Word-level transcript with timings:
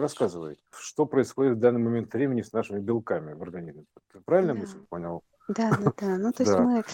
Рассказывай, 0.00 0.56
что 0.78 1.04
происходит 1.04 1.58
в 1.58 1.60
данный 1.60 1.80
момент 1.80 2.12
времени 2.14 2.40
с 2.40 2.52
нашими 2.54 2.80
белками 2.80 3.34
в 3.34 3.42
организме. 3.42 3.84
Ты 4.12 4.20
правильно 4.20 4.54
Да. 4.54 4.60
мысль 4.60 4.78
понял? 4.88 5.20
Да, 5.48 5.70
да, 5.72 5.92
да. 5.98 6.16
Ну, 6.16 6.32
то 6.32 6.42
есть 6.42 6.56
Да. 6.56 6.64
мы 6.64 6.84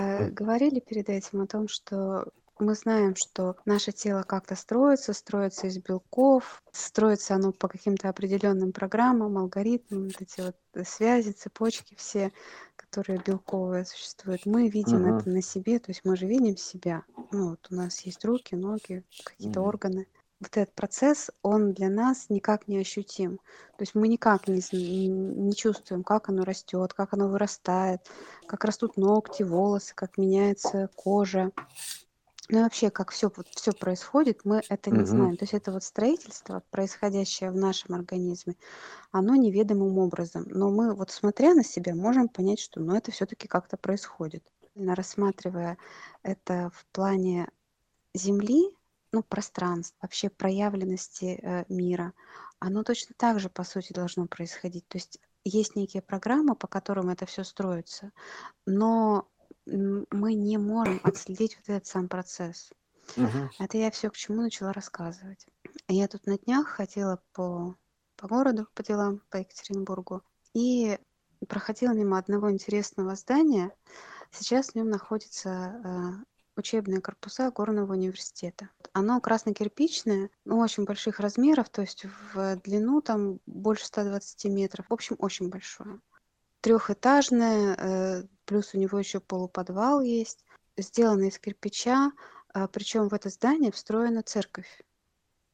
э, 0.00 0.30
говорили 0.30 0.80
перед 0.80 1.08
этим 1.08 1.42
о 1.42 1.46
том, 1.46 1.68
что 1.68 2.26
мы 2.58 2.74
знаем, 2.74 3.14
что 3.14 3.56
наше 3.66 3.92
тело 3.92 4.22
как-то 4.22 4.56
строится, 4.56 5.12
строится 5.12 5.68
из 5.68 5.78
белков, 5.78 6.62
строится 6.72 7.34
оно 7.34 7.52
по 7.52 7.68
каким-то 7.68 8.08
определенным 8.08 8.72
программам, 8.72 9.38
алгоритмам, 9.38 10.06
вот 10.06 10.20
эти 10.20 10.40
вот 10.40 10.56
э, 10.74 10.82
связи, 10.84 11.30
цепочки 11.30 11.94
все, 11.96 12.32
которые 12.74 13.20
белковые 13.24 13.84
существуют. 13.84 14.44
Мы 14.44 14.68
видим 14.68 15.04
Мгм. 15.04 15.18
это 15.18 15.28
на 15.28 15.42
себе, 15.42 15.78
то 15.78 15.90
есть 15.90 16.00
мы 16.04 16.16
же 16.16 16.26
видим 16.26 16.56
себя. 16.56 17.04
Ну, 17.30 17.50
вот 17.50 17.66
у 17.70 17.74
нас 17.74 18.00
есть 18.00 18.24
руки, 18.24 18.56
ноги, 18.56 19.04
какие-то 19.24 19.60
Мгм. 19.60 19.68
органы. 19.68 20.06
Вот 20.40 20.54
этот 20.56 20.74
процесс, 20.74 21.30
он 21.42 21.72
для 21.72 21.88
нас 21.88 22.26
никак 22.28 22.68
не 22.68 22.78
ощутим. 22.78 23.38
То 23.78 23.82
есть 23.82 23.94
мы 23.94 24.06
никак 24.06 24.48
не, 24.48 24.60
не 25.08 25.54
чувствуем, 25.54 26.04
как 26.04 26.28
оно 26.28 26.44
растет, 26.44 26.92
как 26.92 27.14
оно 27.14 27.28
вырастает, 27.28 28.00
как 28.46 28.64
растут 28.64 28.98
ногти, 28.98 29.42
волосы, 29.44 29.94
как 29.94 30.18
меняется 30.18 30.90
кожа. 30.94 31.52
Ну 32.48 32.60
и 32.60 32.62
вообще, 32.62 32.90
как 32.90 33.10
все, 33.10 33.30
вот, 33.34 33.48
все 33.48 33.72
происходит, 33.72 34.44
мы 34.44 34.62
это 34.68 34.90
не 34.90 34.98
Мгм. 34.98 35.06
знаем. 35.06 35.36
То 35.36 35.44
есть 35.44 35.54
это 35.54 35.72
вот 35.72 35.82
строительство, 35.82 36.62
происходящее 36.70 37.50
в 37.50 37.56
нашем 37.56 37.94
организме, 37.94 38.54
оно 39.10 39.34
неведомым 39.34 39.98
образом. 39.98 40.44
Но 40.48 40.70
мы 40.70 40.94
вот 40.94 41.10
смотря 41.10 41.54
на 41.54 41.64
себя, 41.64 41.94
можем 41.94 42.28
понять, 42.28 42.60
что 42.60 42.80
ну, 42.80 42.94
это 42.94 43.10
все-таки 43.10 43.48
как-то 43.48 43.76
происходит. 43.76 44.44
Рассматривая 44.76 45.78
это 46.22 46.70
в 46.74 46.86
плане 46.92 47.48
Земли, 48.14 48.75
ну, 49.16 49.22
пространств, 49.22 49.96
вообще 50.02 50.28
проявленности 50.28 51.40
э, 51.42 51.64
мира, 51.70 52.12
оно 52.58 52.82
точно 52.82 53.14
так 53.16 53.40
же, 53.40 53.48
по 53.48 53.64
сути, 53.64 53.94
должно 53.94 54.26
происходить. 54.26 54.86
То 54.88 54.98
есть 54.98 55.18
есть 55.42 55.74
некие 55.74 56.02
программы, 56.02 56.54
по 56.54 56.66
которым 56.66 57.08
это 57.08 57.24
все 57.24 57.42
строится, 57.42 58.12
но 58.66 59.26
мы 59.64 60.34
не 60.34 60.58
можем 60.58 61.00
отследить 61.02 61.56
вот 61.56 61.74
этот 61.74 61.86
сам 61.86 62.08
процесс. 62.08 62.70
Мгм. 63.16 63.50
Это 63.58 63.78
я 63.78 63.90
все 63.90 64.10
к 64.10 64.16
чему 64.16 64.42
начала 64.42 64.74
рассказывать. 64.74 65.46
Я 65.88 66.08
тут 66.08 66.26
на 66.26 66.36
днях 66.36 66.68
ходила 66.68 67.22
по, 67.32 67.74
по 68.16 68.28
городу, 68.28 68.68
по 68.74 68.82
делам, 68.82 69.22
по 69.30 69.38
Екатеринбургу, 69.38 70.22
и 70.52 70.98
проходила 71.48 71.92
мимо 71.92 72.18
одного 72.18 72.50
интересного 72.50 73.14
здания. 73.14 73.72
Сейчас 74.30 74.70
в 74.70 74.74
нем 74.74 74.90
находятся 74.90 75.48
э, 75.48 76.35
учебные 76.56 77.00
корпуса 77.00 77.50
горного 77.50 77.92
университета. 77.92 78.70
Оно 78.92 79.20
красно-кирпичное, 79.20 80.30
ну, 80.44 80.58
очень 80.58 80.84
больших 80.84 81.20
размеров, 81.20 81.68
то 81.68 81.82
есть 81.82 82.06
в 82.32 82.56
длину 82.64 83.00
там 83.02 83.40
больше 83.46 83.86
120 83.86 84.46
метров. 84.46 84.86
В 84.88 84.92
общем, 84.92 85.16
очень 85.18 85.48
большое. 85.50 86.00
Трехэтажное, 86.62 87.76
э, 87.76 88.22
плюс 88.44 88.74
у 88.74 88.78
него 88.78 88.98
еще 88.98 89.20
полуподвал 89.20 90.00
есть. 90.00 90.44
Сделано 90.76 91.24
из 91.24 91.38
кирпича, 91.38 92.12
а, 92.52 92.68
причем 92.68 93.08
в 93.08 93.14
это 93.14 93.28
здание 93.28 93.70
встроена 93.70 94.22
церковь. 94.22 94.82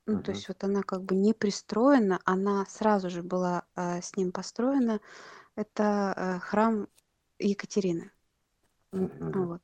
Ну, 0.06 0.14
то 0.14 0.30
Мгм. 0.30 0.34
есть 0.34 0.48
вот 0.48 0.64
она 0.64 0.82
как 0.82 1.02
бы 1.04 1.14
не 1.14 1.32
пристроена, 1.32 2.20
она 2.24 2.66
сразу 2.66 3.08
же 3.10 3.22
была 3.22 3.64
а, 3.74 4.00
с 4.00 4.16
ним 4.16 4.32
построена. 4.32 5.00
Это 5.54 6.12
а, 6.12 6.38
храм 6.40 6.88
Екатерины. 7.38 8.10
Мгм. 8.92 9.46
Вот. 9.48 9.62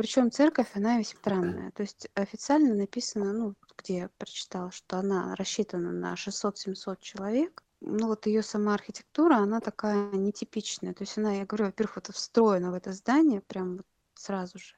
Причем 0.00 0.30
церковь, 0.30 0.70
она 0.72 0.96
весьма 0.96 1.20
странная. 1.20 1.70
То 1.72 1.82
есть 1.82 2.08
официально 2.14 2.74
написано, 2.74 3.34
ну, 3.34 3.54
где 3.76 3.98
я 3.98 4.10
прочитала, 4.16 4.70
что 4.70 4.96
она 4.96 5.34
рассчитана 5.36 5.92
на 5.92 6.14
600-700 6.14 6.96
человек. 7.02 7.62
Ну, 7.82 8.06
вот 8.06 8.26
ее 8.26 8.42
сама 8.42 8.72
архитектура, 8.72 9.34
она 9.34 9.60
такая 9.60 10.10
нетипичная. 10.12 10.94
То 10.94 11.02
есть 11.02 11.18
она, 11.18 11.34
я 11.34 11.44
говорю, 11.44 11.66
во-первых, 11.66 11.96
вот 11.96 12.06
встроена 12.14 12.70
в 12.70 12.74
это 12.74 12.94
здание 12.94 13.42
прям 13.42 13.76
вот 13.76 13.86
сразу 14.14 14.58
же. 14.58 14.74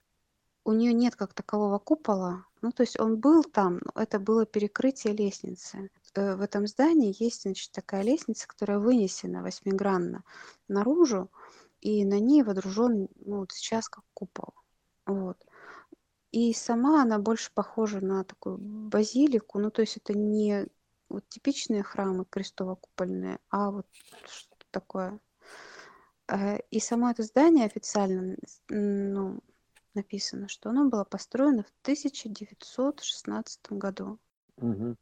У 0.65 0.73
нее 0.73 0.93
нет 0.93 1.15
как 1.15 1.35
такового 1.35 1.79
купола. 1.79 2.45
Ну, 2.61 2.73
то 2.73 2.83
есть 2.83 2.99
он 2.99 3.21
был 3.21 3.45
там, 3.45 3.79
но 3.85 4.03
это 4.03 4.19
было 4.19 4.45
перекрытие 4.45 5.15
лестницы. 5.15 5.89
Э, 6.17 6.35
В 6.35 6.41
этом 6.41 6.67
здании 6.67 7.15
есть, 7.17 7.43
значит, 7.43 7.71
такая 7.71 8.03
лестница, 8.03 8.49
которая 8.49 8.81
вынесена 8.81 9.41
восьмигранно 9.45 10.25
наружу, 10.67 11.31
и 11.81 12.05
на 12.05 12.19
ней 12.19 12.43
водружен, 12.43 13.09
ну, 13.25 13.37
вот 13.37 13.53
сейчас 13.53 13.89
как 13.89 14.03
купол. 14.15 14.53
Вот. 15.07 15.45
И 16.31 16.53
сама 16.55 17.03
она 17.03 17.19
больше 17.19 17.53
похожа 17.53 18.01
на 18.01 18.25
такую 18.25 18.59
базилику. 18.59 19.59
Ну, 19.59 19.71
то 19.71 19.83
есть 19.83 19.99
это 19.99 20.15
не 20.15 20.67
вот 21.09 21.29
типичные 21.29 21.83
храмы 21.83 22.25
крестово-купольные, 22.25 23.39
а 23.51 23.71
вот 23.71 23.87
что-то 24.27 24.67
такое. 24.71 25.21
Э, 26.29 26.59
И 26.71 26.81
само 26.81 27.11
это 27.11 27.23
здание 27.23 27.67
официально 27.67 28.37
ну, 28.71 29.41
написано, 29.95 30.49
что 30.49 30.71
оно 30.71 30.89
было 30.89 31.05
построено 31.05 31.65
в 31.65 31.73
1916 31.83 33.73
году. 33.73 34.19
Мгм. 34.57 34.97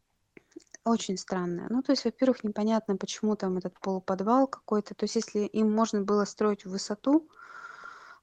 Очень 0.85 1.17
странное. 1.17 1.69
Ну, 1.71 1.83
то 1.83 1.93
есть, 1.93 2.05
во-первых, 2.05 2.43
непонятно, 2.43 2.97
почему 2.97 3.37
там 3.37 3.59
этот 3.59 3.79
полуподвал 3.81 4.49
какой-то. 4.49 4.95
То 4.95 5.05
есть, 5.05 5.15
если 5.15 5.41
им 5.41 5.71
можно 5.73 6.03
было 6.03 6.25
строить 6.25 6.65
в 6.65 6.71
высоту, 6.71 7.29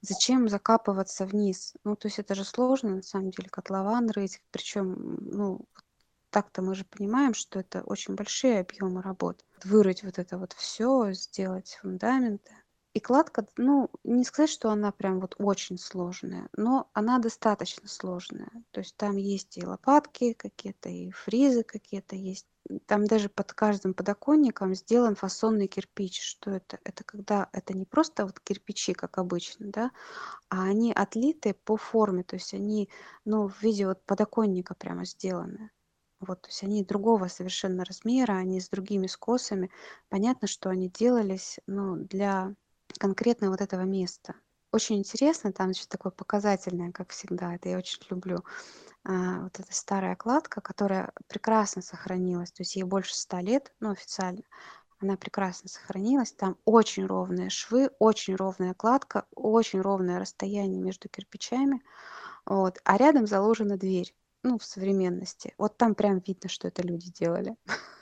зачем 0.08 0.50
закапываться 0.50 1.26
вниз? 1.26 1.74
Ну, 1.84 1.96
то 1.96 2.08
есть, 2.08 2.20
это 2.20 2.36
же 2.36 2.44
сложно, 2.44 2.96
на 2.98 3.04
самом 3.04 3.32
деле, 3.32 3.50
котлован 3.50 4.10
рыть. 4.10 4.42
Причем, 4.52 5.18
ну, 5.22 5.62
так-то 6.30 6.62
мы 6.62 6.76
же 6.76 6.86
понимаем, 6.86 7.34
что 7.34 7.60
это 7.60 7.82
очень 7.82 8.16
большие 8.16 8.60
объемы 8.60 9.02
работ. 9.02 9.44
Вырыть 9.64 10.04
вот 10.04 10.20
это 10.20 10.38
вот 10.38 10.54
все, 10.54 11.12
сделать 11.14 11.78
фундаменты. 11.82 12.52
И 12.94 13.00
кладка, 13.00 13.46
ну, 13.58 13.92
не 14.04 14.24
сказать, 14.24 14.50
что 14.50 14.72
она 14.72 14.92
прям 14.92 15.20
вот 15.20 15.36
очень 15.38 15.78
сложная, 15.78 16.50
но 16.58 16.90
она 16.94 17.20
достаточно 17.20 17.88
сложная. 17.88 18.50
То 18.72 18.80
есть 18.80 18.96
там 18.98 19.18
есть 19.18 19.56
и 19.58 19.66
лопатки 19.66 20.34
какие-то, 20.34 20.90
и 20.90 21.12
фризы 21.12 21.64
какие-то 21.64 22.16
есть. 22.16 22.48
Там 22.86 23.06
даже 23.06 23.30
под 23.30 23.54
каждым 23.54 23.94
подоконником 23.94 24.76
сделан 24.76 25.16
фасонный 25.16 25.68
кирпич. 25.68 26.22
Что 26.22 26.52
это? 26.52 26.80
Это 26.84 27.04
когда 27.04 27.50
это 27.54 27.74
не 27.74 27.86
просто 27.86 28.26
вот 28.26 28.40
кирпичи, 28.40 28.94
как 28.94 29.18
обычно, 29.18 29.68
да, 29.72 29.92
а 30.50 30.64
они 30.64 30.94
отлиты 30.94 31.54
по 31.54 31.78
форме, 31.78 32.24
то 32.24 32.36
есть 32.36 32.54
они, 32.54 32.90
ну, 33.26 33.48
в 33.50 33.62
виде 33.62 33.88
вот 33.88 34.04
подоконника 34.06 34.76
прямо 34.76 35.06
сделаны. 35.06 35.72
Вот, 36.20 36.42
то 36.42 36.50
есть 36.50 36.64
они 36.64 36.84
другого 36.84 37.28
совершенно 37.28 37.86
размера, 37.86 38.34
они 38.34 38.60
с 38.60 38.70
другими 38.70 39.08
скосами. 39.08 39.72
Понятно, 40.10 40.48
что 40.48 40.70
они 40.70 40.90
делались, 40.90 41.60
ну, 41.68 41.96
для 41.98 42.56
конкретно 43.00 43.50
вот 43.52 43.62
этого 43.62 43.82
места. 43.82 44.36
Очень 44.78 45.00
интересно, 45.00 45.52
там 45.52 45.70
значит, 45.74 45.90
такое 45.90 46.12
показательное, 46.12 46.92
как 46.92 47.10
всегда, 47.10 47.56
это 47.56 47.68
я 47.68 47.80
очень 47.80 48.00
люблю. 48.12 48.44
А, 49.04 49.40
вот 49.42 49.60
эта 49.60 49.74
старая 49.74 50.16
кладка, 50.16 50.62
которая 50.62 51.14
прекрасно 51.28 51.82
сохранилась, 51.82 52.52
то 52.52 52.62
есть 52.62 52.76
ей 52.76 52.84
больше 52.84 53.16
ста 53.16 53.42
лет, 53.42 53.74
ну, 53.80 53.90
официально, 53.90 54.44
она 55.00 55.18
прекрасно 55.18 55.68
сохранилась. 55.68 56.32
Там 56.34 56.58
очень 56.66 57.08
ровные 57.08 57.50
швы, 57.50 57.90
очень 57.98 58.36
ровная 58.36 58.76
кладка, 58.76 59.26
очень 59.34 59.82
ровное 59.82 60.20
расстояние 60.20 60.80
между 60.80 61.10
кирпичами. 61.10 61.82
Вот. 62.46 62.80
А 62.86 62.98
рядом 62.98 63.28
заложена 63.28 63.78
дверь, 63.78 64.16
ну, 64.44 64.60
в 64.60 64.64
современности. 64.66 65.56
Вот 65.58 65.78
там 65.78 65.96
прям 65.96 66.20
видно, 66.20 66.50
что 66.50 66.68
это 66.68 66.84
люди 66.84 67.12
делали. 67.12 67.56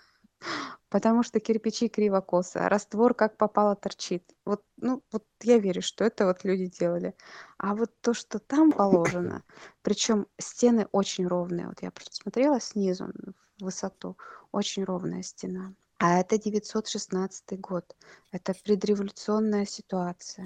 Потому 0.90 1.24
что 1.24 1.40
кирпичи 1.40 1.90
криво-косо, 1.90 2.66
а 2.66 2.70
раствор 2.70 3.14
как 3.14 3.38
попало 3.38 3.76
торчит. 3.76 4.24
Вот, 4.46 4.64
ну, 4.78 5.02
вот 5.12 5.24
я 5.42 5.58
верю, 5.58 5.82
что 5.82 6.04
это 6.04 6.26
вот 6.26 6.44
люди 6.44 6.68
делали. 6.68 7.16
А 7.58 7.76
вот 7.76 7.92
то, 8.02 8.14
что 8.14 8.40
там 8.40 8.72
положено, 8.72 9.44
причем 9.82 10.28
стены 10.38 10.88
очень 10.92 11.28
ровные. 11.28 11.68
Вот 11.68 11.82
я 11.82 11.92
посмотрела 11.92 12.60
снизу 12.62 13.08
в 13.60 13.64
высоту, 13.64 14.18
очень 14.52 14.84
ровная 14.84 15.24
стена. 15.24 15.74
А 15.98 16.20
это 16.20 16.38
916 16.38 17.60
год. 17.60 17.96
Это 18.32 18.54
предреволюционная 18.54 19.66
ситуация. 19.66 20.46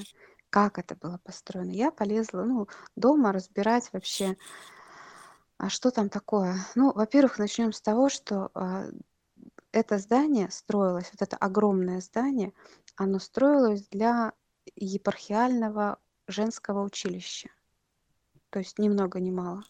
Как 0.50 0.80
это 0.80 0.96
было 0.96 1.20
построено? 1.24 1.72
Я 1.72 1.92
полезла, 1.92 2.44
ну, 2.44 2.68
дома 2.96 3.32
разбирать 3.32 3.90
вообще, 3.94 4.38
а 5.58 5.70
что 5.70 5.92
там 5.92 6.10
такое. 6.10 6.56
Ну, 6.76 6.94
во-первых, 6.94 7.38
начнем 7.38 7.74
с 7.74 7.82
того, 7.82 8.10
что 8.10 8.50
а, 8.54 8.86
это 9.72 9.98
здание 9.98 10.50
строилось, 10.50 11.10
вот 11.12 11.22
это 11.22 11.38
огромное 11.38 12.02
здание, 12.02 12.54
оно 12.96 13.20
строилось 13.20 13.88
для 13.90 14.34
епархиального 14.76 16.00
женского 16.28 16.84
училища. 16.84 17.50
То 18.50 18.60
есть 18.60 18.80
ни 18.80 18.90
много 18.90 19.20
ни 19.20 19.32
мало. 19.32 19.64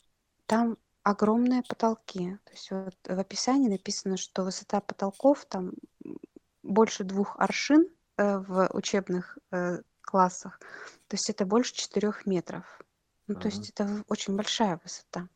Там 0.45 0.77
огромные 1.03 1.63
потолки. 1.63 2.37
То 2.45 2.51
есть 2.51 2.71
вот 2.71 2.95
в 3.05 3.19
описании 3.19 3.69
написано, 3.69 4.17
что 4.17 4.43
высота 4.43 4.81
потолков 4.81 5.45
там 5.45 5.73
больше 6.63 7.03
двух 7.03 7.37
аршин 7.37 7.89
э, 8.17 8.37
в 8.39 8.69
учебных 8.73 9.37
э, 9.51 9.79
классах. 10.01 10.59
То 11.07 11.15
есть 11.15 11.29
это 11.29 11.45
больше 11.45 11.75
четырех 11.75 12.25
метров. 12.25 12.81
Ну, 13.27 13.35
то 13.35 13.47
Мгм. 13.47 13.57
есть 13.57 13.69
это 13.69 14.03
очень 14.07 14.35
большая 14.35 14.79
высота. 14.83 15.27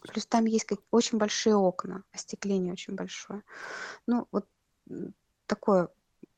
Плюс 0.00 0.26
там 0.26 0.46
есть 0.46 0.64
как 0.64 0.80
очень 0.90 1.18
большие 1.18 1.56
окна, 1.56 2.04
остекление 2.12 2.72
очень 2.72 2.94
большое. 2.94 3.42
Ну, 4.06 4.26
вот 4.32 4.46
такое 5.46 5.88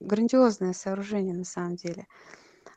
грандиозное 0.00 0.72
сооружение 0.72 1.34
на 1.34 1.44
самом 1.44 1.76
деле. 1.76 2.06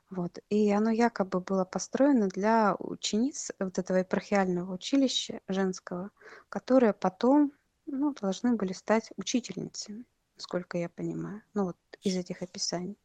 Вот. 0.09 0.39
И 0.49 0.71
оно 0.71 0.91
якобы 0.91 1.39
было 1.39 1.65
построено 1.65 2.27
для 2.27 2.75
учениц 2.79 3.51
вот 3.59 3.79
этого 3.79 3.97
епархиального 3.97 4.73
училища 4.73 5.41
женского, 5.47 6.11
которые 6.49 6.93
потом 6.93 7.51
ну, 7.85 8.13
должны 8.13 8.55
были 8.55 8.73
стать 8.73 9.11
учительницами, 9.17 10.05
насколько 10.35 10.77
я 10.77 10.89
понимаю, 10.89 11.41
ну 11.53 11.65
вот 11.65 11.77
из 12.01 12.15
этих 12.15 12.41
описаний. 12.41 12.97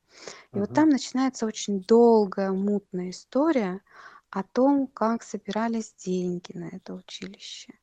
И 0.52 0.58
вот 0.58 0.74
там 0.74 0.88
начинается 0.88 1.46
очень 1.46 1.82
долгая, 1.82 2.50
мутная 2.50 3.10
история 3.10 3.80
о 4.30 4.42
том, 4.42 4.86
как 4.86 5.22
собирались 5.22 5.94
деньги 5.94 6.56
на 6.56 6.68
это 6.68 6.94
училище. 6.94 7.74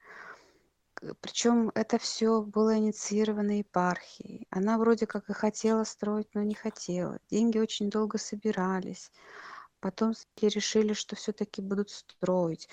Причем 1.21 1.71
это 1.75 1.99
все 1.99 2.41
было 2.41 2.77
инициировано 2.77 3.59
епархией. 3.59 4.47
Она 4.49 4.77
вроде 4.77 5.05
как 5.05 5.29
и 5.29 5.33
хотела 5.33 5.83
строить, 5.83 6.27
но 6.33 6.41
не 6.41 6.55
хотела. 6.55 7.19
Деньги 7.29 7.59
очень 7.59 7.89
долго 7.89 8.17
собирались. 8.17 9.11
Потом 9.79 10.13
решили, 10.41 10.93
что 10.93 11.15
все-таки 11.15 11.61
будут 11.61 11.91
строить. 11.91 12.67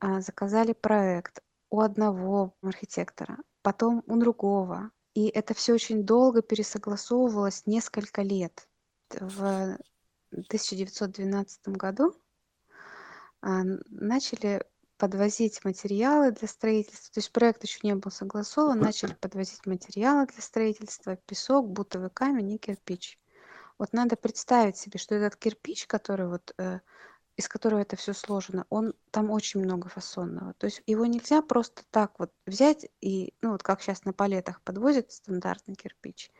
А, 0.00 0.20
заказали 0.20 0.72
проект 0.72 1.40
у 1.70 1.80
одного 1.80 2.54
архитектора, 2.62 3.36
потом 3.62 4.02
у 4.06 4.16
другого. 4.16 4.90
И 5.14 5.26
это 5.26 5.52
все 5.52 5.74
очень 5.74 6.04
долго 6.04 6.40
пересогласовывалось 6.40 7.66
несколько 7.66 8.22
лет. 8.22 8.66
В 9.10 9.78
1912 10.30 11.68
году 11.68 12.14
начали 13.42 14.64
подвозить 14.96 15.64
материалы 15.64 16.32
для 16.32 16.48
строительства. 16.48 17.14
То 17.14 17.20
есть 17.20 17.32
проект 17.32 17.62
еще 17.62 17.78
не 17.82 17.94
был 17.94 18.10
согласован, 18.10 18.80
начали 18.80 19.14
подвозить 19.14 19.64
материалы 19.64 20.26
для 20.26 20.42
строительства, 20.42 21.16
песок, 21.16 21.68
бутовый 21.68 22.10
камень 22.10 22.52
и 22.52 22.58
кирпич. 22.58 23.18
Вот 23.78 23.92
надо 23.92 24.16
представить 24.16 24.76
себе, 24.76 24.98
что 24.98 25.14
этот 25.14 25.36
кирпич, 25.36 25.86
который 25.86 26.26
вот 26.26 26.52
э, 26.58 26.80
из 27.38 27.48
которого 27.48 27.78
это 27.78 27.94
все 27.94 28.12
сложено, 28.12 28.66
он 28.68 28.94
там 29.12 29.30
очень 29.30 29.60
много 29.60 29.88
фасонного. 29.88 30.54
То 30.54 30.66
есть 30.66 30.82
его 30.86 31.06
нельзя 31.06 31.40
просто 31.40 31.84
так 31.90 32.18
вот 32.18 32.32
взять 32.44 32.84
и, 33.00 33.32
ну 33.40 33.52
вот 33.52 33.62
как 33.62 33.80
сейчас 33.80 34.04
на 34.04 34.12
палетах 34.12 34.60
подвозят 34.62 35.12
стандартный 35.12 35.76
кирпич. 35.76 36.32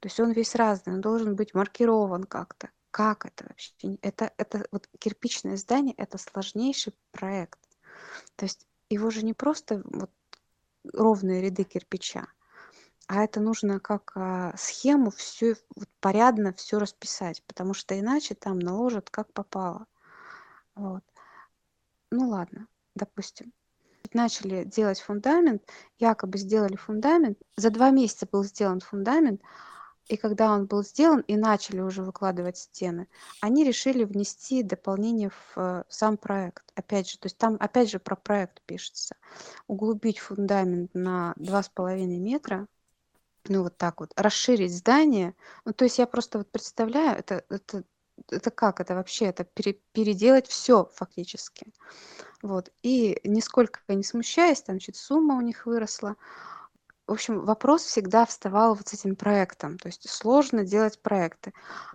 То 0.00 0.08
есть 0.08 0.20
он 0.20 0.32
весь 0.32 0.54
разный, 0.54 0.92
он 0.92 1.00
должен 1.00 1.34
быть 1.34 1.54
маркирован 1.54 2.24
как-то. 2.24 2.68
Как 2.94 3.26
это 3.26 3.46
вообще? 3.48 3.72
Это, 4.02 4.32
это 4.36 4.68
вот 4.70 4.88
кирпичное 5.00 5.56
здание, 5.56 5.96
это 5.96 6.16
сложнейший 6.16 6.94
проект. 7.10 7.58
То 8.36 8.44
есть 8.44 8.68
его 8.88 9.10
же 9.10 9.24
не 9.24 9.34
просто 9.34 9.82
вот 9.84 10.12
ровные 10.92 11.42
ряды 11.42 11.64
кирпича, 11.64 12.28
а 13.08 13.24
это 13.24 13.40
нужно 13.40 13.80
как 13.80 14.12
а, 14.14 14.56
схему 14.56 15.10
все 15.10 15.56
вот, 15.74 15.88
порядно 15.98 16.52
все 16.52 16.78
расписать, 16.78 17.42
потому 17.48 17.74
что 17.74 17.98
иначе 17.98 18.36
там 18.36 18.60
наложат 18.60 19.10
как 19.10 19.32
попало. 19.32 19.88
Вот. 20.76 21.02
Ну 22.12 22.28
ладно, 22.28 22.68
допустим. 22.94 23.52
Начали 24.12 24.62
делать 24.62 25.00
фундамент, 25.00 25.68
якобы 25.98 26.38
сделали 26.38 26.76
фундамент. 26.76 27.38
За 27.56 27.70
два 27.70 27.90
месяца 27.90 28.28
был 28.30 28.44
сделан 28.44 28.78
фундамент, 28.78 29.42
и 30.08 30.16
когда 30.16 30.52
он 30.52 30.66
был 30.66 30.82
сделан 30.82 31.20
и 31.20 31.36
начали 31.36 31.80
уже 31.80 32.02
выкладывать 32.02 32.58
стены, 32.58 33.08
они 33.40 33.64
решили 33.64 34.04
внести 34.04 34.62
дополнение 34.62 35.30
в 35.30 35.52
э, 35.56 35.84
сам 35.88 36.16
проект. 36.16 36.64
Опять 36.74 37.10
же, 37.10 37.18
то 37.18 37.26
есть 37.26 37.38
там 37.38 37.56
опять 37.58 37.90
же 37.90 37.98
про 37.98 38.14
проект 38.14 38.60
пишется. 38.66 39.16
Углубить 39.66 40.18
фундамент 40.18 40.94
на 40.94 41.32
два 41.36 41.62
с 41.62 41.68
половиной 41.68 42.18
метра, 42.18 42.66
ну 43.48 43.62
вот 43.62 43.76
так 43.76 44.00
вот, 44.00 44.12
расширить 44.16 44.76
здание. 44.76 45.34
Ну 45.64 45.72
то 45.72 45.84
есть 45.84 45.98
я 45.98 46.06
просто 46.06 46.38
вот 46.38 46.50
представляю, 46.50 47.18
это, 47.18 47.44
это, 47.48 47.84
это 48.30 48.50
как 48.50 48.80
это 48.80 48.94
вообще, 48.94 49.26
это 49.26 49.44
пере, 49.44 49.74
переделать 49.92 50.46
все 50.46 50.90
фактически. 50.94 51.66
Вот. 52.42 52.70
И 52.82 53.18
нисколько 53.24 53.80
не 53.88 54.04
смущаясь, 54.04 54.62
там 54.62 54.78
чуть 54.78 54.96
сумма 54.96 55.36
у 55.36 55.40
них 55.40 55.64
выросла, 55.64 56.16
в 57.06 57.12
общем, 57.12 57.44
вопрос 57.44 57.82
всегда 57.84 58.24
вставал 58.24 58.74
вот 58.74 58.88
с 58.88 58.94
этим 58.94 59.16
проектом. 59.16 59.78
То 59.78 59.88
есть 59.88 60.08
сложно 60.08 60.64
делать 60.64 61.00
проекты. 61.00 61.52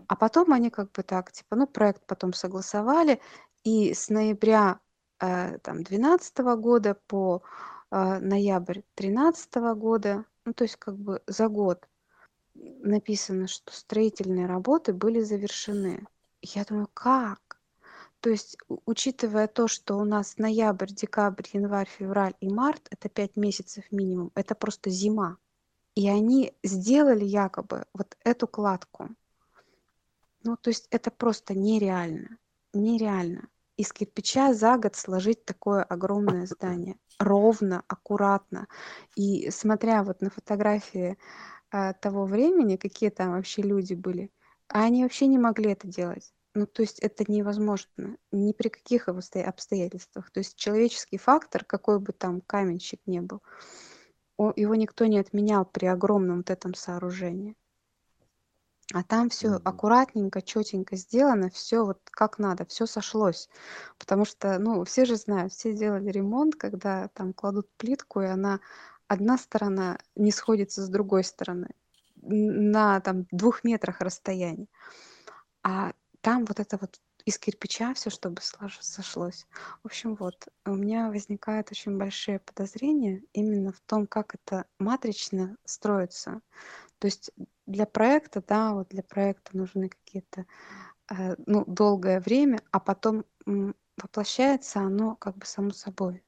А 0.08 0.16
потом 0.16 0.54
они 0.54 0.70
как 0.70 0.92
бы 0.92 1.04
так, 1.04 1.32
типа, 1.32 1.56
ну, 1.56 1.68
проект 1.68 2.06
потом 2.06 2.34
согласовали, 2.34 3.20
и 3.64 3.94
с 3.94 4.10
ноября 4.10 4.80
э, 5.20 5.58
там, 5.60 5.84
12 5.84 6.38
года 6.58 6.96
по 7.08 7.42
э, 7.92 8.20
ноябрь 8.20 8.82
13 8.96 9.56
года, 9.76 10.26
ну, 10.46 10.54
то 10.54 10.64
есть 10.64 10.78
как 10.78 10.96
бы 10.98 11.22
за 11.28 11.48
год 11.48 11.88
написано, 12.54 13.48
что 13.48 13.74
строительные 13.74 14.46
работы 14.46 14.94
были 14.94 15.22
завершены. 15.22 16.06
Я 16.42 16.66
думаю, 16.66 16.88
как? 16.94 17.59
То 18.22 18.30
есть, 18.30 18.58
учитывая 18.86 19.48
то, 19.48 19.68
что 19.68 19.96
у 19.98 20.04
нас 20.04 20.38
ноябрь, 20.38 20.92
декабрь, 20.92 21.46
январь, 21.54 21.88
февраль 21.88 22.36
и 22.42 22.50
март, 22.50 22.88
это 22.92 23.08
пять 23.08 23.38
месяцев 23.38 23.86
минимум, 23.92 24.32
это 24.36 24.56
просто 24.56 24.90
зима. 24.90 25.38
И 25.96 26.10
они 26.10 26.54
сделали 26.64 27.24
якобы 27.24 27.86
вот 27.94 28.18
эту 28.24 28.48
кладку. 28.48 29.10
Ну, 30.44 30.58
то 30.58 30.70
есть 30.70 30.88
это 30.92 31.12
просто 31.12 31.54
нереально. 31.54 32.38
Нереально. 32.74 33.48
Из 33.78 33.94
кирпича 33.94 34.54
за 34.54 34.78
год 34.78 34.96
сложить 34.96 35.46
такое 35.46 35.84
огромное 35.84 36.46
здание. 36.46 36.98
Ровно, 37.20 37.84
аккуратно. 37.88 38.68
И 39.16 39.50
смотря 39.50 40.04
вот 40.04 40.22
на 40.22 40.30
фотографии 40.30 41.18
э, 41.72 41.94
того 41.94 42.26
времени, 42.26 42.76
какие 42.76 43.10
там 43.10 43.32
вообще 43.32 43.62
люди 43.62 43.94
были, 43.94 44.32
они 44.68 45.04
вообще 45.04 45.28
не 45.28 45.38
могли 45.38 45.72
это 45.72 45.88
делать. 45.88 46.34
Ну, 46.60 46.66
то 46.66 46.82
есть 46.82 47.00
это 47.00 47.24
невозможно 47.32 48.18
ни 48.34 48.52
при 48.52 48.68
каких 48.68 49.08
обстоятельствах. 49.08 50.30
То 50.30 50.42
есть 50.42 50.58
человеческий 50.58 51.18
фактор, 51.18 51.64
какой 51.64 52.00
бы 52.00 52.12
там 52.12 52.42
каменщик 52.42 53.00
не 53.06 53.22
был, 53.22 53.42
его 54.38 54.76
никто 54.76 55.06
не 55.06 55.20
отменял 55.20 55.64
при 55.64 55.86
огромном 55.86 56.40
вот 56.40 56.50
этом 56.50 56.74
сооружении. 56.74 57.56
А 58.94 59.04
там 59.04 59.30
все 59.30 59.54
аккуратненько, 59.64 60.42
четенько 60.42 60.98
сделано, 60.98 61.50
все 61.50 61.86
вот 61.86 62.02
как 62.04 62.40
надо, 62.40 62.66
все 62.66 62.86
сошлось. 62.86 63.48
Потому 63.98 64.26
что, 64.26 64.60
ну, 64.60 64.84
все 64.84 65.06
же 65.06 65.16
знают, 65.16 65.54
все 65.54 65.72
делали 65.72 66.10
ремонт, 66.12 66.56
когда 66.56 67.08
там 67.14 67.32
кладут 67.32 67.70
плитку, 67.78 68.20
и 68.20 68.26
она 68.26 68.60
одна 69.08 69.38
сторона 69.38 69.98
не 70.18 70.32
сходится 70.34 70.84
с 70.84 70.90
другой 70.90 71.24
стороны 71.24 71.70
на 72.22 73.00
там 73.00 73.28
двух 73.32 73.64
метрах 73.64 74.02
расстояния. 74.02 74.68
А 75.64 75.94
там 76.22 76.46
вот 76.46 76.60
это 76.60 76.78
вот 76.78 77.00
из 77.26 77.38
кирпича 77.38 77.94
все, 77.94 78.10
чтобы 78.10 78.42
сошлось. 78.42 79.46
В 79.84 79.88
общем, 79.88 80.16
вот, 80.16 80.48
у 80.66 80.76
меня 80.76 81.10
возникают 81.10 81.72
очень 81.72 81.98
большие 81.98 82.40
подозрения 82.40 83.24
именно 83.34 83.72
в 83.72 83.80
том, 83.82 84.08
как 84.08 84.36
это 84.36 84.66
матрично 84.80 85.58
строится. 85.66 86.42
То 86.98 87.08
есть 87.08 87.32
для 87.66 87.86
проекта, 87.86 88.44
да, 88.46 88.74
вот 88.74 88.90
для 88.90 89.04
проекта 89.04 89.56
нужны 89.56 89.90
какие-то, 89.90 90.46
э, 91.12 91.36
ну, 91.46 91.66
долгое 91.66 92.20
время, 92.20 92.62
а 92.72 92.80
потом 92.80 93.26
воплощается 93.98 94.80
оно 94.80 95.16
как 95.16 95.38
бы 95.38 95.46
само 95.46 95.72
собой. 95.72 96.24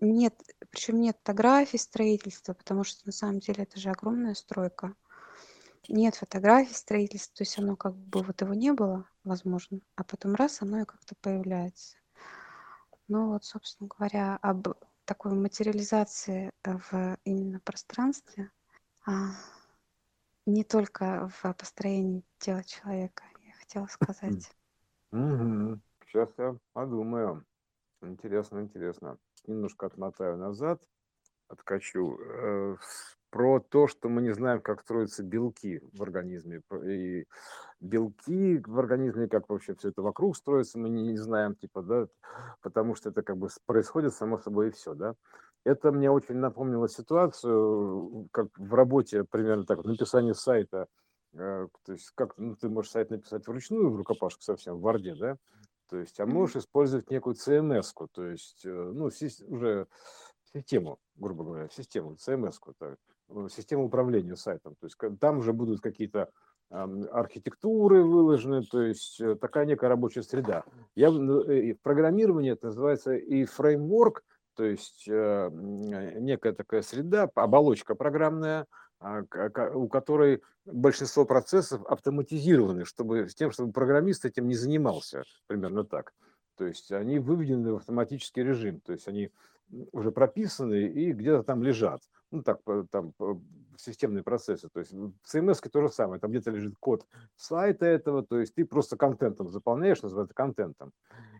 Нет, 0.00 0.34
причем 0.70 1.00
нет 1.00 1.16
фотографий 1.18 1.78
строительства, 1.78 2.52
потому 2.52 2.84
что 2.84 3.06
на 3.06 3.12
самом 3.12 3.40
деле 3.40 3.64
это 3.64 3.78
же 3.78 3.90
огромная 3.90 4.34
стройка 4.34 4.94
нет 5.88 6.14
фотографий 6.14 6.74
строительства, 6.74 7.36
то 7.36 7.42
есть 7.42 7.58
оно 7.58 7.76
как 7.76 7.94
бы 7.94 8.22
вот 8.22 8.40
его 8.40 8.54
не 8.54 8.72
было, 8.72 9.08
возможно, 9.24 9.80
а 9.96 10.04
потом 10.04 10.34
раз 10.34 10.62
оно 10.62 10.80
и 10.80 10.84
как-то 10.84 11.14
появляется. 11.20 11.96
Ну 13.08 13.32
вот, 13.32 13.44
собственно 13.44 13.88
говоря, 13.88 14.38
об 14.40 14.68
такой 15.04 15.34
материализации 15.34 16.50
в 16.64 17.18
именно 17.24 17.60
пространстве, 17.60 18.50
а, 19.06 19.30
не 20.46 20.64
только 20.64 21.28
в 21.28 21.52
построении 21.54 22.24
тела 22.38 22.64
человека, 22.64 23.24
я 23.44 23.52
хотела 23.54 23.86
сказать. 23.86 24.50
Сейчас 25.12 26.30
я 26.38 26.56
подумаю. 26.72 27.44
Интересно, 28.00 28.60
интересно. 28.60 29.18
Немножко 29.46 29.86
отмотаю 29.86 30.36
назад, 30.36 30.80
откачу. 31.48 32.18
Про 33.34 33.58
то, 33.58 33.88
что 33.88 34.08
мы 34.08 34.22
не 34.22 34.32
знаем, 34.32 34.60
как 34.60 34.82
строятся 34.82 35.24
белки 35.24 35.82
в 35.92 36.04
организме. 36.04 36.62
И 36.84 37.26
белки 37.80 38.62
в 38.64 38.78
организме, 38.78 39.26
как 39.26 39.48
вообще 39.48 39.74
все 39.74 39.88
это 39.88 40.02
вокруг 40.02 40.36
строится, 40.36 40.78
мы 40.78 40.88
не 40.88 41.16
знаем, 41.16 41.56
типа, 41.56 41.82
да, 41.82 42.06
потому 42.62 42.94
что 42.94 43.08
это 43.08 43.24
как 43.24 43.36
бы 43.36 43.48
происходит 43.66 44.14
само 44.14 44.38
собой 44.38 44.68
и 44.68 44.70
все, 44.70 44.94
да. 44.94 45.16
Это 45.64 45.90
мне 45.90 46.12
очень 46.12 46.36
напомнило 46.36 46.88
ситуацию, 46.88 48.28
как 48.30 48.56
в 48.56 48.72
работе, 48.72 49.24
примерно 49.24 49.64
так, 49.64 49.82
в 49.82 49.88
написании 49.88 50.32
сайта, 50.32 50.86
э, 51.32 51.66
то 51.84 51.92
есть 51.92 52.12
как 52.14 52.38
ну, 52.38 52.54
ты 52.54 52.68
можешь 52.68 52.92
сайт 52.92 53.10
написать 53.10 53.48
вручную, 53.48 53.90
в 53.90 53.96
рукопашку 53.96 54.42
совсем, 54.42 54.76
в 54.76 54.80
Варде, 54.82 55.16
да, 55.16 55.38
то 55.88 55.96
есть, 55.98 56.20
а 56.20 56.26
можешь 56.26 56.54
использовать 56.54 57.10
некую 57.10 57.34
CMS-ку, 57.34 58.06
то 58.12 58.28
есть, 58.28 58.64
э, 58.64 58.92
ну, 58.94 59.06
уже 59.48 59.88
систему, 60.52 61.00
грубо 61.16 61.42
говоря, 61.42 61.68
систему, 61.68 62.14
CMS, 62.14 62.60
систему 63.48 63.84
управления 63.84 64.36
сайтом. 64.36 64.74
То 64.80 64.86
есть 64.86 64.96
там 65.20 65.38
уже 65.38 65.52
будут 65.52 65.80
какие-то 65.80 66.30
архитектуры 66.70 68.02
выложены, 68.02 68.62
то 68.62 68.82
есть 68.82 69.20
э, 69.20 69.36
такая 69.36 69.64
некая 69.64 69.88
рабочая 69.88 70.22
среда. 70.22 70.64
Я, 70.96 71.10
в 71.10 71.74
программировании 71.82 72.52
это 72.52 72.66
называется 72.66 73.12
и 73.12 73.44
фреймворк, 73.44 74.24
то 74.56 74.64
есть 74.64 75.04
э, 75.06 75.50
некая 75.52 76.52
такая 76.52 76.82
среда, 76.82 77.28
оболочка 77.34 77.94
программная, 77.94 78.66
а, 78.98 79.22
у 79.74 79.88
которой 79.88 80.42
большинство 80.64 81.24
процессов 81.24 81.84
автоматизированы, 81.84 82.84
чтобы, 82.84 83.28
с 83.28 83.34
тем, 83.34 83.50
чтобы 83.50 83.72
программист 83.72 84.24
этим 84.24 84.48
не 84.48 84.54
занимался, 84.54 85.24
примерно 85.46 85.84
так. 85.84 86.12
То 86.56 86.66
есть 86.66 86.90
они 86.90 87.18
выведены 87.18 87.72
в 87.72 87.76
автоматический 87.76 88.42
режим, 88.42 88.80
то 88.80 88.92
есть 88.92 89.06
они 89.06 89.30
уже 89.92 90.10
прописаны 90.10 90.86
и 90.88 91.12
где-то 91.12 91.42
там 91.42 91.62
лежат. 91.62 92.02
Ну, 92.30 92.42
так, 92.42 92.60
там, 92.90 93.12
системные 93.76 94.22
процессы. 94.22 94.68
То 94.68 94.80
есть 94.80 94.92
в 94.92 95.12
CMS 95.32 95.68
то 95.68 95.80
же 95.82 95.88
самое. 95.88 96.20
Там 96.20 96.30
где-то 96.30 96.50
лежит 96.50 96.74
код 96.78 97.06
сайта 97.36 97.86
этого, 97.86 98.24
то 98.24 98.38
есть 98.38 98.54
ты 98.54 98.64
просто 98.64 98.96
контентом 98.96 99.50
заполняешь, 99.50 100.02
называется 100.02 100.34
контентом. 100.34 100.92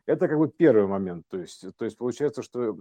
Это 0.07 0.29
как 0.29 0.38
бы 0.38 0.49
первый 0.49 0.87
момент. 0.87 1.25
То 1.29 1.38
есть, 1.38 1.64
то 1.76 1.85
есть 1.85 1.97
получается, 1.97 2.43
что 2.43 2.76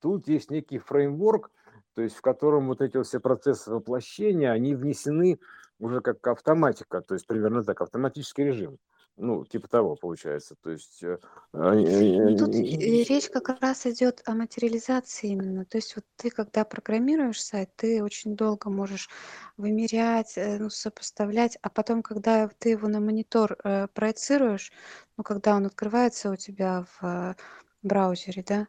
тут 0.00 0.28
есть 0.28 0.50
некий 0.50 0.78
фреймворк, 0.78 1.50
то 1.94 2.02
есть 2.02 2.16
в 2.16 2.20
котором 2.20 2.68
вот 2.68 2.80
эти 2.80 3.02
все 3.02 3.18
процессы 3.20 3.70
воплощения, 3.70 4.52
они 4.52 4.74
внесены 4.74 5.38
уже 5.78 6.00
как 6.00 6.24
автоматика, 6.26 7.00
то 7.00 7.14
есть 7.14 7.26
примерно 7.26 7.64
так, 7.64 7.80
автоматический 7.80 8.44
режим. 8.44 8.78
Ну, 9.18 9.44
типа 9.44 9.68
того, 9.68 9.96
получается. 9.96 10.54
То 10.62 10.70
есть... 10.70 11.02
Э, 11.02 11.18
ну, 11.52 12.36
тут 12.36 12.54
речь 12.54 13.28
как 13.28 13.60
раз 13.60 13.86
идет 13.86 14.22
о 14.26 14.34
материализации 14.34 15.30
именно. 15.30 15.64
То 15.64 15.78
есть 15.78 15.96
вот 15.96 16.04
ты, 16.16 16.30
когда 16.30 16.64
программируешь 16.64 17.42
сайт, 17.42 17.70
ты 17.76 18.02
очень 18.02 18.36
долго 18.36 18.70
можешь 18.70 19.08
вымерять, 19.56 20.34
э, 20.36 20.58
ну, 20.58 20.70
сопоставлять, 20.70 21.58
а 21.62 21.68
потом, 21.68 22.02
когда 22.02 22.48
ты 22.58 22.70
его 22.70 22.88
на 22.88 23.00
монитор 23.00 23.56
э, 23.64 23.88
проецируешь, 23.88 24.72
ну, 25.16 25.24
когда 25.24 25.56
он 25.56 25.66
открывается 25.66 26.30
у 26.30 26.36
тебя 26.36 26.86
в 27.00 27.04
э, 27.04 27.34
браузере, 27.82 28.44
да, 28.46 28.68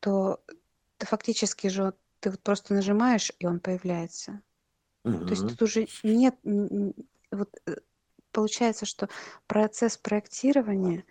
то 0.00 0.40
ты 0.98 1.06
фактически 1.06 1.68
же 1.68 1.94
ты 2.20 2.30
вот 2.30 2.40
просто 2.40 2.74
нажимаешь, 2.74 3.32
и 3.38 3.46
он 3.46 3.60
появляется. 3.60 4.42
То 5.04 5.30
есть 5.30 5.48
тут 5.48 5.62
уже 5.62 5.86
нет 6.02 6.34
вот 7.30 7.50
получается, 8.38 8.86
что 8.86 9.08
процесс 9.48 9.98
проектирования 9.98 11.04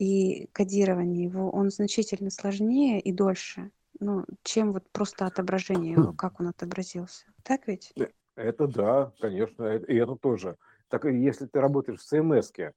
и 0.00 0.48
кодирования 0.48 1.28
его, 1.28 1.48
он 1.48 1.70
значительно 1.70 2.28
сложнее 2.30 2.98
и 2.98 3.12
дольше, 3.12 3.70
ну, 4.00 4.24
чем 4.42 4.72
вот 4.72 4.90
просто 4.90 5.26
отображение 5.26 5.92
его, 5.92 6.12
как 6.12 6.40
он 6.40 6.48
отобразился. 6.48 7.26
Так 7.44 7.68
ведь? 7.68 7.92
Э, 7.94 8.08
это 8.34 8.66
да, 8.66 9.12
конечно, 9.20 9.76
и 9.76 9.94
это 9.94 10.16
тоже. 10.16 10.56
Так 10.88 11.04
если 11.04 11.46
ты 11.46 11.60
работаешь 11.60 12.00
в 12.00 12.12
CMS, 12.12 12.72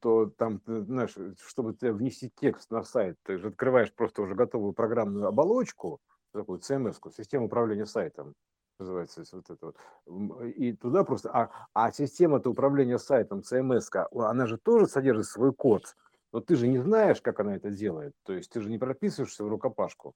то 0.00 0.26
там, 0.26 0.60
знаешь, 0.66 1.14
чтобы 1.46 1.76
внести 1.80 2.32
текст 2.34 2.72
на 2.72 2.82
сайт, 2.82 3.16
ты 3.22 3.38
же 3.38 3.48
открываешь 3.48 3.94
просто 3.94 4.22
уже 4.22 4.34
готовую 4.34 4.72
программную 4.72 5.28
оболочку, 5.28 6.00
такую 6.32 6.58
CMS, 6.58 6.96
систему 7.16 7.46
управления 7.46 7.86
сайтом, 7.86 8.34
называется 8.78 9.24
вот 9.32 9.50
это 9.50 9.72
вот. 10.06 10.42
И 10.44 10.72
туда 10.72 11.04
просто... 11.04 11.30
А, 11.30 11.50
а 11.74 11.92
система-то 11.92 12.50
управления 12.50 12.98
сайтом, 12.98 13.40
CMS, 13.40 13.90
она 14.12 14.46
же 14.46 14.58
тоже 14.58 14.86
содержит 14.86 15.26
свой 15.26 15.52
код. 15.52 15.96
Но 16.32 16.40
ты 16.40 16.56
же 16.56 16.68
не 16.68 16.78
знаешь, 16.78 17.20
как 17.20 17.40
она 17.40 17.56
это 17.56 17.70
делает. 17.70 18.12
То 18.24 18.32
есть 18.32 18.50
ты 18.50 18.60
же 18.60 18.68
не 18.68 18.78
прописываешься 18.78 19.44
в 19.44 19.48
рукопашку. 19.48 20.14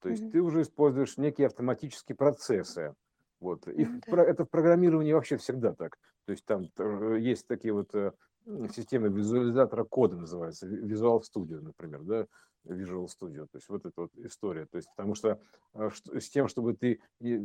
То 0.00 0.10
есть 0.10 0.22
mm-hmm. 0.22 0.30
ты 0.30 0.40
уже 0.40 0.62
используешь 0.62 1.16
некие 1.16 1.46
автоматические 1.46 2.16
процессы. 2.16 2.94
Вот. 3.40 3.66
И 3.66 3.84
mm-hmm. 3.84 4.16
это 4.16 4.44
в 4.44 4.50
программировании 4.50 5.12
вообще 5.12 5.36
всегда 5.36 5.72
так. 5.72 5.98
То 6.26 6.32
есть 6.32 6.44
там 6.44 6.68
есть 7.18 7.46
такие 7.46 7.72
вот 7.72 7.94
э, 7.94 8.12
системы 8.74 9.08
визуализатора 9.08 9.84
кода 9.84 10.16
называется, 10.16 10.66
Visual 10.66 11.20
Studio, 11.20 11.60
например, 11.60 12.02
да, 12.02 12.26
Visual 12.68 13.06
Studio, 13.06 13.46
то 13.46 13.56
есть 13.56 13.68
вот 13.68 13.84
эта 13.84 14.00
вот 14.02 14.10
история, 14.16 14.66
то 14.66 14.76
есть 14.76 14.88
потому 14.96 15.14
что 15.14 15.40
э, 15.74 15.90
с 16.18 16.28
тем, 16.30 16.48
чтобы 16.48 16.74
ты 16.74 17.00
э, 17.20 17.38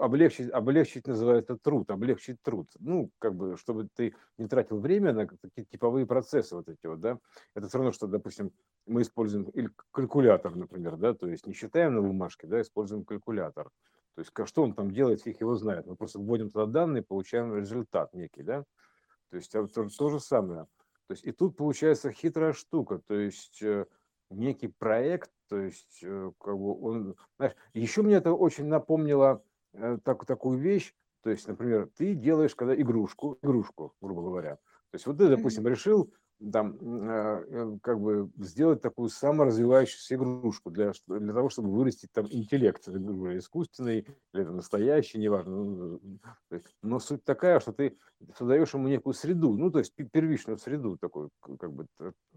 облегчить, 0.00 0.50
облегчить 0.50 1.06
называется 1.06 1.56
труд, 1.56 1.90
облегчить 1.90 2.40
труд, 2.42 2.68
ну, 2.78 3.10
как 3.18 3.34
бы, 3.34 3.56
чтобы 3.56 3.88
ты 3.94 4.14
не 4.38 4.48
тратил 4.48 4.78
время 4.78 5.12
на 5.12 5.26
такие 5.26 5.64
типовые 5.64 6.06
процессы 6.06 6.54
вот 6.56 6.68
эти 6.68 6.86
вот, 6.86 7.00
да, 7.00 7.18
это 7.54 7.68
все 7.68 7.78
равно, 7.78 7.92
что, 7.92 8.06
допустим, 8.06 8.52
мы 8.86 9.02
используем 9.02 9.44
или 9.50 9.70
калькулятор, 9.90 10.54
например, 10.54 10.96
да, 10.96 11.14
то 11.14 11.28
есть 11.28 11.46
не 11.46 11.54
считаем 11.54 11.94
на 11.94 12.02
бумажке, 12.02 12.46
да, 12.46 12.60
используем 12.60 13.04
калькулятор, 13.04 13.70
то 14.14 14.20
есть 14.20 14.32
что 14.46 14.62
он 14.62 14.74
там 14.74 14.90
делает, 14.90 15.22
фиг 15.22 15.40
его 15.40 15.54
знает, 15.54 15.86
мы 15.86 15.96
просто 15.96 16.18
вводим 16.18 16.50
туда 16.50 16.66
данные, 16.66 17.02
получаем 17.02 17.56
результат 17.56 18.14
некий, 18.14 18.42
да, 18.42 18.64
то 19.30 19.36
есть 19.36 19.54
это 19.54 19.66
то, 19.68 19.88
то 19.88 20.08
же 20.08 20.20
самое. 20.20 20.66
То 21.06 21.12
есть 21.12 21.24
и 21.24 21.32
тут 21.32 21.56
получается 21.56 22.10
хитрая 22.10 22.52
штука, 22.52 22.98
то 22.98 23.14
есть 23.14 23.62
э, 23.62 23.86
некий 24.30 24.68
проект, 24.68 25.30
то 25.48 25.58
есть 25.58 26.00
э, 26.02 26.32
как 26.40 26.58
бы 26.58 26.80
он, 26.80 27.16
знаешь, 27.38 27.54
еще 27.74 28.02
мне 28.02 28.16
это 28.16 28.32
очень 28.32 28.66
напомнило 28.66 29.42
э, 29.72 29.98
так, 30.04 30.24
такую 30.26 30.58
вещь, 30.58 30.94
то 31.22 31.30
есть, 31.30 31.46
например, 31.48 31.90
ты 31.96 32.14
делаешь 32.14 32.54
когда 32.54 32.74
игрушку, 32.74 33.38
игрушку, 33.42 33.94
грубо 34.00 34.22
говоря, 34.22 34.56
то 34.56 34.94
есть 34.94 35.06
вот 35.06 35.18
ты, 35.18 35.28
допустим, 35.28 35.66
решил 35.66 36.12
там, 36.52 36.78
а, 36.82 37.42
э, 37.46 37.78
как 37.82 38.00
бы 38.00 38.30
сделать 38.38 38.82
такую 38.82 39.08
саморазвивающуюся 39.08 40.16
игрушку 40.16 40.70
для, 40.70 40.92
для 41.06 41.32
того, 41.32 41.48
чтобы 41.48 41.70
вырастить 41.70 42.12
там 42.12 42.26
интеллект, 42.30 42.86
искусственный 42.88 44.06
или 44.32 44.42
настоящий, 44.42 45.18
неважно. 45.18 45.56
Ну, 45.56 46.00
но 46.82 46.98
суть 46.98 47.24
такая, 47.24 47.60
что 47.60 47.72
ты 47.72 47.96
создаешь 48.36 48.74
ему 48.74 48.88
некую 48.88 49.14
среду, 49.14 49.54
ну, 49.54 49.70
то 49.70 49.78
есть 49.78 49.94
первичную 49.94 50.58
среду 50.58 50.98
такую, 50.98 51.30
как 51.40 51.72
бы, 51.72 51.86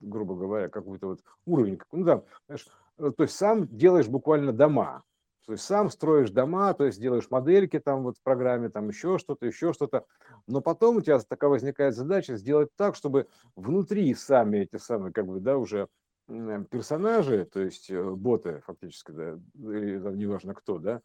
грубо 0.01 0.35
говоря, 0.35 0.69
какой-то 0.69 1.07
вот 1.07 1.19
уровень, 1.45 1.79
ну, 1.91 2.03
да, 2.05 2.23
знаешь, 2.47 2.67
э, 2.97 3.11
то 3.15 3.23
есть 3.23 3.35
сам 3.35 3.67
делаешь 3.67 4.07
буквально 4.07 4.53
дома, 4.53 5.03
то 5.49 5.53
есть 5.53 5.65
сам 5.65 5.89
строишь 5.89 6.29
дома, 6.29 6.75
то 6.75 6.85
есть 6.85 7.01
делаешь 7.01 7.31
модельки 7.31 7.79
там 7.79 8.03
вот 8.03 8.19
в 8.19 8.21
программе, 8.21 8.69
там 8.69 8.87
еще 8.87 9.17
что-то, 9.17 9.47
еще 9.47 9.73
что-то. 9.73 10.05
Но 10.45 10.61
потом 10.61 10.97
у 10.97 11.01
тебя 11.01 11.17
такая 11.21 11.49
возникает 11.49 11.95
задача 11.95 12.35
сделать 12.35 12.69
так, 12.75 12.93
чтобы 12.93 13.25
внутри 13.55 14.13
сами 14.13 14.59
эти 14.59 14.75
самые, 14.75 15.11
как 15.11 15.25
бы, 15.25 15.39
да, 15.39 15.57
уже 15.57 15.87
персонажи, 16.27 17.45
то 17.45 17.61
есть 17.61 17.89
э, 17.89 17.99
боты 18.11 18.61
фактически, 18.63 19.09
да, 19.09 19.39
или 19.55 19.97
там, 19.97 20.19
неважно 20.19 20.53
кто, 20.53 20.77
да, 20.77 21.01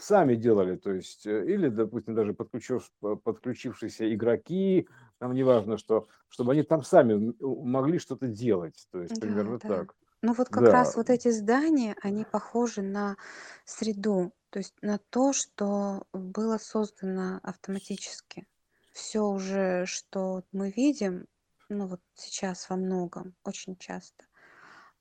сами 0.00 0.36
делали, 0.36 0.76
то 0.76 0.90
есть, 0.90 1.26
э, 1.26 1.44
или, 1.44 1.68
допустим, 1.68 2.14
даже 2.14 2.32
подключив, 2.32 2.90
подключившиеся 3.00 4.10
игроки, 4.14 4.88
там 5.18 5.34
неважно 5.34 5.76
что, 5.76 6.08
чтобы 6.30 6.52
они 6.52 6.62
там 6.62 6.82
сами 6.82 7.34
могли 7.42 7.98
что-то 7.98 8.26
делать, 8.26 8.86
то 8.90 9.02
есть 9.02 9.20
примерно 9.20 9.58
да. 9.58 9.68
так. 9.68 9.94
Ну 10.22 10.34
вот 10.34 10.50
как 10.50 10.68
раз 10.70 10.96
вот 10.96 11.10
эти 11.10 11.30
здания, 11.30 11.96
они 12.00 12.24
похожи 12.24 12.80
на 12.82 13.16
среду, 13.64 14.32
то 14.50 14.58
есть 14.60 14.74
на 14.80 14.98
то, 14.98 15.32
что 15.32 16.06
было 16.12 16.58
создано 16.58 17.40
автоматически. 17.42 18.46
Все 18.92 19.20
уже, 19.22 19.84
что 19.86 20.44
мы 20.52 20.70
видим, 20.70 21.26
ну 21.68 21.86
вот 21.88 22.00
сейчас 22.14 22.68
во 22.70 22.76
многом, 22.76 23.34
очень 23.44 23.76
часто, 23.76 24.24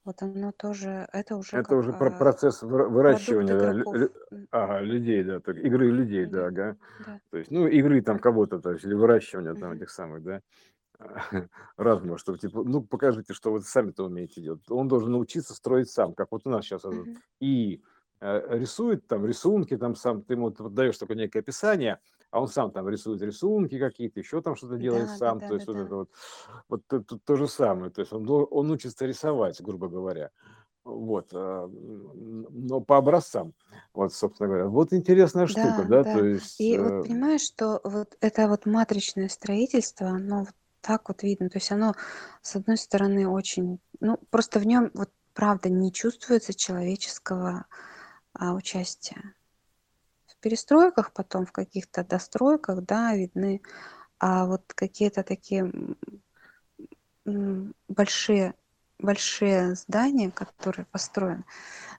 вот 0.06 0.22
оно 0.24 0.52
тоже, 0.54 1.10
это 1.14 1.38
уже 1.38 1.60
Это 1.60 1.76
уже 1.76 1.94
про- 1.94 2.12
а, 2.12 2.12
процесс 2.12 2.62
выращивания 2.64 3.56
да, 3.56 3.72
лю- 3.74 4.12
ага, 4.52 4.80
людей, 4.82 5.24
да, 5.24 5.40
так, 5.40 5.58
игры 5.58 5.92
людей, 5.92 6.26
да, 6.26 6.48
ага. 6.48 6.78
да. 6.98 7.20
То 7.32 7.38
есть, 7.38 7.52
ну, 7.52 7.68
игры 7.68 8.02
там 8.02 8.20
кого-то, 8.20 8.60
то 8.60 8.72
есть, 8.74 8.86
или 8.86 8.94
выращивания 8.94 9.56
там 9.56 9.74
этих 9.74 9.90
самых, 9.90 10.24
да. 10.24 10.42
разного, 11.78 12.18
что 12.18 12.38
типа, 12.38 12.64
ну, 12.64 12.82
покажите, 12.82 13.34
что 13.34 13.52
вы 13.52 13.62
сами-то 13.62 14.06
умеете 14.06 14.42
делать. 14.42 14.62
Он 14.70 14.88
должен 14.88 15.12
научиться 15.12 15.54
строить 15.54 15.90
сам, 15.90 16.14
как 16.14 16.32
вот 16.32 16.42
у 16.46 16.50
нас 16.50 16.66
сейчас. 16.66 16.84
Uh-huh. 16.84 17.18
И 17.40 17.82
э, 18.20 18.58
рисует 18.58 19.08
там 19.08 19.26
рисунки, 19.26 19.78
там 19.78 19.96
сам, 19.96 20.22
ты 20.22 20.34
ему 20.34 20.50
даешь 20.50 20.98
такое 20.98 21.18
некое 21.18 21.40
описание, 21.40 22.00
а 22.30 22.42
он 22.42 22.48
сам 22.48 22.72
там 22.72 22.88
рисует 22.88 23.22
рисунки 23.22 23.78
какие-то, 23.78 24.20
еще 24.20 24.42
там 24.42 24.56
что-то 24.56 24.78
делает 24.78 25.08
да, 25.08 25.18
сам. 25.18 25.40
Да, 25.40 25.48
то 25.50 25.54
есть 25.56 25.66
да, 25.68 25.74
вот 25.74 25.80
да. 25.80 25.86
это 25.86 25.96
вот, 25.96 26.10
вот 26.70 26.88
то, 26.88 27.00
то, 27.02 27.20
то 27.24 27.36
же 27.36 27.48
самое. 27.48 27.92
То 27.92 28.02
есть 28.02 28.14
он, 28.14 28.26
он 28.30 28.72
учится 28.72 29.06
рисовать, 29.06 29.62
грубо 29.62 29.88
говоря. 29.90 30.32
Вот, 30.84 31.28
э, 31.32 31.70
но 31.72 32.82
по 32.82 32.98
образцам, 32.98 33.54
вот, 33.94 34.14
собственно 34.14 34.50
говоря. 34.50 34.68
Вот 34.68 34.94
интересная 34.94 35.46
штука, 35.46 35.86
да, 35.88 36.02
да, 36.02 36.04
да. 36.04 36.18
то 36.18 36.26
есть... 36.26 36.60
И 36.60 36.76
вот 36.76 36.92
э, 36.92 37.02
понимаешь, 37.04 37.42
что 37.42 37.82
вот 37.84 38.18
это 38.20 38.48
вот 38.48 38.66
матричное 38.66 39.30
строительство, 39.30 40.08
оно 40.08 40.40
вот 40.40 40.56
так 40.82 41.08
вот 41.10 41.24
видно. 41.24 41.50
То 41.50 41.58
есть 41.58 41.72
оно, 41.72 41.96
с 42.42 42.56
одной 42.56 42.78
стороны, 42.78 43.28
очень... 43.28 43.80
Ну, 44.00 44.18
просто 44.30 44.60
в 44.60 44.66
нем 44.66 44.92
вот 44.94 45.10
правда 45.34 45.70
не 45.70 45.94
чувствуется 45.94 46.54
человеческого 46.54 47.66
а, 48.34 48.54
участия. 48.54 49.36
В 50.28 50.38
перестройках 50.42 51.14
потом, 51.14 51.46
в 51.46 51.52
каких-то 51.52 52.04
достройках, 52.04 52.84
да, 52.84 53.16
видны, 53.16 53.62
а 54.20 54.46
вот 54.46 54.64
какие-то 54.74 55.24
такие 55.24 55.72
большие 57.88 58.56
большие 59.02 59.76
здания, 59.76 60.32
которые 60.32 60.86
построены, 60.86 61.44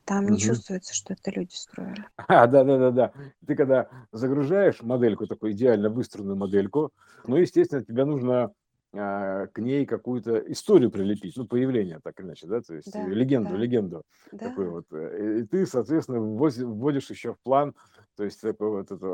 Там 0.04 0.24
не 0.24 0.32
Мгм. 0.32 0.38
чувствуется, 0.38 0.94
что 0.94 1.14
это 1.14 1.30
люди 1.30 1.54
строили. 1.54 2.04
А, 2.28 2.46
да-да-да-да. 2.46 3.12
Ты 3.46 3.56
когда 3.56 3.88
загружаешь 4.12 4.82
модельку, 4.82 5.26
такую 5.26 5.52
идеально 5.52 5.90
выстроенную 5.90 6.36
модельку, 6.36 6.92
ну, 7.26 7.36
естественно, 7.36 7.84
тебе 7.84 8.04
нужно 8.04 8.52
к 8.92 9.52
ней 9.58 9.86
какую-то 9.86 10.38
историю 10.52 10.90
прилепить, 10.90 11.36
ну, 11.36 11.46
появление, 11.46 12.00
так 12.02 12.18
или 12.20 12.26
иначе, 12.26 12.46
да, 12.46 12.60
то 12.60 12.74
есть 12.74 12.96
Да, 12.96 13.08
легенду, 13.14 13.54
да, 13.54 13.56
легенду 13.56 14.04
да. 14.32 14.52
такую 14.52 14.70
вот. 14.72 14.86
э, 14.92 15.40
И 15.40 15.44
ты, 15.46 15.66
соответственно, 15.66 16.20
вводишь 16.20 17.10
еще 17.10 17.32
в 17.34 17.40
план, 17.40 17.74
то 18.16 18.24
есть 18.24 18.40
такой 18.40 18.70
вот 18.70 18.90
это, 18.90 19.06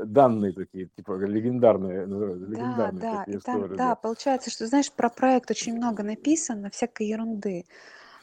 э, 0.00 0.04
данные 0.06 0.52
такие, 0.52 0.88
типа 0.96 1.18
легендарные, 1.24 2.06
Да, 2.54 2.92
легендарные 2.96 3.04
да, 3.04 3.26
такие 3.26 3.38
там, 3.42 3.66
истории, 3.76 3.76
да, 3.76 3.94
да. 3.94 3.94
получается, 3.94 4.50
что, 4.50 4.66
знаешь, 4.66 4.92
про 4.92 5.10
проект 5.10 5.50
очень 5.50 5.74
много 5.76 6.02
написано, 6.02 6.70
всякой 6.70 7.06
ерунды. 7.08 7.64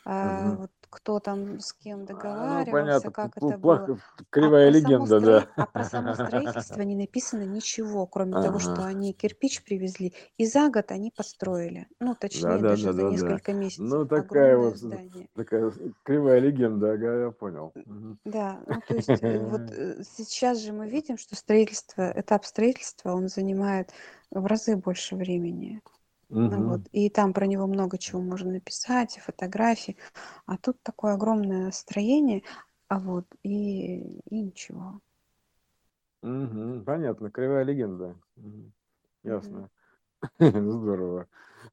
А, 0.05 0.53
Мгм. 0.53 0.59
вот 0.59 0.71
кто 0.93 1.19
там 1.19 1.59
с 1.59 1.73
кем 1.73 1.97
А, 1.97 1.99
ну, 2.01 2.05
договаривался, 2.05 2.71
понятно, 2.71 3.11
как 3.11 3.37
это 3.37 3.57
было. 3.57 3.77
плохо, 3.77 3.97
А 4.17 4.23
кривая 4.29 4.71
про 4.71 4.79
само 4.79 4.95
легенда, 4.95 5.19
да. 5.19 5.47
а 5.55 5.65
про 5.65 5.83
само 5.83 6.13
строительство 6.13 6.81
не 6.81 6.95
написано 6.95 7.43
ничего, 7.43 8.05
кроме 8.05 8.33
того, 8.33 8.59
что 8.59 8.73
Ага. 8.73 8.85
они 8.85 9.13
кирпич 9.13 9.63
привезли, 9.63 10.13
и 10.37 10.45
за 10.45 10.69
год 10.69 10.91
они 10.91 11.11
построили. 11.11 11.87
Ну, 11.99 12.07
Да, 12.09 12.15
точнее, 12.15 12.43
да, 12.43 12.57
даже 12.59 12.85
да, 12.85 12.93
за 12.93 12.97
да, 12.97 13.03
да. 13.05 13.11
несколько 13.11 13.53
месяцев. 13.53 13.85
Ну, 13.85 14.05
такая 14.05 14.57
вот, 14.57 14.77
здание. 14.77 15.27
такая 15.35 15.71
кривая 16.03 16.39
легенда, 16.39 16.93
ага, 16.93 17.23
я 17.25 17.31
понял. 17.31 17.73
Да, 18.25 18.61
ну 18.67 18.81
то 18.87 18.95
есть 18.95 19.09
э, 19.09 19.39
вот 19.39 19.61
э, 19.71 20.03
сейчас 20.03 20.59
же 20.59 20.73
мы 20.73 20.87
видим, 20.87 21.17
что 21.17 21.35
строительство, 21.35 22.13
этап 22.15 22.45
строительства, 22.45 23.13
он 23.13 23.27
занимает 23.27 23.91
в 24.31 24.45
разы 24.45 24.75
больше 24.75 25.15
времени. 25.15 25.81
Ну 26.33 26.69
вот, 26.69 26.81
и 26.91 27.09
там 27.09 27.33
про 27.33 27.45
него 27.45 27.67
много 27.67 27.97
чего 27.97 28.21
можно 28.21 28.51
написать, 28.51 29.17
и 29.17 29.21
фотографии. 29.21 29.97
А 30.45 30.57
тут 30.57 30.81
такое 30.83 31.13
огромное 31.13 31.71
строение, 31.71 32.43
а 32.87 32.99
вот, 32.99 33.25
и, 33.43 34.19
и 34.29 34.41
ничего. 34.41 34.99
Мгм. 36.23 36.83
Понятно, 36.85 37.29
кривая 37.29 37.63
легенда. 37.63 38.15
Мгм. 38.35 38.71
Ясно. 39.23 39.69
Здорово. 40.39 41.27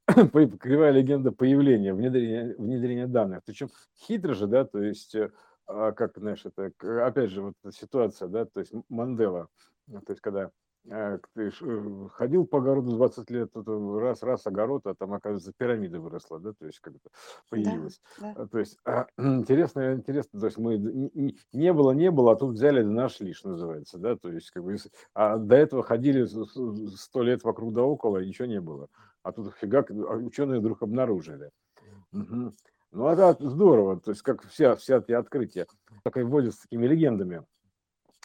По- 0.32 0.46
Кривая 0.58 0.90
легенда 0.92 1.32
появления, 1.32 1.94
внедрения, 1.94 2.54
внедрения 2.58 3.06
данных. 3.06 3.42
Причем 3.44 3.70
хитро 3.98 4.34
же, 4.34 4.46
да, 4.46 4.64
то 4.64 4.82
есть, 4.82 5.14
э, 5.14 5.30
а, 5.66 5.92
как, 5.92 6.18
знаешь, 6.18 6.44
это, 6.46 6.72
опять 7.06 7.30
же, 7.30 7.42
вот 7.42 7.54
эта 7.62 7.72
ситуация, 7.76 8.28
да, 8.28 8.44
то 8.44 8.60
есть 8.60 8.72
Мандела, 8.88 9.48
то 9.88 10.10
есть, 10.10 10.20
когда 10.20 10.50
ходил 12.14 12.46
по 12.46 12.58
огороду 12.58 12.90
20 12.96 13.30
лет, 13.30 13.50
э, 13.54 13.98
раз, 13.98 14.22
раз 14.22 14.46
огород, 14.46 14.86
а 14.86 14.94
там, 14.94 15.12
оказывается, 15.12 15.52
пирамида 15.56 16.00
выросла, 16.00 16.40
да, 16.40 16.52
то 16.58 16.66
есть, 16.66 16.80
как 16.80 16.94
то 16.94 17.10
Да, 17.54 17.74
появилась. 17.74 18.00
да. 18.16 18.34
А, 18.34 18.46
То 18.46 18.58
есть, 18.58 18.78
а, 18.86 19.06
интересно, 19.18 19.92
интересно, 19.94 20.40
то 20.40 20.46
есть, 20.46 20.58
мы 20.58 20.78
не 21.52 21.72
было, 21.72 21.92
не 21.92 22.10
было, 22.10 22.32
а 22.32 22.36
тут 22.36 22.54
взяли, 22.54 22.82
да 22.82 22.88
нашли, 22.88 23.32
что 23.34 23.50
называется, 23.50 23.98
да, 23.98 24.16
то 24.16 24.30
есть, 24.32 24.50
как 24.50 24.64
бы, 24.64 24.76
а 25.14 25.36
до 25.36 25.56
этого 25.56 25.82
ходили 25.82 26.24
сто 26.96 27.22
лет 27.22 27.44
вокруг 27.44 27.74
да 27.74 27.82
около, 27.82 28.18
и 28.22 28.26
ничего 28.26 28.46
не 28.46 28.60
было. 28.60 28.88
А 29.22 29.32
тут 29.32 29.54
фигак, 29.54 29.90
а 29.90 29.94
ученые 30.16 30.60
вдруг 30.60 30.82
обнаружили. 30.82 31.50
Мгм. 32.12 32.52
Ну, 32.92 33.06
а 33.06 33.14
да, 33.14 33.36
здорово, 33.38 34.00
то 34.00 34.10
есть 34.10 34.22
как 34.22 34.42
вся, 34.48 34.74
вся 34.76 34.98
эти 34.98 35.12
открытия, 35.12 35.66
так 36.02 36.16
и 36.16 36.22
вводятся 36.22 36.62
такими 36.62 36.86
легендами, 36.86 37.44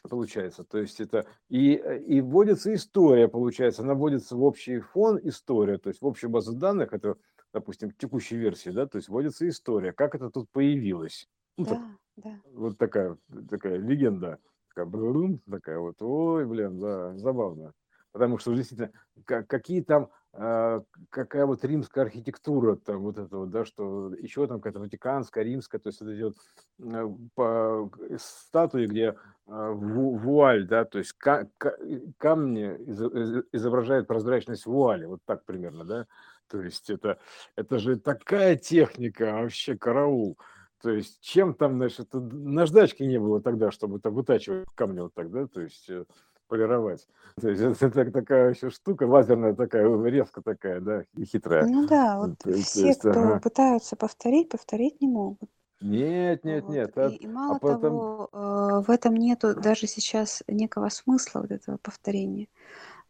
получается. 0.07 0.63
То 0.63 0.77
есть 0.77 0.99
это 0.99 1.25
и, 1.49 1.73
и 1.73 2.21
вводится 2.21 2.73
история, 2.73 3.27
получается, 3.27 3.81
она 3.83 3.93
вводится 3.93 4.35
в 4.35 4.43
общий 4.43 4.79
фон 4.79 5.19
история, 5.23 5.77
то 5.77 5.89
есть 5.89 6.01
в 6.01 6.07
общую 6.07 6.29
базу 6.29 6.53
данных, 6.53 6.93
это, 6.93 7.15
допустим, 7.53 7.91
текущей 7.91 8.37
версии, 8.37 8.69
да, 8.69 8.85
то 8.87 8.97
есть 8.97 9.09
вводится 9.09 9.47
история, 9.47 9.93
как 9.93 10.15
это 10.15 10.29
тут 10.29 10.49
появилось. 10.51 11.27
Ну, 11.57 11.65
так, 11.65 11.79
Да, 11.79 12.29
да. 12.29 12.41
вот 12.53 12.77
такая, 12.77 13.17
такая 13.49 13.77
легенда, 13.77 14.39
такая, 14.69 14.85
брум, 14.85 15.39
такая 15.49 15.79
вот, 15.79 16.01
ой, 16.01 16.45
блин, 16.45 16.79
да, 16.79 17.17
забавно. 17.17 17.73
Потому 18.11 18.37
что 18.37 18.53
действительно, 18.55 18.91
ка- 19.25 19.43
какие 19.43 19.81
там, 19.81 20.09
какая 20.35 21.45
вот 21.45 21.63
римская 21.63 22.03
архитектура, 22.03 22.75
там 22.75 23.03
вот 23.03 23.17
это 23.17 23.37
вот, 23.37 23.49
да, 23.51 23.63
что 23.63 24.13
еще 24.15 24.45
там 24.47 24.59
какая-то 24.59 24.79
ватиканская, 24.79 25.43
римская, 25.45 25.79
то 25.79 25.87
есть 25.87 26.01
это 26.01 26.13
идет 26.15 26.35
э, 26.79 27.07
по 27.35 27.89
статуи, 28.17 28.85
где 28.85 29.15
а, 29.47 29.71
ву- 29.71 30.17
вуаль, 30.17 30.67
да, 30.67 30.83
то 30.83 30.97
есть 30.97 31.13
ка- 31.13 31.47
ка- 31.57 31.77
камни 32.17 32.75
изо- 32.87 33.07
изо- 33.07 33.43
изображают 33.53 34.07
прозрачность 34.07 34.65
вуали, 34.65 35.05
вот 35.05 35.21
так 35.25 35.45
примерно, 35.45 35.85
да, 35.85 36.07
то 36.49 36.61
есть 36.61 36.89
это, 36.89 37.17
это 37.55 37.79
же 37.79 37.97
такая 37.97 38.55
техника, 38.57 39.33
вообще 39.33 39.77
караул. 39.77 40.37
То 40.81 40.91
есть 40.91 41.19
чем 41.21 41.53
там, 41.53 41.77
значит, 41.77 42.09
наждачки 42.13 43.03
не 43.03 43.19
было 43.19 43.41
тогда, 43.41 43.71
чтобы 43.71 43.99
так 43.99 44.13
вытачивать 44.13 44.67
камни 44.75 44.99
вот 44.99 45.13
так, 45.13 45.31
да, 45.31 45.47
то 45.47 45.61
есть 45.61 45.89
э, 45.89 46.03
полировать. 46.47 47.07
То 47.39 47.49
есть 47.49 47.61
это 47.61 47.89
так- 47.91 48.13
такая 48.13 48.51
еще 48.53 48.69
штука, 48.69 49.03
лазерная 49.03 49.53
такая, 49.53 49.85
резко 50.05 50.41
такая, 50.41 50.79
да, 50.79 51.03
и 51.17 51.25
хитрая. 51.25 51.65
Ну 51.67 51.87
да, 51.87 52.17
вот 52.19 52.37
То, 52.39 52.51
то 52.51 52.57
все, 52.57 52.87
есть, 52.87 52.99
кто 52.99 53.11
ага. 53.11 53.39
пытаются 53.39 53.95
повторить, 53.95 54.49
повторить 54.49 55.01
не 55.01 55.07
могут. 55.07 55.49
Нет, 55.81 56.43
нет, 56.43 56.63
Вот. 56.63 56.75
нет. 56.75 56.97
И, 56.97 57.01
А, 57.01 57.07
и 57.09 57.27
а 57.27 57.29
мало 57.29 57.59
потом... 57.59 57.79
того, 57.81 58.29
э, 58.31 58.83
в 58.87 58.89
этом 58.89 59.15
нету 59.15 59.53
даже 59.55 59.87
сейчас 59.87 60.43
некого 60.47 60.89
смысла 60.89 61.41
вот 61.41 61.51
этого 61.51 61.77
повторения. 61.77 62.47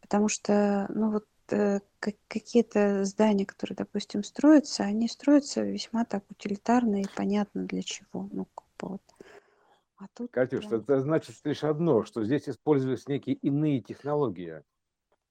Потому 0.00 0.28
что, 0.28 0.86
ну 0.90 1.10
вот 1.12 1.26
э, 1.50 1.80
как- 2.00 2.16
какие-то 2.28 3.04
здания, 3.04 3.46
которые, 3.46 3.76
допустим, 3.76 4.24
строятся, 4.24 4.84
они 4.84 5.08
строятся 5.08 5.62
весьма 5.62 6.04
так 6.04 6.24
утилитарно 6.30 7.02
и 7.02 7.06
понятно 7.16 7.64
для 7.64 7.82
чего. 7.82 8.28
Ну, 8.32 8.46
вот. 8.80 9.02
А 9.98 10.04
тут 10.14 10.30
Катюш, 10.30 10.66
прям... 10.66 10.80
это 10.80 11.00
значит 11.00 11.36
лишь 11.44 11.64
одно, 11.64 12.04
что 12.04 12.24
здесь 12.24 12.48
использовались 12.48 13.08
некие 13.08 13.36
иные 13.36 13.80
технологии. 13.80 14.62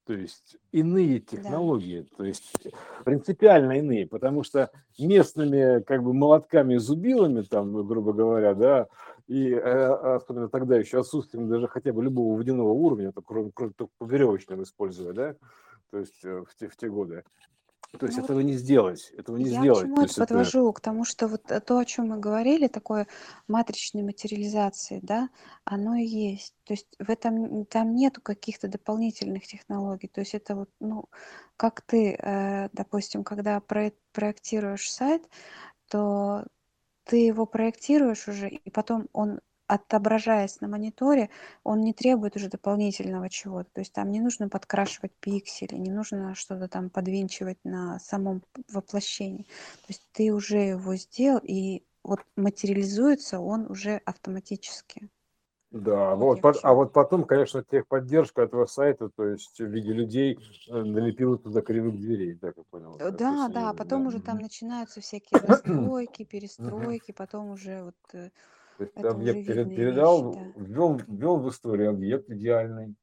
То 0.05 0.13
есть 0.13 0.57
иные 0.71 1.19
Да, 1.19 1.25
технологии, 1.25 2.07
то 2.15 2.23
есть 2.23 2.67
принципиально 3.05 3.79
иные, 3.79 4.07
потому 4.07 4.43
что 4.43 4.69
местными 4.99 5.81
как 5.81 6.03
бы 6.03 6.13
молотками, 6.13 6.77
зубилами, 6.77 7.41
там, 7.41 7.71
ну, 7.71 7.83
грубо 7.83 8.13
говоря, 8.13 8.53
да, 8.53 8.87
и 9.25 9.49
э, 9.49 10.15
особенно 10.15 10.47
тогда 10.47 10.77
еще 10.77 10.99
отсутствием 10.99 11.49
даже 11.49 11.67
хотя 11.67 11.91
бы 11.91 12.03
любого 12.03 12.37
водяного 12.37 12.69
уровня, 12.69 13.11
то, 13.11 13.23
кроме, 13.23 13.51
кроме 13.51 13.73
только 13.73 13.93
по 13.97 14.05
веревочным 14.05 14.61
используя, 14.61 15.11
да, 15.11 15.35
то 15.89 15.97
есть 15.97 16.23
э, 16.23 16.43
в 16.47 16.55
те, 16.55 16.67
в 16.67 16.77
те 16.77 16.87
годы. 16.87 17.23
То 17.97 18.07
есть 18.07 18.17
ну 18.17 18.23
этого 18.25 18.39
не 18.41 18.53
сделать, 18.53 19.11
этого 19.17 19.37
не 19.37 19.49
Я 19.49 19.59
сделать. 19.61 19.81
чему 19.83 19.95
То 19.97 20.03
это 20.03 20.15
подвожу? 20.15 20.73
К 20.73 20.81
тому, 20.81 21.05
что 21.05 21.27
вот 21.27 21.49
э, 21.49 21.59
то, 21.61 21.77
о 21.77 21.85
чем 21.85 22.09
мы 22.09 22.17
говорили, 22.17 22.67
такое 22.67 23.07
матричной 23.47 24.03
материализации, 24.03 24.99
да, 25.01 25.29
оно 25.63 25.95
и 25.95 26.05
есть. 26.05 26.55
То 26.65 26.73
есть 26.73 26.87
в 26.99 27.09
этом 27.09 27.65
там 27.65 27.95
нету 27.95 28.21
каких-то 28.21 28.67
дополнительных 28.67 29.47
технологий. 29.47 30.07
То 30.07 30.21
есть 30.21 30.33
это 30.33 30.55
вот, 30.55 30.69
ну, 30.79 31.05
как 31.57 31.81
ты, 31.81 32.17
э, 32.19 32.69
допустим, 32.73 33.23
когда 33.23 33.59
проек- 33.59 33.95
проектируешь 34.11 34.91
сайт, 34.91 35.23
то 35.89 36.45
ты 37.05 37.17
его 37.17 37.45
проектируешь 37.45 38.27
уже, 38.27 38.49
и 38.49 38.69
потом 38.71 39.07
он, 39.13 39.39
отображаясь 39.67 40.61
на 40.61 40.67
мониторе, 40.67 41.29
он 41.63 41.81
не 41.81 41.93
требует 41.93 42.35
уже 42.35 42.49
дополнительного 42.49 43.29
чего-то. 43.29 43.69
То 43.73 43.81
есть 43.81 43.93
там 43.93 44.11
не 44.11 44.19
нужно 44.21 44.49
подкрашивать 44.49 45.13
пиксели, 45.19 45.75
не 45.75 45.91
нужно 45.91 46.35
что-то 46.35 46.67
там 46.67 46.89
подвинчивать 46.89 47.59
на 47.63 47.99
самом 47.99 48.43
воплощении. 48.71 49.43
То 49.43 49.89
есть 49.89 50.07
ты 50.11 50.31
уже 50.33 50.57
его 50.59 50.95
сделал, 50.95 51.39
и 51.43 51.83
вот 52.03 52.19
материализуется 52.35 53.39
он 53.39 53.69
уже 53.71 53.97
автоматически. 54.05 55.09
Да, 55.71 56.15
Вот 56.15 56.41
пот- 56.41 56.59
а 56.63 56.73
вот 56.73 56.93
потом, 56.93 57.25
конечно, 57.25 57.63
техподдержка 57.63 58.43
этого 58.43 58.65
сайта, 58.65 59.09
то 59.09 59.25
есть 59.27 59.59
в 59.59 59.65
виде 59.65 59.91
людей 59.91 60.37
э, 60.69 60.83
налепила 60.83 61.37
туда 61.37 61.61
кривых 61.61 61.99
дверей, 61.99 62.35
так 62.37 62.55
я 62.57 62.63
понял. 62.69 62.99
Э, 62.99 63.11
да, 63.11 63.47
Да, 63.47 63.47
да, 63.49 63.73
потом 63.73 64.07
да. 64.07 64.07
уже 64.07 64.19
там 64.21 64.39
начинаются 64.39 65.01
всякие 65.01 65.39
застройки, 65.39 66.23
Мгм. 66.25 66.25
перестройки, 66.25 67.11
потом 67.11 67.49
уже 67.51 67.83
вот 67.83 67.95
э, 68.13 68.31
То 68.77 68.83
есть 68.83 68.95
это 68.95 69.09
объект 69.09 69.45
перед- 69.45 69.65
видные 69.67 69.83
вещи, 69.85 70.25
передал, 70.25 70.31
да. 70.31 70.53
ввел, 70.55 70.97
ввел 71.07 71.37
в 71.39 71.49
историю 71.49 71.89
объект 71.89 72.29
идеальный. 72.29 72.95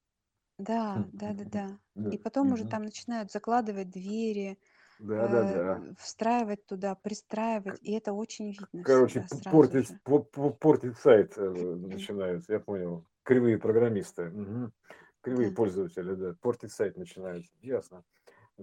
Да, 0.59 1.09
да, 1.13 1.33
да, 1.35 1.45
да. 1.45 1.79
Да, 1.95 2.11
И 2.11 2.19
потом 2.19 2.53
уже 2.53 2.65
мгм. 2.65 2.69
там 2.71 2.83
начинают 2.83 3.31
закладывать 3.31 3.91
двери, 3.91 4.59
Да, 4.99 5.29
да, 5.29 5.45
э, 5.45 5.45
да. 5.45 5.95
встраивать 5.99 6.67
туда, 6.67 6.95
пристраивать, 6.95 7.79
и 7.83 7.93
это 7.93 8.13
очень 8.13 8.51
видно 8.53 8.85
Короче, 8.85 9.21
всегда 9.21 9.29
п- 9.29 9.37
сразу 9.37 9.51
портить, 9.51 9.87
же. 9.87 10.01
по- 10.05 10.21
по- 10.21 10.51
портить 10.51 10.97
сайт 10.99 11.35
э, 11.37 11.43
начинают, 11.51 12.49
я 12.49 12.61
понял. 12.61 13.05
Кривые 13.23 13.59
программисты, 13.59 14.25
мгм. 14.31 14.73
кривые 15.21 15.51
Да. 15.51 15.55
пользователи, 15.55 16.15
да, 16.15 16.35
портить 16.41 16.73
сайт 16.73 16.97
начинают, 16.97 17.47
ясно. 17.61 18.05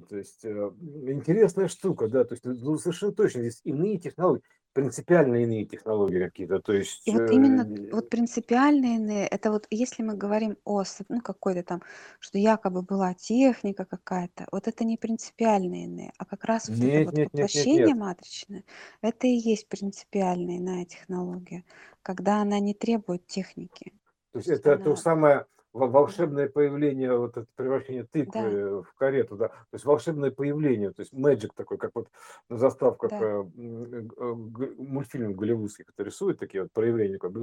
То 0.10 0.18
есть 0.18 0.46
э, 0.46 0.52
интересная 0.52 1.68
штука, 1.68 2.08
да, 2.10 2.26
то 2.26 2.34
есть 2.36 2.46
ну, 2.46 2.78
совершенно 2.78 3.14
точно 3.14 3.42
здесь 3.42 3.62
иные 3.66 4.00
технологии. 4.00 4.44
Принципиально 4.74 5.44
иные 5.44 5.66
технологии 5.66 6.20
какие-то, 6.20 6.60
то 6.60 6.74
есть... 6.74 7.08
И 7.08 7.12
вот 7.12 7.30
именно 7.32 7.66
вот 7.92 8.06
э, 8.06 8.08
принципиально 8.08 8.96
иные, 8.96 9.28
это 9.28 9.52
вот 9.52 9.66
если 9.70 10.04
мы 10.04 10.16
говорим 10.16 10.58
о, 10.64 10.84
ну, 11.10 11.22
какой-то 11.22 11.64
там, 11.64 11.82
что 12.20 12.38
якобы 12.38 12.82
была 12.82 13.14
техника 13.14 13.86
какая-то, 13.86 14.48
вот 14.52 14.68
это 14.68 14.84
не 14.84 14.98
принципиально 14.98 15.84
иные, 15.84 16.14
а 16.18 16.26
как 16.26 16.46
раз 16.46 16.70
вот 16.70 16.78
это 16.78 16.86
Нет, 16.86 17.06
вот 17.06 17.14
нет, 17.16 17.18
нет, 17.18 17.34
нет, 17.34 17.34
воплощение 17.34 17.86
нет. 17.88 17.98
матричное, 17.98 18.64
это 19.02 19.28
и 19.28 19.32
есть 19.32 19.68
принципиальная 19.68 20.58
иная 20.58 20.86
технология, 20.86 21.64
когда 22.02 22.42
она 22.42 22.60
не 22.60 22.74
требует 22.74 23.26
техники. 23.26 23.94
То 24.32 24.40
есть 24.40 24.48
То 24.48 24.54
это 24.54 24.78
то 24.78 24.92
она, 24.92 24.96
самое 24.96 25.38
во- 25.38 25.44
да, 25.44 25.48
волшебное 25.74 26.50
появление, 26.50 27.16
вот 27.16 27.38
это 27.38 27.48
превращение 27.56 28.04
да, 28.04 28.10
тыквы 28.12 28.84
в 28.84 28.94
карету, 28.96 29.36
да, 29.36 29.50
то 29.50 29.74
есть 29.74 29.86
волшебное 29.86 30.32
появление, 30.32 30.92
то 30.92 31.02
есть 31.02 31.14
magic 31.14 31.50
такой, 31.56 31.78
как 31.78 31.92
вот 31.94 32.10
на 32.50 32.58
заставках 32.58 33.12
да, 33.12 33.20
э, 33.20 33.44
э, 33.56 34.34
мультфильмов 34.78 35.36
голливудских 35.36 35.86
это 35.90 36.04
рисуют, 36.04 36.40
такие 36.40 36.64
вот 36.64 36.72
проявления, 36.72 37.20
как 37.20 37.34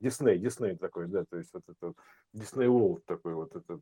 Дисней, 0.00 0.38
Дисней 0.38 0.76
такой, 0.76 1.08
да, 1.08 1.24
то 1.28 1.36
есть 1.36 1.52
вот 1.52 1.64
это 1.68 1.94
Дисней 2.32 2.68
World 2.68 3.02
такой 3.06 3.34
вот 3.34 3.56
это 3.56 3.80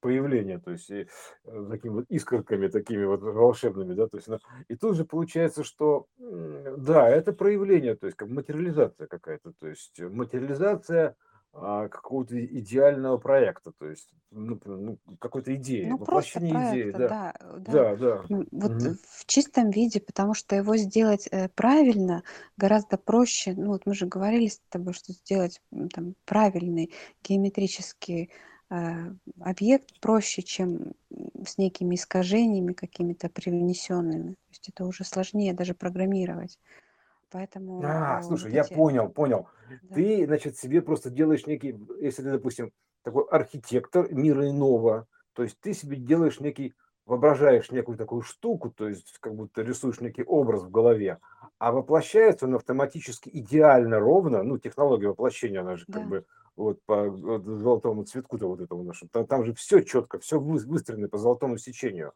появление, 0.00 0.60
то 0.60 0.70
есть 0.70 0.90
и, 0.90 1.08
э, 1.44 1.66
такими 1.70 1.92
вот 1.92 2.06
искорками 2.08 2.68
такими 2.68 3.04
вот 3.04 3.22
волшебными, 3.22 3.94
да, 3.94 4.06
то 4.06 4.16
есть, 4.18 4.28
и 4.68 4.76
тут 4.76 4.96
же 4.96 5.04
получается, 5.04 5.64
что 5.64 6.06
да, 6.18 7.08
это 7.08 7.32
проявление, 7.32 7.96
то 7.96 8.06
есть 8.06 8.16
как 8.16 8.28
материализация 8.28 9.08
какая-то, 9.08 9.52
то 9.58 9.66
есть 9.66 10.00
материализация 10.00 11.16
какого-то 11.54 12.44
идеального 12.44 13.18
проекта, 13.18 13.72
то 13.72 13.88
есть 13.88 14.08
ну, 14.30 14.58
ну, 14.64 14.98
какой-то 15.20 15.54
идеи, 15.54 15.86
ну 15.88 15.98
просто 15.98 16.38
воплощение 16.40 16.80
идеи, 16.80 16.90
проекта, 16.90 17.08
да, 17.08 17.34
да, 17.58 17.72
э, 17.72 17.96
да, 17.96 17.96
да, 17.96 18.46
Вот 18.50 18.72
Мгм. 18.72 18.98
в 19.08 19.26
чистом 19.26 19.70
виде, 19.70 20.00
потому 20.00 20.34
что 20.34 20.56
его 20.56 20.76
сделать 20.76 21.28
э, 21.30 21.48
правильно 21.50 22.22
гораздо 22.56 22.98
проще. 22.98 23.54
Ну 23.56 23.68
вот 23.68 23.86
мы 23.86 23.94
же 23.94 24.06
говорили 24.06 24.48
с 24.48 24.60
тобой, 24.68 24.94
что 24.94 25.12
сделать 25.12 25.60
там 25.92 26.14
правильный 26.24 26.92
геометрический 27.22 28.30
э, 28.70 28.74
объект 29.40 30.00
проще, 30.00 30.42
чем 30.42 30.94
с 31.46 31.58
некими 31.58 31.94
искажениями 31.94 32.72
какими-то 32.72 33.28
привнесенными. 33.28 34.30
То 34.32 34.50
есть 34.50 34.68
это 34.68 34.84
уже 34.84 35.04
сложнее 35.04 35.52
даже 35.52 35.74
программировать. 35.74 36.58
Поэтому 37.34 37.72
А, 37.82 38.20
э, 38.20 38.22
слушай, 38.22 38.50
вот 38.50 38.52
я 38.52 38.64
эти, 38.64 38.74
понял, 38.74 39.08
понял. 39.08 39.48
да, 39.82 39.96
Ты, 39.96 40.26
значит, 40.26 40.56
себе 40.56 40.80
просто 40.82 41.10
делаешь 41.10 41.46
некий, 41.46 41.76
если 42.00 42.22
ты, 42.22 42.30
допустим, 42.30 42.72
такой 43.02 43.24
архитектор 43.30 44.12
мира 44.12 44.48
иного, 44.48 45.06
то 45.32 45.42
есть 45.42 45.58
ты 45.60 45.74
себе 45.74 45.96
делаешь 45.96 46.40
некий, 46.40 46.74
воображаешь 47.06 47.70
некую 47.70 47.98
такую 47.98 48.22
штуку, 48.22 48.70
то 48.70 48.88
есть 48.88 49.18
как 49.20 49.34
будто 49.34 49.62
рисуешь 49.62 50.00
некий 50.00 50.22
образ 50.24 50.62
в 50.62 50.70
голове, 50.70 51.18
а 51.58 51.72
воплощается 51.72 52.46
он 52.46 52.54
автоматически 52.54 53.28
идеально 53.32 53.98
ровно, 53.98 54.42
ну, 54.42 54.58
технология 54.58 55.08
воплощения, 55.08 55.60
она 55.60 55.76
же 55.76 55.86
как 55.90 56.04
да, 56.04 56.08
бы 56.08 56.24
вот 56.56 56.78
по 56.86 57.10
вот 57.10 57.44
золотому 57.44 58.04
цветку-то 58.04 58.46
вот 58.48 58.60
этому 58.60 58.84
нашему, 58.84 59.10
там, 59.12 59.26
там 59.26 59.44
же 59.44 59.52
все 59.54 59.80
четко, 59.82 60.18
все 60.20 60.38
выстроено 60.38 61.08
по 61.08 61.18
золотому 61.18 61.58
сечению. 61.58 62.12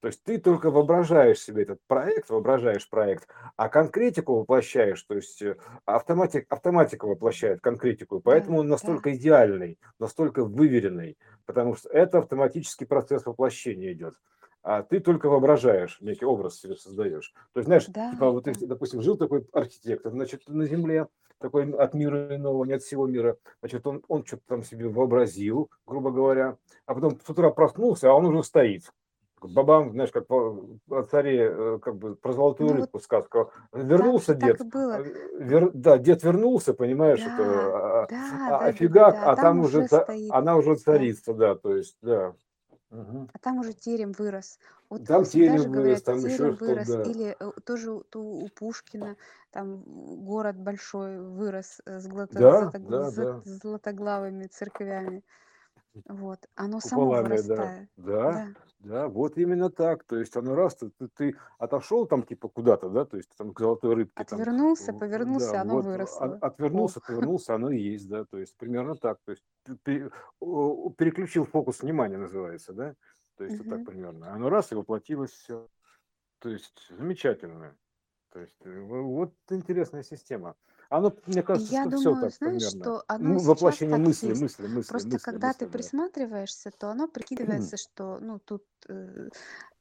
То 0.00 0.08
есть 0.08 0.22
ты 0.24 0.38
только 0.38 0.70
воображаешь 0.70 1.40
себе 1.40 1.64
этот 1.64 1.80
проект, 1.86 2.30
воображаешь 2.30 2.88
проект, 2.88 3.28
а 3.56 3.68
конкретику 3.68 4.34
воплощаешь, 4.36 5.02
то 5.02 5.14
есть 5.14 5.42
э, 5.42 5.56
автоматик, 5.84 6.46
автоматика 6.48 7.04
воплощает 7.04 7.60
конкретику, 7.60 8.16
и 8.16 8.18
да, 8.18 8.22
поэтому 8.24 8.60
он 8.60 8.66
да, 8.66 8.72
настолько 8.72 9.14
идеальный, 9.14 9.78
настолько 9.98 10.44
выверенный, 10.44 11.18
потому 11.44 11.74
что 11.74 11.90
это 11.90 12.18
автоматический 12.18 12.86
процесс 12.86 13.26
воплощения 13.26 13.92
идет. 13.92 14.14
А 14.62 14.82
ты 14.82 15.00
только 15.00 15.28
воображаешь, 15.28 15.98
некий 16.00 16.24
образ 16.24 16.58
себе 16.58 16.76
создаешь. 16.76 17.34
То 17.52 17.60
есть, 17.60 17.66
знаешь, 17.66 17.86
да, 17.88 18.12
типа 18.12 18.30
вот, 18.30 18.44
да, 18.44 18.50
если, 18.52 18.66
допустим, 18.66 19.02
жил 19.02 19.18
такой 19.18 19.46
архитектор, 19.52 20.12
значит, 20.12 20.48
на 20.48 20.64
Земле, 20.64 21.08
такой 21.38 21.70
от 21.72 21.92
мира 21.92 22.36
иного, 22.36 22.64
не 22.64 22.72
от 22.72 22.82
всего 22.82 23.06
мира, 23.06 23.36
значит, 23.60 23.86
он, 23.86 24.02
он 24.08 24.24
что-то 24.24 24.42
там 24.46 24.62
себе 24.62 24.88
вообразил, 24.88 25.70
грубо 25.86 26.10
говоря, 26.10 26.56
а 26.86 26.94
потом 26.94 27.18
с 27.20 27.28
утра 27.28 27.50
проснулся, 27.50 28.10
а 28.10 28.14
он 28.14 28.24
уже 28.24 28.42
стоит 28.44 28.90
бабам, 29.48 29.92
знаешь, 29.92 30.10
как 30.10 30.30
о 30.30 31.02
царе, 31.10 31.50
э, 31.52 31.78
как 31.82 31.96
бы 31.96 32.14
про 32.16 32.32
золотую 32.32 32.70
ну 32.70 32.74
вот 32.76 32.82
рыбку 32.84 33.00
сказка. 33.00 33.50
там 33.70 33.86
Вернулся 33.86 34.34
так 34.34 34.42
дед, 34.44 34.60
и 34.60 34.64
было. 34.64 35.00
э, 35.00 35.38
вер- 35.40 35.70
да, 35.74 35.98
дед 35.98 36.22
вернулся, 36.22 36.74
понимаешь, 36.74 37.20
это, 37.20 37.36
Да, 37.36 37.44
а, 37.44 38.06
да, 38.10 38.16
а, 38.16 38.68
а 38.68 38.72
да, 38.72 38.78
да, 38.78 38.88
да, 38.88 39.10
да, 39.10 39.22
а 39.24 39.32
а 39.32 39.36
там 39.36 39.44
там 39.44 39.60
уже, 39.60 39.86
ца- 39.88 40.06
она 40.30 40.56
уже 40.56 40.70
да, 40.70 40.76
царица, 40.76 41.34
да, 41.34 41.54
то 41.54 41.76
есть, 41.76 41.96
да. 42.02 42.34
Мгм. 42.90 43.28
а 43.32 43.38
там 43.38 43.58
уже 43.60 43.72
терем 43.72 44.10
вырос. 44.18 44.58
Вот 44.88 45.06
Там 45.06 45.24
терем 45.24 45.58
же 45.58 45.68
вырос, 45.68 45.72
говорят, 45.76 46.04
там 46.04 46.18
еще 46.18 46.36
терем 46.38 46.56
что, 46.56 46.64
вырос, 46.64 46.88
да. 46.88 47.02
или 47.02 47.36
э, 47.38 47.50
тоже 47.64 48.00
ту- 48.10 48.20
у 48.42 48.48
Пушкина 48.48 49.16
там 49.52 49.84
город 49.86 50.56
большой 50.56 51.20
вырос 51.20 51.80
с, 51.86 52.08
глото- 52.08 52.34
Да, 52.36 52.62
злато- 52.62 52.78
да, 52.80 53.10
да. 53.12 53.40
златоглавыми 53.44 54.46
церквями. 54.46 55.22
Вот, 56.06 56.38
оно 56.54 56.80
само 56.80 57.02
Куполами, 57.06 57.28
да. 57.28 57.34
вырастает. 57.34 57.88
Да, 57.96 58.32
Да, 58.32 58.54
да, 58.78 59.08
вот 59.08 59.36
именно 59.38 59.70
так. 59.70 60.04
То 60.04 60.18
есть 60.18 60.36
оно 60.36 60.54
раз, 60.54 60.76
ты, 60.76 60.90
ты, 60.90 61.08
ты 61.08 61.36
отошел 61.58 62.06
там 62.06 62.22
типа 62.22 62.48
куда-то, 62.48 62.88
да, 62.88 63.04
то 63.04 63.16
есть 63.16 63.30
там 63.36 63.52
к 63.52 63.58
золотой 63.60 63.94
рыбке 63.94 64.24
там, 64.24 64.40
отвернулся, 64.40 64.92
в- 64.92 64.94
да, 64.94 64.98
повернулся, 65.00 65.60
оно 65.60 65.74
вот 65.74 65.86
а- 65.86 65.88
выросло. 65.88 66.26
О, 66.26 66.38
отвернулся, 66.46 67.00
повернулся, 67.00 67.54
оно 67.54 67.70
и 67.70 67.78
есть, 67.80 68.08
да, 68.08 68.24
то 68.24 68.38
есть 68.38 68.56
примерно 68.56 68.94
так. 68.96 69.18
То 69.24 69.32
есть 69.32 69.44
ты 69.64 69.76
пере- 69.82 70.10
о, 70.38 70.90
переключил 70.90 71.44
фокус 71.44 71.82
внимания, 71.82 72.18
называется, 72.18 72.72
да, 72.72 72.94
то 73.36 73.44
есть 73.44 73.58
вот 73.58 73.68
так 73.68 73.78
мгм. 73.78 73.86
примерно. 73.86 74.32
Оно 74.32 74.48
раз 74.48 74.70
и 74.72 74.76
воплотилось 74.76 75.32
все. 75.32 75.68
То 76.38 76.48
есть 76.48 76.88
замечательно. 76.96 77.76
То 78.30 78.40
есть 78.40 78.56
э, 78.64 78.80
во- 78.80 79.02
вот 79.02 79.34
интересная 79.50 80.02
система. 80.02 80.56
Оно, 80.88 81.16
мне 81.26 81.42
кажется, 81.42 81.72
я 81.72 81.86
что 81.86 81.92
все 81.92 82.14
думаю, 82.14 82.16
так 82.16 82.38
знаешь, 82.38 82.62
примерно. 82.78 82.94
что 83.02 83.04
оно 83.08 83.36
Воплощение 83.38 83.98
мысли, 83.98 84.32
есть. 84.32 84.32
мысли, 84.32 84.66
мысли, 84.66 85.02
Просто 85.02 85.18
мысли, 85.18 85.36
когда 85.36 85.52
ты 85.52 85.66
мысли, 85.66 85.68
да. 85.68 85.90
присматриваешься, 85.90 86.70
то 86.70 86.90
оно 86.90 87.08
прикидывается, 87.08 87.76
что 87.76 88.18
ну 88.20 88.38
тут 88.38 88.64
э, 88.88 89.28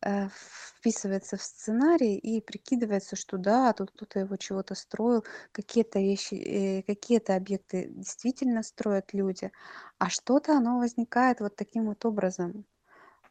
э, 0.01 0.27
вписывается 0.29 1.37
в 1.37 1.41
сценарий 1.43 2.17
и 2.17 2.41
прикидывается, 2.41 3.15
что 3.15 3.37
да, 3.37 3.73
тут 3.73 3.91
кто-то 3.91 4.19
его 4.19 4.35
чего-то 4.37 4.75
строил, 4.75 5.23
какие-то 5.51 5.99
вещи, 5.99 6.35
э, 6.35 6.83
какие-то 6.83 7.35
объекты 7.35 7.87
действительно 7.89 8.63
строят 8.63 9.13
люди, 9.13 9.51
а 9.99 10.09
что-то 10.09 10.57
оно 10.57 10.79
возникает 10.79 11.39
вот 11.41 11.55
таким 11.55 11.85
вот 11.87 12.05
образом. 12.05 12.65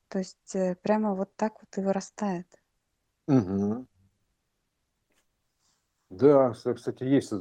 То 0.09 0.18
есть 0.20 0.54
э, 0.57 0.76
прямо 0.83 1.14
вот 1.14 1.37
так 1.37 1.54
вот 1.62 1.78
и 1.78 1.83
вырастает. 1.83 2.48
Мгм. 3.28 3.87
Да, 6.10 6.52
кста- 6.52 6.74
кстати, 6.74 7.04
есть 7.04 7.32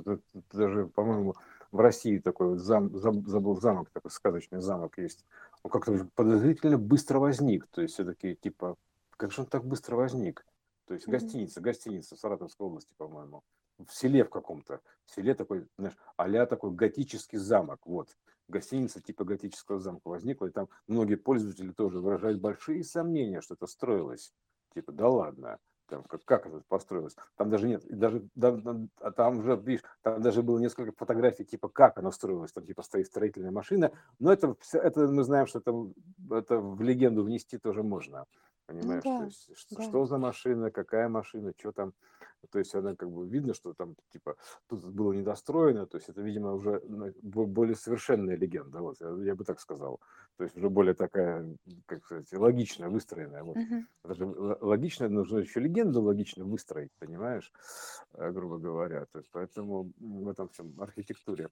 даже, 0.52 0.88
по-моему, 0.88 1.36
в 1.72 1.80
России 1.80 2.18
такой 2.20 2.50
вот 2.50 2.60
зам, 2.60 2.96
зам- 2.96 3.26
забыл 3.28 3.60
замок, 3.60 3.90
такой 3.92 4.12
сказочный 4.12 4.62
замок 4.62 4.98
есть. 4.98 5.26
Он 5.64 5.72
как-то 5.72 6.08
подозрительно 6.16 6.78
быстро 6.78 7.20
возник. 7.20 7.68
То 7.68 7.82
есть 7.82 7.94
все-таки 7.94 8.36
типа, 8.36 8.76
как 9.12 9.32
же 9.32 9.42
он 9.42 9.48
так 9.48 9.66
быстро 9.66 9.96
возник? 9.96 10.46
То 10.86 10.94
есть 10.94 11.08
гостиница, 11.08 11.62
гостиница 11.62 12.16
в 12.16 12.20
Саратовской 12.20 12.66
области, 12.66 12.94
по-моему, 12.98 13.44
в 13.86 13.94
селе 13.94 14.24
в 14.24 14.30
каком-то. 14.30 14.82
В 15.06 15.12
селе 15.12 15.34
такой, 15.34 15.68
знаешь, 15.78 15.98
а 16.18 16.46
такой 16.46 16.72
готический 16.72 17.38
замок. 17.38 17.80
Вот. 17.86 18.18
Гостиница 18.48 19.02
типа 19.02 19.26
готического 19.26 19.80
замка 19.80 20.08
возникла, 20.08 20.48
и 20.48 20.52
там 20.52 20.70
многие 20.88 21.16
пользователи 21.16 21.72
тоже 21.72 22.00
выражают 22.00 22.40
большие 22.40 22.84
сомнения, 22.84 23.42
что 23.42 23.56
это 23.56 23.68
строилось. 23.68 24.34
Типа, 24.74 24.92
да 24.94 25.10
ладно 25.10 25.58
там, 25.88 26.04
как, 26.04 26.24
как 26.26 26.46
это 26.46 26.62
построилось. 26.68 27.16
Там 27.36 27.50
даже 27.50 27.68
нет, 27.68 27.84
даже 27.90 28.28
да, 28.36 28.52
да, 28.52 28.88
а 29.00 29.12
там 29.12 29.40
уже, 29.40 29.56
видишь, 29.56 29.84
там 30.02 30.22
даже 30.22 30.44
было 30.44 30.60
несколько 30.60 30.92
фотографий, 30.92 31.46
типа, 31.46 31.70
как 31.70 31.98
оно 31.98 32.12
строилось, 32.12 32.52
там, 32.52 32.66
типа, 32.66 32.84
стоит 32.84 33.08
строительная 33.08 33.52
машина, 33.52 33.92
но 34.20 34.32
это, 34.32 34.56
это 34.74 35.08
мы 35.08 35.24
знаем, 35.24 35.48
что 35.48 35.60
это, 35.60 35.74
это 36.32 36.60
в 36.60 36.82
легенду 36.82 37.24
внести 37.24 37.58
тоже 37.58 37.84
можно, 37.84 38.26
Ну 38.80 38.82
понимаешь, 38.82 39.04
то 39.04 39.20
да, 39.20 39.26
есть, 39.26 39.58
что, 39.58 39.76
да. 39.76 39.84
что 39.84 40.06
за 40.06 40.18
машина, 40.18 40.72
какая 40.72 41.10
машина, 41.10 41.54
что 41.58 41.72
там, 41.72 41.94
то 42.52 42.60
есть, 42.60 42.76
она 42.76 42.96
как 42.96 43.12
бы 43.12 43.28
видно, 43.28 43.54
что 43.54 43.74
там, 43.74 43.96
типа, 44.12 44.36
тут 44.68 44.84
было 44.86 45.14
недостроено, 45.14 45.86
то 45.88 45.98
есть, 45.98 46.10
это, 46.10 46.22
видимо, 46.22 46.54
уже 46.54 46.82
ну, 46.88 47.12
бо- 47.22 47.46
более 47.46 47.76
совершенная 47.76 48.36
легенда, 48.38 48.82
вот, 48.82 48.98
я, 49.00 49.10
я 49.24 49.36
бы 49.36 49.44
так 49.44 49.60
сказал, 49.60 50.00
то 50.38 50.44
есть, 50.44 50.56
уже 50.58 50.70
более 50.70 50.94
такая, 50.94 51.56
как 51.86 52.06
сказать, 52.06 52.32
логичная, 52.34 52.90
выстроенная, 52.90 53.44
вот. 53.44 53.58
Мгм. 53.58 53.88
Это 54.04 54.14
же 54.14 54.24
л- 54.26 54.58
логично, 54.62 55.10
нужно 55.10 55.40
еще 55.40 55.60
легенду 55.60 56.02
логично 56.02 56.46
выстроить, 56.46 56.92
понимаешь, 57.00 57.52
э, 58.14 58.32
грубо 58.32 58.58
говоря. 58.58 59.06
То 59.12 59.20
есть 59.20 59.30
поэтому 59.32 59.92
в 59.98 60.30
этом 60.30 60.48
всем 60.50 60.80
архитектуре 60.80 61.50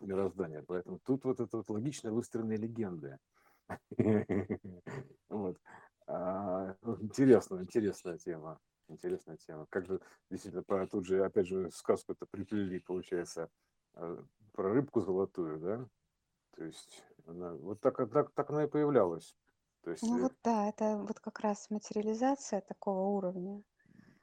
мироздания. 0.00 0.62
Поэтому 0.66 0.98
тут 1.04 1.24
вот 1.24 1.40
это 1.40 1.56
вот 1.58 1.70
логично 1.70 2.12
выстроенные 2.12 2.58
легенды. 2.58 3.18
Вот. 5.30 5.58
А, 6.06 6.76
ну, 6.82 6.96
Интересная, 7.02 7.62
интересная 7.62 8.18
тема. 8.18 8.60
Интересная 8.88 9.36
тема. 9.38 9.66
Как 9.70 9.86
же 9.86 10.00
действительно 10.30 10.62
про 10.62 10.86
тут 10.86 11.06
же, 11.06 11.24
опять 11.24 11.46
же, 11.46 11.70
сказку 11.70 12.12
это 12.12 12.26
приплели, 12.26 12.78
получается, 12.80 13.50
э, 13.94 14.18
про 14.52 14.72
рыбку 14.72 15.00
золотую, 15.00 15.58
да? 15.58 15.88
То 16.56 16.64
есть 16.64 17.04
она, 17.26 17.54
вот 17.54 17.80
так, 17.80 17.96
так, 18.12 18.32
так 18.32 18.50
она 18.50 18.64
и 18.64 18.68
появлялась. 18.68 19.36
То 19.82 19.90
есть 19.90 20.10
Ну 20.10 20.18
э, 20.18 20.20
вот 20.20 20.34
да, 20.44 20.68
это 20.68 20.98
вот 20.98 21.18
как 21.18 21.40
раз 21.40 21.68
материализация 21.70 22.60
такого 22.60 23.08
уровня. 23.08 23.64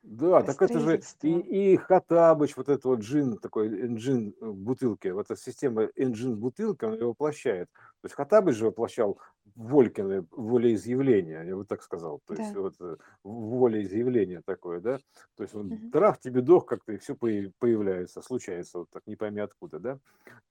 Да, 0.04 0.42
есть 0.42 0.58
так 0.58 0.62
это 0.64 0.80
же 0.80 1.00
и, 1.22 1.74
и 1.74 1.78
Хаттабыч, 1.78 2.58
вот 2.58 2.70
этот 2.70 2.86
вот 2.86 3.00
джин, 3.02 3.38
такой 3.38 3.68
энджин 3.68 4.34
в 4.42 4.56
бутылке, 4.56 5.14
вот 5.14 5.30
эта 5.30 5.40
система 5.40 5.84
энджин 5.96 6.34
в 6.36 6.40
бутылке, 6.40 6.88
он 6.88 6.96
его 6.96 7.10
воплощает. 7.10 7.70
То 8.02 8.06
есть 8.08 8.16
Хаттабыч 8.16 8.56
же 8.56 8.66
воплощал 8.66 9.20
Волькины 9.56 10.26
волеизъявление, 10.32 11.46
я 11.46 11.56
бы 11.56 11.66
так 11.66 11.84
сказал. 11.84 12.20
То 12.26 12.34
есть 12.34 12.52
Да. 12.52 12.56
вот 12.56 12.74
э, 12.80 12.98
волеизъявление 13.24 14.42
такое, 14.44 14.80
да. 14.80 14.98
То 15.36 15.44
есть 15.44 15.54
он 15.54 15.76
Мгм. 15.76 15.92
трах, 15.92 16.20
тебе 16.20 16.42
дох 16.42 16.66
как-то, 16.66 16.94
и 16.94 16.98
все 16.98 17.16
появляется, 17.16 18.22
случается 18.24 18.80
вот 18.80 18.90
так, 18.92 19.04
не 19.06 19.16
пойми 19.16 19.42
откуда, 19.42 19.78
да. 19.80 20.00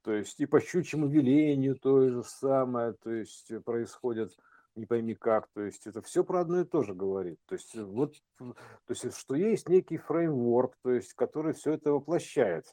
То 0.03 0.13
есть 0.13 0.41
и 0.41 0.47
по 0.47 0.61
щучьему 0.61 1.09
велению 1.09 1.77
то 1.77 2.09
же 2.09 2.23
самое, 2.25 2.95
то 2.95 3.11
есть 3.11 3.51
э, 3.51 3.61
происходит 3.61 4.37
не 4.77 4.87
пойми 4.87 5.15
как, 5.15 5.49
то 5.55 5.63
есть 5.63 5.87
это 5.87 6.03
все 6.03 6.25
про 6.25 6.41
одно 6.41 6.61
и 6.61 6.65
то 6.65 6.83
же 6.83 6.95
говорит. 6.95 7.39
То 7.47 7.55
есть 7.55 7.75
э, 7.75 7.83
вот, 7.83 8.15
то 8.39 8.55
есть 8.89 9.17
что 9.17 9.35
есть 9.35 9.69
некий 9.69 9.97
фреймворк, 9.97 10.77
то 10.83 10.93
есть 10.93 11.15
который 11.15 11.53
все 11.53 11.73
это 11.73 11.93
воплощает, 11.93 12.67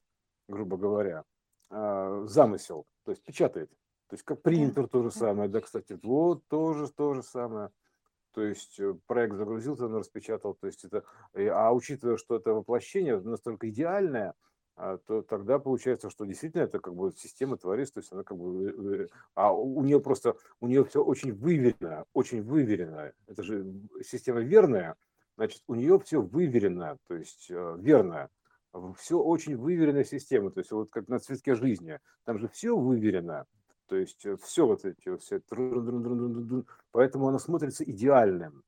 грубо 0.47 0.77
говоря, 0.77 1.23
а, 1.69 2.25
замысел, 2.25 2.85
то 3.03 3.11
есть 3.11 3.23
печатает. 3.23 3.69
То 4.09 4.13
есть 4.13 4.23
как 4.23 4.41
принтер 4.41 4.87
то 4.87 5.03
же 5.03 5.11
самое, 5.11 5.49
да, 5.49 5.59
кстати, 5.59 5.99
вот 6.01 6.47
тоже 6.47 6.87
то 6.93 7.13
же 7.13 7.23
самое. 7.23 7.71
То 8.33 8.43
есть 8.43 8.79
э, 8.79 8.95
проект 9.07 9.35
загрузился, 9.35 9.85
он 9.85 9.95
распечатал, 9.95 10.53
то 10.53 10.67
есть 10.67 10.85
это, 10.85 11.03
э, 11.33 11.47
а 11.47 11.73
учитывая, 11.73 12.17
что 12.17 12.35
это 12.35 12.53
воплощение 12.53 13.19
настолько 13.19 13.69
идеальное, 13.69 14.33
то 15.07 15.23
тогда 15.23 15.57
получается, 15.57 16.11
что 16.11 16.25
действительно 16.25 16.61
это 16.61 16.79
как 16.79 16.93
бы 16.93 17.11
система 17.11 17.57
творится, 17.57 17.95
то 17.95 17.99
есть 17.99 18.13
она 18.13 18.23
как 18.23 18.37
бы, 18.37 18.69
э, 18.69 19.03
э, 19.03 19.07
а 19.33 19.51
у 19.51 19.81
нее 19.83 19.99
просто, 19.99 20.35
у 20.59 20.67
нее 20.67 20.85
все 20.85 21.03
очень 21.03 21.33
выверено, 21.33 22.05
очень 22.13 22.43
выверено. 22.43 23.11
Это 23.25 23.41
же 23.41 23.65
система 24.03 24.41
верная, 24.41 24.95
значит, 25.35 25.63
у 25.67 25.73
нее 25.73 25.99
все 25.99 26.21
выверено, 26.21 26.97
то 27.07 27.15
есть 27.15 27.47
э, 27.49 27.77
верно. 27.79 28.29
Все 28.99 29.17
очень 29.19 29.57
выверенная 29.57 30.03
система, 30.03 30.51
то 30.51 30.59
есть 30.59 30.71
вот 30.71 30.91
как 30.91 31.07
на 31.07 31.17
цветке 31.17 31.55
жизни, 31.55 31.99
там 32.25 32.37
же 32.37 32.47
все 32.47 32.77
выверено, 32.77 33.47
то 33.87 33.95
есть 33.95 34.27
все 34.43 34.67
вот 34.67 34.85
эти 34.85 35.09
вот 35.09 35.23
все, 35.23 35.41
поэтому 36.91 37.27
она 37.27 37.39
смотрится 37.39 37.83
идеальным. 37.83 38.63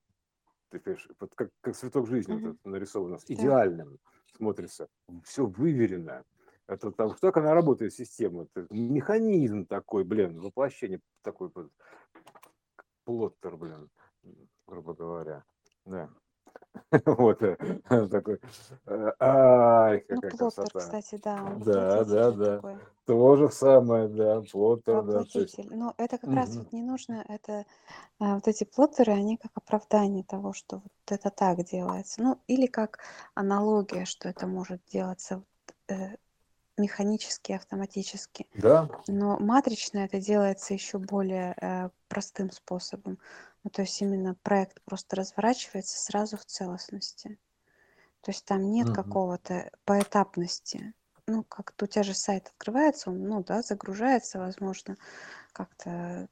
Ты 0.70 0.80
понимаешь, 0.80 1.08
вот 1.20 1.32
как, 1.36 1.50
как 1.62 1.76
цветок 1.76 2.08
жизни 2.08 2.34
вот 2.34 2.56
это 2.56 2.70
нарисовано, 2.70 3.18
Да. 3.18 3.34
идеальным 3.34 4.00
смотрится, 4.40 4.88
все 5.24 5.46
выверено. 5.46 6.24
Это 6.68 6.92
там, 6.92 7.16
как 7.16 7.38
она 7.38 7.54
работает, 7.54 7.94
система, 7.94 8.44
это 8.44 8.68
механизм 8.70 9.66
такой, 9.66 10.04
блин, 10.04 10.40
воплощение 10.40 11.02
такой 11.24 11.52
вот, 11.54 11.72
плоттер, 13.06 13.58
блин, 13.58 13.90
грубо 14.68 14.94
говоря, 14.94 15.44
да. 15.86 16.10
Вот 17.06 17.42
э, 17.42 17.56
такой, 18.10 18.40
э, 18.88 19.12
ай, 19.20 20.06
Ну, 20.10 20.22
какая 20.22 20.38
плоттер, 20.38 20.70
красота. 20.70 20.80
кстати, 20.80 21.22
да, 21.24 21.56
Да, 21.66 22.04
да, 22.04 22.32
да. 22.32 22.80
То 23.06 23.36
же 23.36 23.50
самое, 23.50 24.08
да, 24.08 24.42
плоттер. 24.52 24.96
Воплотитель. 24.96 25.68
Но 25.72 25.94
это 25.98 26.18
как 26.18 26.32
раз 26.32 26.56
вот 26.56 26.72
не 26.72 26.82
нужно, 26.82 27.26
это 27.28 27.66
а, 28.20 28.36
вот 28.36 28.48
эти 28.48 28.64
плоттеры, 28.64 29.14
они 29.14 29.38
как 29.38 29.52
оправдание 29.56 30.24
того, 30.24 30.54
что 30.54 30.78
вот 30.78 30.92
это 31.08 31.30
так 31.32 31.64
делается. 31.66 32.22
Ну, 32.22 32.40
или 32.48 32.68
как 32.68 33.00
аналогия, 33.34 34.06
что 34.06 34.30
это 34.30 34.46
может 34.46 34.82
делаться 34.92 35.44
э, 35.88 36.18
механически, 36.80 37.52
автоматически. 37.52 38.48
Да, 38.56 38.90
Но 39.08 39.38
матрично 39.40 40.00
это 40.00 40.20
делается 40.20 40.74
еще 40.74 40.98
более 40.98 41.56
э, 41.62 41.90
простым 42.08 42.52
способом. 42.52 43.20
Ну, 43.64 43.70
то 43.70 43.82
есть 43.82 44.02
именно 44.02 44.36
проект 44.42 44.82
просто 44.86 45.16
разворачивается 45.16 45.98
сразу 45.98 46.38
в 46.38 46.46
целостности. 46.46 47.40
То 48.22 48.32
есть 48.32 48.46
там 48.46 48.72
нет 48.72 48.88
Мгм. 48.88 48.96
какого-то 48.96 49.72
поэтапности. 49.86 50.94
Ну, 51.28 51.44
как-то 51.44 51.86
у 51.86 51.88
тебя 51.88 52.04
же 52.04 52.14
сайт 52.14 52.48
открывается, 52.48 53.12
он, 53.12 53.22
ну 53.24 53.44
да, 53.44 53.62
загружается, 53.62 54.40
возможно, 54.40 54.98
как-то 55.54 56.28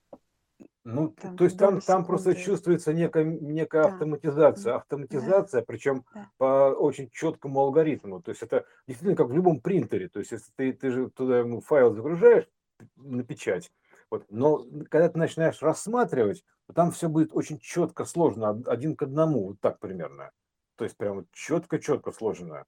Ну, 0.83 1.09
там 1.09 1.37
то 1.37 1.43
есть 1.43 1.57
там, 1.57 1.79
там 1.81 2.05
просто 2.05 2.33
чувствуется 2.35 2.93
некая, 2.93 3.23
некая 3.25 3.83
Да, 3.83 3.87
автоматизация. 3.89 4.75
Автоматизация, 4.75 5.61
причем 5.61 6.05
да. 6.13 6.31
по 6.37 6.71
очень 6.71 7.09
четкому 7.11 7.59
алгоритму. 7.59 8.21
То 8.21 8.31
есть 8.31 8.41
это 8.41 8.65
действительно 8.87 9.15
как 9.15 9.27
в 9.27 9.33
любом 9.33 9.59
принтере. 9.59 10.07
То 10.09 10.19
есть 10.19 10.31
если 10.31 10.51
ты, 10.55 10.73
ты 10.73 10.91
же 10.91 11.09
туда 11.09 11.39
ему 11.39 11.61
файл 11.61 11.93
загружаешь 11.93 12.47
на 12.95 13.23
печать, 13.23 13.71
вот, 14.09 14.25
но 14.29 14.65
когда 14.89 15.09
ты 15.09 15.17
начинаешь 15.17 15.61
рассматривать, 15.61 16.43
то 16.67 16.73
там 16.73 16.91
все 16.91 17.09
будет 17.09 17.33
очень 17.33 17.59
четко 17.59 18.05
сложно, 18.05 18.51
од- 18.51 18.67
один 18.67 18.95
к 18.95 19.03
одному, 19.03 19.47
вот 19.49 19.59
так 19.61 19.79
примерно. 19.79 20.31
То 20.75 20.83
есть 20.85 20.97
прям 20.97 21.27
четко-четко 21.31 22.11
сложено. 22.11 22.65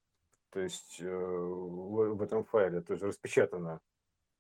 То 0.51 0.59
есть 0.59 0.99
э, 0.99 1.05
в, 1.09 2.15
в 2.15 2.21
этом 2.21 2.43
файле, 2.43 2.81
то 2.81 2.93
есть 2.93 3.03
распечатано. 3.03 3.81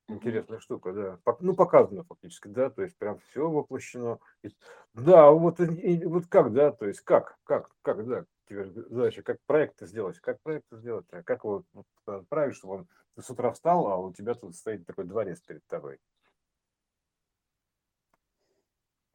Интересная 0.07 0.59
штука, 0.59 0.91
да. 0.91 1.19
Ну, 1.39 1.55
показано 1.55 2.03
фактически, 2.03 2.47
да, 2.47 2.71
то 2.71 2.81
есть 2.81 2.97
прям 2.97 3.19
все 3.19 3.47
воплощено. 3.47 4.19
И- 4.41 4.49
Да, 4.95 5.29
вот, 5.29 5.59
и- 5.59 6.03
вот 6.05 6.25
как, 6.25 6.51
да, 6.51 6.71
то 6.71 6.87
есть 6.87 7.01
как, 7.01 7.37
как, 7.43 7.69
как, 7.83 8.07
да, 8.07 8.25
тебе 8.47 8.65
задача, 8.65 9.21
как 9.21 9.37
проект 9.45 9.79
сделать, 9.81 10.19
как 10.19 10.41
проект 10.41 10.65
сделать, 10.71 11.05
а 11.11 11.21
как 11.21 11.43
его 11.43 11.63
отправить, 12.07 12.55
чтобы 12.55 12.73
он, 12.73 12.87
ты 13.15 13.21
с 13.21 13.29
утра 13.29 13.51
встал, 13.51 13.85
а 13.87 13.97
у 13.97 14.11
тебя 14.11 14.33
тут 14.33 14.55
стоит 14.55 14.83
такой 14.87 15.05
дворец 15.05 15.41
перед 15.41 15.65
тобой. 15.67 15.99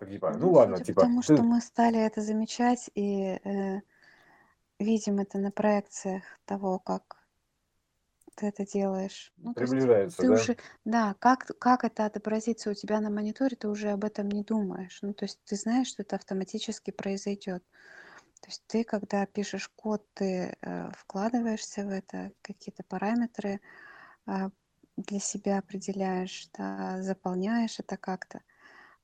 Типа, 0.07 0.31
ну 0.33 0.39
Ну, 0.39 0.53
ладно, 0.53 0.77
судя 0.77 0.85
по 0.85 0.87
типа, 0.87 1.01
тому, 1.03 1.23
что 1.23 1.37
ты 1.37 1.43
мы 1.43 1.61
стали 1.61 1.99
это 2.01 2.21
замечать 2.21 2.91
и 2.95 3.39
э, 3.45 3.81
видим 4.79 5.19
это 5.19 5.39
на 5.39 5.51
проекциях 5.51 6.23
того, 6.45 6.79
как 6.79 7.25
ты 8.35 8.47
это 8.47 8.67
делаешь. 8.67 9.33
Ну, 9.37 9.55
то 9.55 9.61
есть 9.61 9.73
приближается, 9.73 10.23
ты 10.23 10.29
да? 10.29 10.35
уже, 10.35 10.57
да, 10.85 11.15
как, 11.19 11.51
как 11.59 11.85
это 11.85 12.05
отобразится 12.07 12.71
у 12.71 12.75
тебя 12.75 13.01
на 13.01 13.11
мониторе, 13.11 13.57
ты 13.57 13.69
уже 13.69 13.91
об 13.91 14.05
этом 14.05 14.29
не 14.29 14.43
думаешь. 14.43 14.99
Ну, 15.03 15.15
то 15.15 15.25
есть 15.25 15.41
ты 15.45 15.57
знаешь, 15.57 15.89
что 15.89 16.03
это 16.03 16.17
автоматически 16.17 16.91
произойдет. 16.91 17.63
То 18.41 18.49
есть 18.49 18.63
ты, 18.67 18.85
когда 18.85 19.25
пишешь 19.27 19.69
код, 19.69 20.05
ты 20.15 20.57
э, 20.61 20.91
вкладываешься 20.99 21.85
в 21.85 21.89
это, 21.89 22.33
какие-то 22.43 22.83
параметры 22.83 23.61
э, 24.27 24.51
для 24.97 25.19
себя 25.19 25.59
определяешь, 25.59 26.49
да, 26.57 27.01
заполняешь 27.03 27.79
это 27.79 27.97
как-то, 27.97 28.39
а, 28.39 28.43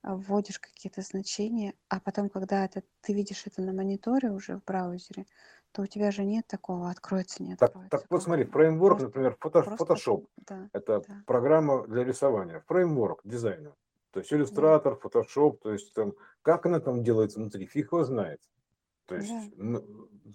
вводишь 0.02 0.58
какие-то 0.60 1.02
значения, 1.02 1.74
а 1.88 2.00
потом, 2.00 2.28
когда 2.30 2.64
это, 2.64 2.82
ты 3.02 3.12
видишь 3.14 3.46
это 3.46 3.62
на 3.62 3.72
мониторе 3.72 4.30
уже 4.30 4.56
в 4.56 4.64
браузере, 4.64 5.26
то 5.72 5.82
у 5.82 5.86
тебя 5.86 6.10
же 6.10 6.24
нет 6.24 6.46
такого, 6.46 6.90
откроется, 6.90 7.42
не 7.42 7.54
Так, 7.56 7.70
откроется. 7.70 7.90
так 7.90 8.06
вот 8.10 8.18
Как 8.18 8.22
смотри, 8.22 8.44
фреймворк, 8.44 8.98
просто, 8.98 9.06
например, 9.08 9.36
фото- 9.40 9.62
просто, 9.62 9.84
Photoshop. 9.94 10.26
да, 10.38 10.68
Это 10.72 11.00
да, 11.08 11.22
программа 11.26 11.86
для 11.86 12.04
рисования, 12.04 12.60
фреймворк 12.66 13.20
дизайна. 13.24 13.74
То 14.12 14.20
есть 14.20 14.32
иллюстратор, 14.32 14.94
Photoshop, 14.94 15.58
то 15.62 15.72
есть 15.72 15.92
там, 15.94 16.14
как 16.42 16.66
она 16.66 16.80
там 16.80 17.02
делается 17.04 17.38
внутри, 17.38 17.66
фиг 17.66 17.92
его 17.92 18.04
знает. 18.04 18.40
То 19.10 19.16
есть 19.16 19.36
да. 19.36 19.80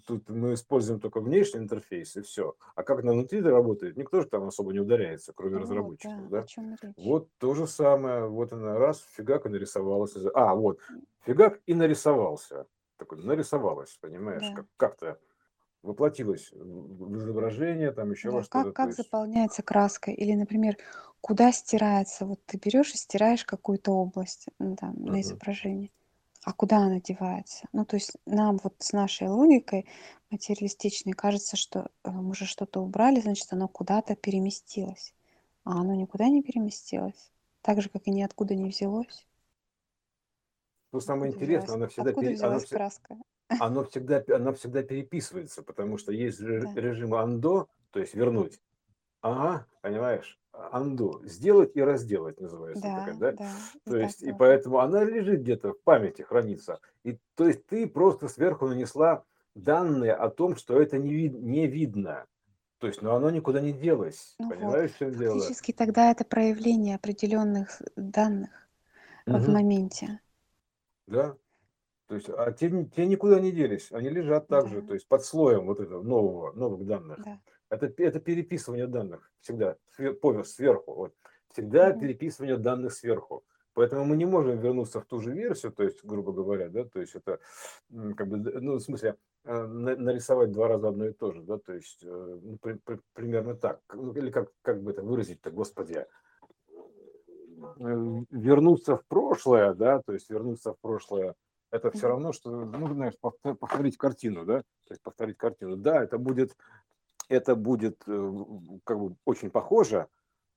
тут 0.05 0.29
мы 0.29 0.53
используем 0.53 0.99
только 0.99 1.21
внешний 1.21 1.61
интерфейс 1.61 2.17
и 2.17 2.21
все. 2.21 2.55
А 2.75 2.83
как 2.83 2.99
она 2.99 3.13
внутри 3.13 3.41
работает, 3.41 3.95
никто 3.95 4.21
же 4.21 4.27
там 4.27 4.43
особо 4.47 4.73
не 4.73 4.79
ударяется, 4.79 5.31
кроме 5.33 5.57
Вот, 5.57 5.59
разработчиков, 5.59 6.27
да, 6.27 6.29
да? 6.29 6.49
Вот 6.97 7.29
то 7.37 7.53
же 7.53 7.67
самое, 7.67 8.27
вот 8.27 8.51
она 8.51 8.77
раз, 8.77 9.01
фигак 9.13 9.45
и 9.45 9.49
нарисовалась. 9.49 10.15
А, 10.33 10.55
вот, 10.55 10.79
фигак 11.21 11.61
и 11.65 11.73
нарисовался. 11.73 12.67
Такой, 12.97 13.23
нарисовалась, 13.23 13.97
понимаешь, 14.01 14.49
Да, 14.49 14.51
как, 14.51 14.67
как-то 14.77 15.19
воплотилось 15.83 16.51
в 16.53 17.17
изображение, 17.17 17.91
там 17.91 18.11
еще 18.11 18.31
да, 18.31 18.43
что-то. 18.43 18.71
как, 18.71 18.73
как 18.73 18.91
есть, 18.91 18.93
заполняется 18.93 19.61
краска, 19.63 20.11
или, 20.11 20.33
например, 20.33 20.77
куда 21.21 21.51
стирается, 21.51 22.25
вот 22.25 22.45
ты 22.45 22.57
берешь 22.57 22.93
и 22.93 22.97
стираешь 22.97 23.45
какую-то 23.45 23.91
область 23.91 24.47
ну, 24.59 24.75
там, 24.75 24.95
на 25.05 25.21
мгм. 25.21 25.21
изображении, 25.21 25.91
а 26.45 26.53
куда 26.53 26.77
она 26.79 27.01
девается? 27.01 27.67
Ну, 27.73 27.85
то 27.85 27.97
есть 27.97 28.13
нам 28.25 28.59
вот 28.63 28.75
с 28.79 28.93
нашей 28.93 29.27
логикой 29.29 29.87
материалистичной 30.31 31.13
кажется, 31.13 31.57
что 31.57 31.89
э, 32.03 32.11
мы 32.11 32.35
же 32.35 32.45
что-то 32.45 32.81
убрали, 32.81 33.19
значит, 33.21 33.47
оно 33.51 33.67
куда-то 33.67 34.15
переместилось, 34.15 35.13
а 35.65 35.81
оно 35.81 35.95
никуда 35.95 36.27
не 36.29 36.43
переместилось, 36.43 37.31
так 37.61 37.81
же, 37.81 37.89
как 37.89 38.07
и 38.07 38.11
ниоткуда 38.11 38.55
не 38.55 38.69
взялось. 38.69 39.27
что 40.89 40.99
самое 40.99 41.31
Откуда 41.31 41.35
интересное, 41.35 41.59
взялась, 41.65 41.75
она 41.75 41.87
всегда, 41.87 42.11
откуда 42.11 42.29
пере- 42.29 42.37
она, 42.39 42.55
взялась 42.55 42.65
вся- 42.65 42.77
краска? 42.77 43.17
оно 43.59 43.83
всегда, 43.85 44.23
она 44.35 44.53
всегда 44.53 44.83
переписывается, 44.83 45.63
потому 45.63 45.97
что 45.97 46.11
есть 46.11 46.39
Да, 46.61 46.69
режим 46.75 47.13
undo, 47.15 47.67
то 47.91 47.99
есть 47.99 48.13
вернуть. 48.15 48.61
Ага, 49.21 49.67
понимаешь, 49.81 50.39
undo, 50.73 51.25
сделать 51.25 51.75
и 51.75 51.81
разделать 51.81 52.39
называется 52.39 52.83
такая, 52.83 53.15
да, 53.15 53.31
да? 53.31 53.37
да, 53.37 53.51
и 53.85 53.89
То 53.89 53.91
так 53.91 54.01
есть, 54.01 54.21
и 54.21 54.25
тоже. 54.25 54.35
поэтому 54.37 54.79
она 54.79 55.03
лежит 55.03 55.41
где-то 55.41 55.73
в 55.73 55.81
памяти, 55.81 56.21
хранится. 56.23 56.79
И 57.03 57.17
то 57.35 57.45
есть 57.47 57.65
ты 57.67 57.87
просто 57.87 58.27
сверху 58.27 58.67
нанесла 58.67 59.23
данные 59.55 60.13
о 60.13 60.29
том, 60.29 60.55
что 60.55 60.81
это 60.81 60.97
не, 60.97 61.13
вид- 61.13 61.39
не 61.41 61.67
видно. 61.67 62.25
То 62.79 62.87
есть, 62.87 63.01
но 63.01 63.15
оно 63.15 63.29
никуда 63.29 63.61
не 63.61 63.71
делось. 63.71 64.35
Ну 64.39 64.47
вот, 64.47 64.55
Понимаешь, 64.57 64.91
в 64.91 64.97
чем 64.99 65.11
дело? 65.11 65.39
фактически 65.39 65.71
тогда 65.71 66.11
это 66.11 66.25
проявление 66.25 66.95
определенных 66.95 67.81
данных 67.95 68.51
в 69.25 69.31
Мгм. 69.31 69.53
моменте. 69.53 70.19
Да. 71.07 71.35
То 72.07 72.15
есть, 72.15 72.29
а 72.29 72.51
те, 72.51 72.69
те 72.95 73.05
никуда 73.07 73.39
не 73.39 73.51
делись, 73.51 73.91
они 73.91 74.09
лежат 74.09 74.47
также, 74.47 74.81
да. 74.81 74.87
то 74.87 74.93
есть 74.93 75.07
под 75.07 75.25
слоем 75.25 75.65
вот 75.65 75.79
этого 75.79 76.03
нового, 76.03 76.51
новых 76.53 76.85
данных. 76.85 77.19
Да. 77.23 77.39
Это, 77.75 78.03
это 78.03 78.19
переписывание 78.19 78.87
данных 78.87 79.31
всегда, 79.41 79.77
поверх, 80.21 80.47
сверху. 80.47 80.93
Вот. 80.93 81.13
Всегда 81.51 81.91
переписывание 81.93 82.57
данных 82.57 82.93
сверху. 82.93 83.43
Поэтому 83.73 84.05
мы 84.05 84.15
не 84.15 84.25
можем 84.25 84.57
вернуться 84.59 85.01
в 85.01 85.05
ту 85.05 85.19
же 85.19 85.33
версию, 85.33 85.73
то 85.73 85.83
есть, 85.83 86.03
грубо 86.03 86.31
говоря, 86.31 86.69
да, 86.69 86.85
то 86.85 87.01
есть 87.01 87.13
это 87.13 87.39
как 88.15 88.27
бы, 88.27 88.37
ну, 88.37 88.75
в 88.75 88.79
смысле, 88.79 89.17
э, 89.43 89.65
нарисовать 89.65 90.53
два 90.53 90.69
раза 90.69 90.87
одно 90.87 91.07
и 91.07 91.11
то 91.11 91.33
же, 91.33 91.41
да, 91.41 91.57
то 91.57 91.73
есть 91.73 92.01
э, 92.01 92.39
ну, 92.41 92.57
при, 92.61 92.75
при, 92.75 92.99
примерно 93.13 93.55
так, 93.55 93.81
ну, 93.93 94.13
или 94.13 94.31
как, 94.31 94.49
как 94.61 94.81
бы 94.81 94.91
это 94.91 95.03
выразить-то, 95.03 95.51
господи, 95.51 96.05
э, 96.05 96.05
вернуться 98.31 98.95
в 98.95 99.05
прошлое, 99.07 99.73
да, 99.73 100.01
то 100.01 100.13
есть 100.13 100.29
вернуться 100.29 100.71
в 100.71 100.79
прошлое, 100.79 101.35
это 101.75 101.91
все 101.91 102.07
равно, 102.07 102.31
что, 102.31 102.49
ну, 102.51 102.93
знаешь, 102.93 103.15
повторить 103.19 103.97
картину, 103.97 104.45
да, 104.45 104.59
то 104.59 104.91
есть 104.91 105.01
повторить 105.01 105.37
картину. 105.37 105.75
Да, 105.75 106.01
это 106.01 106.17
будет, 106.17 106.55
это 107.29 107.55
будет 107.55 108.03
как 108.03 108.99
бы 108.99 109.15
очень 109.25 109.49
похоже, 109.49 110.07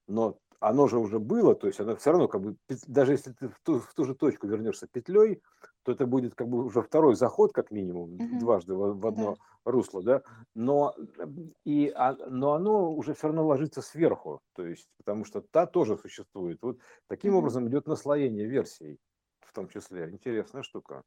но 0.06 0.38
оно 0.60 0.88
же 0.88 0.98
уже 0.98 1.18
было, 1.18 1.54
то 1.54 1.66
есть 1.66 1.80
оно 1.80 1.94
все 1.96 2.10
равно 2.10 2.28
как 2.28 2.40
бы, 2.40 2.56
даже 2.86 3.12
если 3.12 3.32
ты 3.32 3.48
в 3.48 3.60
ту, 3.62 3.78
в 3.78 3.94
ту 3.94 4.04
же 4.04 4.14
точку 4.14 4.46
вернешься 4.46 4.88
петлей, 4.88 5.40
то 5.84 5.92
это 5.92 6.06
будет 6.06 6.34
как 6.34 6.48
бы 6.48 6.64
уже 6.64 6.82
второй 6.82 7.14
заход, 7.14 7.52
как 7.52 7.70
минимум, 7.70 8.14
угу. 8.14 8.38
дважды 8.40 8.74
в, 8.74 8.98
в 8.98 9.06
одно 9.06 9.36
да. 9.36 9.70
русло, 9.70 10.02
да, 10.02 10.22
но, 10.54 10.94
и, 11.64 11.92
а, 11.94 12.16
но 12.28 12.54
оно 12.54 12.92
уже 12.92 13.14
все 13.14 13.28
равно 13.28 13.46
ложится 13.46 13.82
сверху, 13.82 14.40
то 14.54 14.66
есть, 14.66 14.88
потому 14.96 15.24
что 15.24 15.40
та 15.40 15.66
тоже 15.66 15.96
существует. 15.96 16.58
Вот 16.62 16.78
таким 17.06 17.32
угу. 17.32 17.40
образом 17.40 17.68
идет 17.68 17.86
наслоение 17.86 18.46
версий, 18.46 18.98
в 19.40 19.52
том 19.52 19.68
числе. 19.68 20.10
Интересная 20.10 20.62
штука. 20.62 21.04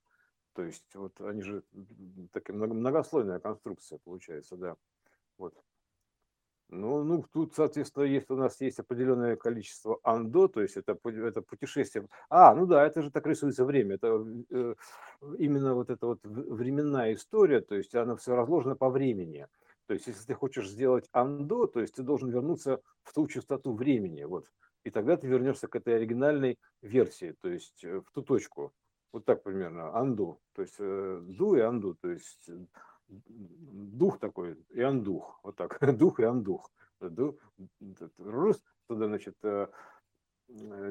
То 0.53 0.63
есть, 0.63 0.83
вот 0.95 1.19
они 1.21 1.41
же 1.41 1.63
такая 2.31 2.57
многослойная 2.57 3.39
конструкция 3.39 3.99
получается, 4.03 4.55
да. 4.55 4.75
Вот. 5.41 5.55
Ну, 6.69 7.03
ну, 7.03 7.25
тут, 7.33 7.53
соответственно, 7.55 8.03
есть 8.03 8.29
у 8.29 8.35
нас 8.35 8.61
есть 8.61 8.79
определенное 8.79 9.35
количество 9.35 9.99
андо, 10.03 10.47
то 10.47 10.61
есть 10.61 10.77
это, 10.77 10.97
это 11.03 11.41
путешествие. 11.41 12.07
А, 12.29 12.53
ну 12.55 12.65
да, 12.65 12.85
это 12.85 13.01
же 13.01 13.11
так 13.11 13.25
рисуется 13.25 13.65
время. 13.65 13.95
Это 13.95 14.23
э, 14.51 14.75
именно 15.39 15.73
вот 15.73 15.89
эта 15.89 16.05
вот 16.05 16.19
временная 16.23 17.13
история, 17.15 17.59
то 17.59 17.75
есть 17.75 17.93
она 17.95 18.15
все 18.15 18.35
разложена 18.35 18.75
по 18.75 18.89
времени. 18.89 19.47
То 19.87 19.95
есть 19.95 20.07
если 20.07 20.27
ты 20.27 20.33
хочешь 20.33 20.69
сделать 20.69 21.09
андо, 21.11 21.65
то 21.65 21.81
есть 21.81 21.95
ты 21.95 22.03
должен 22.03 22.29
вернуться 22.29 22.79
в 23.01 23.13
ту 23.13 23.27
частоту 23.27 23.73
времени, 23.73 24.23
вот. 24.23 24.45
И 24.85 24.91
тогда 24.91 25.17
ты 25.17 25.27
вернешься 25.27 25.67
к 25.67 25.75
этой 25.75 25.95
оригинальной 25.95 26.57
версии, 26.83 27.35
то 27.41 27.49
есть 27.49 27.83
э, 27.83 27.99
в 27.99 28.11
ту 28.13 28.21
точку. 28.21 28.71
Вот 29.11 29.25
так 29.25 29.43
примерно, 29.43 29.93
анду. 29.93 30.39
То 30.53 30.61
есть 30.61 30.75
э, 30.79 31.21
ду 31.21 31.55
и 31.55 31.59
анду, 31.59 31.95
то 31.95 32.09
есть 32.09 32.49
дух 33.11 34.19
такой 34.19 34.57
и 34.69 34.81
андух. 34.81 35.39
Вот 35.43 35.55
так. 35.55 35.79
Дух 35.97 36.19
и 36.19 36.23
андух. 36.23 36.71
Рус, 38.17 38.61
туда, 38.87 39.07
значит, 39.07 39.35
э, 39.43 39.67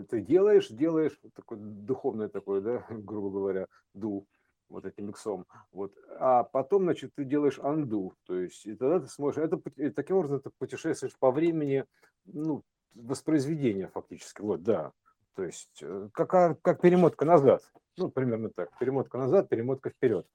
ты 0.09 0.21
делаешь, 0.21 0.69
делаешь, 0.69 1.19
такой 1.35 1.59
духовное 1.59 2.29
такое, 2.29 2.61
да, 2.61 2.87
грубо 2.91 3.31
говоря, 3.31 3.67
ду, 3.95 4.27
вот 4.69 4.87
этим 4.87 5.11
иксом. 5.11 5.47
Вот. 5.73 5.93
А 6.19 6.45
потом, 6.45 6.85
значит, 6.85 7.13
ты 7.15 7.25
делаешь 7.25 7.59
анду, 7.59 8.15
то 8.25 8.35
есть, 8.35 8.67
и 8.67 8.75
тогда 8.75 9.01
ты 9.01 9.07
сможешь, 9.07 9.43
это, 9.43 9.61
таким 9.91 10.17
образом 10.17 10.41
ты 10.41 10.51
путешествуешь 10.59 11.17
по 11.19 11.31
времени, 11.31 11.85
ну, 12.25 12.65
воспроизведения 12.95 13.89
фактически, 13.89 14.41
вот, 14.41 14.63
да. 14.63 14.93
То 15.35 15.45
есть, 15.45 15.79
э, 15.83 16.09
как, 16.13 16.61
как 16.61 16.81
перемотка 16.81 17.25
назад, 17.25 17.63
ну, 17.97 18.11
примерно 18.11 18.51
так, 18.51 18.77
перемотка 18.79 19.19
назад, 19.19 19.49
перемотка 19.49 19.91
вперед. 19.91 20.27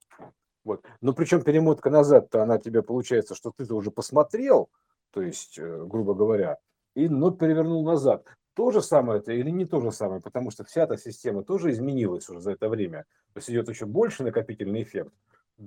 Вот. 0.65 0.83
Но 0.99 1.13
причем 1.13 1.43
перемотка 1.43 1.89
назад-то 1.89 2.41
она 2.43 2.57
тебе 2.57 2.81
получается, 2.81 3.35
что 3.35 3.51
ты-то 3.55 3.75
уже 3.75 3.91
посмотрел, 3.91 4.69
то 5.11 5.21
есть, 5.21 5.57
э, 5.59 5.85
грубо 5.85 6.15
говоря, 6.15 6.57
и 6.95 7.07
но 7.07 7.31
перевернул 7.31 7.85
назад. 7.85 8.27
То 8.55 8.71
же 8.71 8.81
самое 8.81 9.19
это 9.19 9.31
или 9.31 9.49
не 9.49 9.65
то 9.65 9.79
же 9.79 9.91
самое, 9.91 10.21
потому 10.21 10.49
что 10.49 10.63
вся 10.63 10.83
эта 10.83 10.97
система 10.97 11.43
тоже 11.43 11.71
изменилась 11.71 12.27
уже 12.29 12.41
за 12.41 12.51
это 12.51 12.67
время. 12.67 13.05
То 13.33 13.37
есть 13.37 13.49
идет 13.49 13.69
еще 13.69 13.85
больше 13.85 14.23
накопительный 14.23 14.81
эффект. 14.81 15.13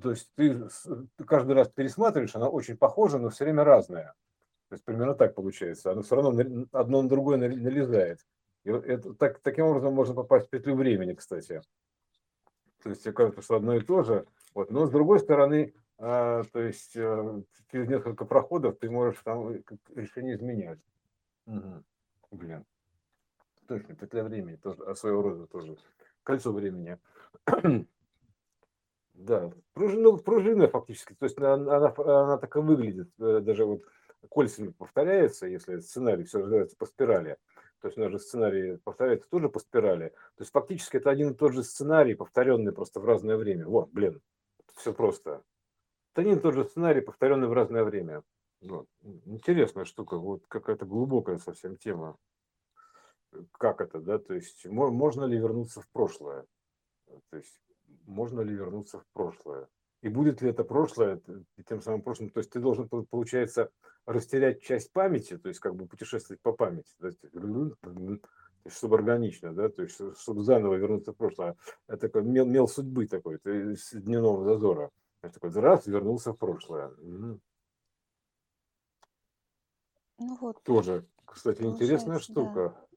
То 0.02 0.10
есть 0.10 0.30
ты 0.36 0.68
каждый 1.24 1.52
раз 1.54 1.68
пересматриваешь, 1.68 2.34
она 2.34 2.48
очень 2.48 2.76
похожа, 2.76 3.18
но 3.18 3.30
все 3.30 3.44
время 3.44 3.64
разная. 3.64 4.14
То 4.68 4.74
есть 4.74 4.84
примерно 4.84 5.14
так 5.14 5.34
получается. 5.34 5.92
Оно 5.92 6.02
все 6.02 6.16
равно 6.16 6.66
одно 6.72 7.02
на 7.02 7.08
другое 7.08 7.38
налезает. 7.38 8.20
И 8.64 8.70
это, 8.70 9.14
так, 9.14 9.38
таким 9.40 9.66
образом 9.66 9.94
можно 9.94 10.14
попасть 10.14 10.48
в 10.48 10.50
петлю 10.50 10.74
времени, 10.74 11.14
кстати. 11.14 11.62
То 12.82 12.90
есть 12.90 13.02
кажется, 13.12 13.42
что 13.42 13.56
одно 13.56 13.74
и 13.76 13.80
то 13.80 14.02
же, 14.02 14.26
вот. 14.54 14.70
Но 14.70 14.86
с 14.86 14.90
другой 14.90 15.18
стороны, 15.20 15.74
а, 15.98 16.42
то 16.52 16.60
есть 16.60 16.96
а, 16.96 17.42
через 17.70 17.88
несколько 17.88 18.24
проходов 18.24 18.78
ты 18.78 18.90
можешь 18.90 19.20
там 19.24 19.62
решение 19.94 20.36
изменять. 20.36 20.78
Угу. 21.46 21.82
Блин. 22.32 22.64
Точно, 23.66 23.94
петля 23.94 24.24
времени 24.24 24.56
тоже, 24.56 24.82
а 24.84 24.94
своего 24.94 25.22
рода 25.22 25.46
тоже. 25.46 25.76
Кольцо 26.22 26.52
времени. 26.52 26.98
да, 29.14 29.50
пружина, 29.74 30.02
ну, 30.02 30.16
пружина 30.16 30.68
фактически, 30.68 31.14
то 31.14 31.24
есть 31.24 31.38
она, 31.38 31.54
она, 31.54 31.94
она 31.96 32.38
так 32.38 32.56
и 32.56 32.60
выглядит, 32.60 33.10
э, 33.18 33.40
даже 33.40 33.66
вот 33.66 33.82
кольцами 34.30 34.68
повторяется, 34.68 35.46
если 35.46 35.80
сценарий 35.80 36.24
все 36.24 36.40
развивается 36.40 36.76
по 36.76 36.86
спирали 36.86 37.36
то 37.80 37.88
есть 37.88 37.98
у 37.98 38.00
нас 38.00 38.10
же 38.10 38.18
сценарий 38.18 38.76
повторяется 38.78 39.28
тоже 39.28 39.48
по 39.48 39.60
спирали. 39.60 40.08
То 40.08 40.42
есть 40.42 40.52
фактически 40.52 40.96
это 40.96 41.10
один 41.10 41.30
и 41.30 41.34
тот 41.34 41.52
же 41.52 41.62
сценарий, 41.62 42.14
повторенный 42.14 42.72
просто 42.72 43.00
в 43.00 43.04
разное 43.04 43.36
время. 43.36 43.66
Вот, 43.66 43.90
блин, 43.90 44.20
все 44.74 44.92
просто. 44.92 45.42
Это 46.12 46.22
один 46.22 46.38
и 46.38 46.40
тот 46.40 46.54
же 46.54 46.64
сценарий, 46.64 47.00
повторенный 47.00 47.46
в 47.46 47.52
разное 47.52 47.84
время. 47.84 48.22
Вот. 48.60 48.88
Интересная 49.24 49.84
штука, 49.84 50.16
вот 50.16 50.46
какая-то 50.48 50.86
глубокая 50.86 51.38
совсем 51.38 51.76
тема. 51.76 52.16
Как 53.52 53.80
это, 53.80 54.00
да, 54.00 54.18
то 54.18 54.34
есть 54.34 54.66
можно 54.66 55.24
ли 55.24 55.38
вернуться 55.38 55.80
в 55.80 55.88
прошлое? 55.90 56.46
То 57.30 57.36
есть 57.36 57.60
можно 58.06 58.40
ли 58.40 58.54
вернуться 58.54 58.98
в 58.98 59.06
прошлое? 59.12 59.68
И 60.00 60.08
будет 60.08 60.42
ли 60.42 60.50
это 60.50 60.62
прошлое 60.64 61.20
тем 61.68 61.80
самым 61.80 62.02
прошлым? 62.02 62.30
То 62.30 62.38
есть 62.38 62.50
ты 62.50 62.60
должен, 62.60 62.88
получается, 62.88 63.70
растерять 64.06 64.62
часть 64.62 64.92
памяти, 64.92 65.38
то 65.38 65.48
есть 65.48 65.60
как 65.60 65.74
бы 65.74 65.86
путешествовать 65.86 66.40
по 66.40 66.52
памяти, 66.52 66.94
есть, 67.02 67.18
чтобы 68.68 68.96
органично, 68.96 69.52
да, 69.52 69.68
то 69.68 69.82
есть 69.82 70.00
чтобы 70.18 70.44
заново 70.44 70.74
вернуться 70.74 71.12
в 71.12 71.16
прошлое. 71.16 71.56
Это 71.86 72.08
такой 72.08 72.22
мел, 72.22 72.46
мел 72.46 72.68
судьбы 72.68 73.06
такой, 73.06 73.36
из 73.36 73.90
дневного 73.92 74.44
зазора. 74.44 74.90
Я 75.22 75.30
такой 75.30 75.50
раз 75.50 75.86
вернулся 75.86 76.32
в 76.32 76.36
прошлое. 76.36 76.92
Ну 77.00 77.40
вот. 80.40 80.62
Тоже, 80.62 81.06
кстати, 81.24 81.62
интересная 81.62 82.18
штука. 82.18 82.74
Да. 82.76 82.87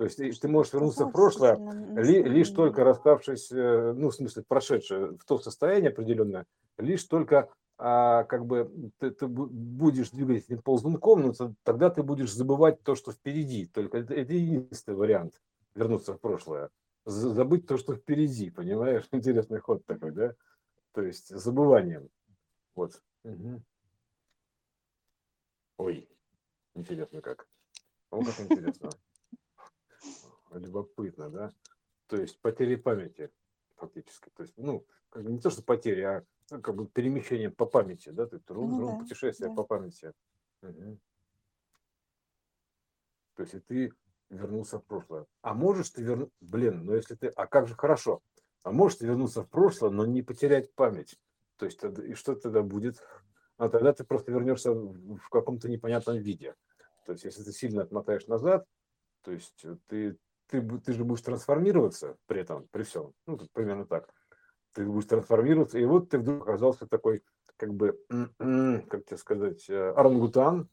То 0.00 0.04
есть 0.04 0.40
ты 0.40 0.48
можешь 0.48 0.72
вернуться 0.72 1.04
в 1.04 1.12
прошлое, 1.12 1.58
ли, 1.94 2.22
лишь 2.22 2.48
только 2.48 2.84
расставшись, 2.84 3.52
э, 3.52 3.92
ну, 3.94 4.08
в 4.08 4.14
смысле, 4.14 4.42
прошедшее 4.48 5.18
в 5.18 5.26
то 5.26 5.38
состояние 5.38 5.90
определенное, 5.90 6.46
лишь 6.78 7.04
только 7.04 7.50
а, 7.76 8.24
как 8.24 8.46
бы 8.46 8.72
ты, 8.96 9.10
ты 9.10 9.26
будешь 9.26 10.08
двигать 10.08 10.44
этим 10.44 10.62
ползунком, 10.62 11.20
но 11.20 11.54
тогда 11.64 11.90
ты 11.90 12.02
будешь 12.02 12.32
забывать 12.32 12.82
то, 12.82 12.94
что 12.94 13.12
впереди. 13.12 13.66
Только 13.66 13.98
это, 13.98 14.14
это 14.14 14.32
единственный 14.32 14.94
вариант 14.94 15.38
вернуться 15.74 16.14
в 16.14 16.18
прошлое. 16.18 16.70
Забыть 17.04 17.66
то, 17.66 17.76
что 17.76 17.94
впереди, 17.94 18.48
понимаешь? 18.48 19.06
Интересный 19.12 19.60
ход 19.60 19.84
такой, 19.84 20.12
да? 20.12 20.34
То 20.92 21.02
есть 21.02 21.28
забыванием. 21.28 22.08
Вот. 22.74 23.02
Угу. 23.24 23.62
Ой, 25.76 26.08
интересно 26.74 27.20
как. 27.20 27.46
О, 28.10 28.24
как 28.24 28.40
интересно 28.40 28.88
любопытно, 30.58 31.30
да? 31.30 31.50
То 32.06 32.16
есть 32.16 32.40
потери 32.40 32.76
памяти 32.76 33.30
фактически. 33.76 34.30
То 34.30 34.42
есть, 34.42 34.54
ну, 34.56 34.86
как 35.10 35.24
бы 35.24 35.32
не 35.32 35.40
то, 35.40 35.50
что 35.50 35.62
потери, 35.62 36.02
а 36.02 36.24
ну, 36.50 36.60
как 36.60 36.74
бы 36.74 36.86
перемещение 36.86 37.50
по 37.50 37.66
памяти, 37.66 38.10
да? 38.10 38.26
То 38.26 38.36
есть 38.36 38.48
ну, 38.48 38.92
да, 38.92 38.98
путешествие 38.98 39.48
да. 39.50 39.54
по 39.54 39.64
памяти. 39.64 40.12
Угу. 40.62 40.98
То 43.36 43.42
есть 43.42 43.54
и 43.54 43.60
ты 43.60 43.92
вернулся 44.28 44.78
в 44.78 44.84
прошлое. 44.84 45.26
А 45.42 45.54
можешь 45.54 45.90
ты 45.90 46.02
вернуться... 46.02 46.34
Блин, 46.40 46.84
ну 46.84 46.94
если 46.94 47.14
ты... 47.14 47.28
А 47.28 47.46
как 47.46 47.68
же 47.68 47.74
хорошо? 47.74 48.20
А 48.62 48.72
можешь 48.72 48.98
ты 48.98 49.06
вернуться 49.06 49.42
в 49.42 49.48
прошлое, 49.48 49.90
но 49.90 50.04
не 50.04 50.22
потерять 50.22 50.74
память? 50.74 51.18
То 51.56 51.66
есть 51.66 51.82
и 51.82 52.14
что 52.14 52.34
тогда 52.34 52.62
будет? 52.62 53.02
А 53.56 53.68
тогда 53.68 53.92
ты 53.92 54.04
просто 54.04 54.32
вернешься 54.32 54.72
в 54.72 55.28
каком-то 55.30 55.68
непонятном 55.68 56.18
виде. 56.18 56.54
То 57.06 57.12
есть 57.12 57.24
если 57.24 57.42
ты 57.42 57.52
сильно 57.52 57.82
отмотаешь 57.82 58.26
назад, 58.26 58.66
то 59.22 59.32
есть 59.32 59.64
ты 59.88 60.18
ты, 60.50 60.60
ты 60.80 60.92
же 60.92 61.04
будешь 61.04 61.22
трансформироваться 61.22 62.16
при 62.26 62.40
этом, 62.40 62.66
при 62.70 62.82
всем. 62.82 63.12
Ну, 63.26 63.36
тут 63.38 63.50
примерно 63.52 63.86
так. 63.86 64.08
Ты 64.72 64.84
будешь 64.84 65.06
трансформироваться, 65.06 65.78
и 65.78 65.84
вот 65.84 66.10
ты 66.10 66.18
вдруг 66.18 66.42
оказался 66.42 66.86
такой, 66.86 67.22
как 67.56 67.72
бы, 67.72 67.98
как 68.08 69.04
тебе 69.06 69.16
сказать, 69.16 69.68
э, 69.68 69.90
орангутан, 69.92 70.68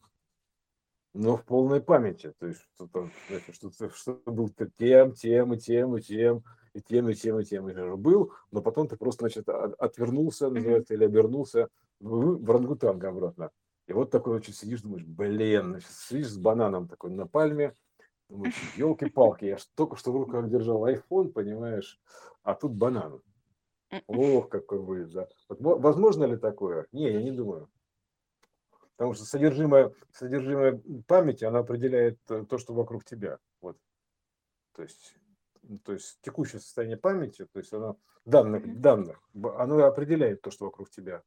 но 1.14 1.36
в 1.36 1.44
полной 1.44 1.80
памяти. 1.80 2.32
То 2.38 2.46
есть 2.46 2.60
что-то, 2.74 3.10
что, 3.52 3.90
что 3.90 4.20
был 4.26 4.50
тем, 4.76 5.12
тем 5.12 5.54
и 5.54 5.58
тем 5.58 5.96
и 5.96 6.00
тем. 6.00 6.44
и 6.74 6.80
тем, 6.80 7.08
и 7.08 7.14
тем, 7.14 7.40
и 7.40 7.44
тем, 7.44 7.68
и 7.68 7.74
же 7.74 7.96
был, 7.96 8.32
но 8.50 8.62
потом 8.62 8.88
ты 8.88 8.96
просто, 8.96 9.24
значит, 9.24 9.48
отвернулся, 9.48 10.50
называется, 10.50 10.94
или 10.94 11.04
обернулся 11.04 11.68
в, 12.00 12.50
рангутанга 12.50 13.08
обратно. 13.08 13.50
И 13.86 13.92
вот 13.92 14.10
такой, 14.10 14.34
значит, 14.34 14.54
сидишь, 14.54 14.82
думаешь, 14.82 15.04
блин, 15.04 15.70
значит, 15.70 15.90
сидишь 15.90 16.28
с 16.28 16.36
бананом 16.36 16.88
такой 16.88 17.10
на 17.10 17.26
пальме, 17.26 17.74
елки-палки, 18.76 19.44
я 19.46 19.56
только 19.74 19.96
что 19.96 20.12
в 20.12 20.16
руках 20.16 20.48
держал 20.48 20.86
iPhone, 20.86 21.32
понимаешь, 21.32 22.00
а 22.42 22.54
тут 22.54 22.72
банан. 22.72 23.22
Ох, 24.06 24.48
какой 24.48 24.80
будет, 24.80 25.12
да. 25.12 25.28
Вот, 25.48 25.80
возможно 25.80 26.24
ли 26.24 26.36
такое? 26.36 26.86
Не, 26.92 27.10
я 27.10 27.22
не 27.22 27.32
думаю. 27.32 27.70
Потому 28.96 29.14
что 29.14 29.24
содержимое, 29.24 29.92
содержимое 30.12 30.82
памяти, 31.06 31.44
она 31.44 31.60
определяет 31.60 32.18
э, 32.28 32.44
то, 32.48 32.58
что 32.58 32.74
вокруг 32.74 33.04
тебя. 33.04 33.38
Вот. 33.60 33.78
То 34.74 34.82
есть, 34.82 35.14
то 35.84 35.92
есть 35.92 36.18
текущее 36.20 36.60
состояние 36.60 36.96
памяти, 36.96 37.46
то 37.46 37.60
есть 37.60 37.72
оно 37.72 37.96
данных, 38.24 38.80
данных, 38.80 39.22
оно 39.34 39.84
определяет 39.84 40.42
то, 40.42 40.50
что 40.50 40.66
вокруг 40.66 40.90
тебя. 40.90 41.22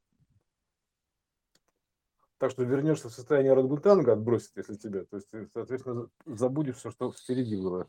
Так 2.42 2.50
что 2.50 2.64
вернешься 2.64 3.08
в 3.08 3.12
состояние 3.12 3.52
рангутанга, 3.52 4.14
отбросит, 4.14 4.56
если 4.56 4.74
тебя, 4.74 5.04
то 5.04 5.14
есть 5.14 5.30
ты, 5.30 5.46
соответственно, 5.54 6.08
забудешь 6.26 6.74
все, 6.74 6.90
что 6.90 7.12
впереди 7.12 7.54
было. 7.54 7.86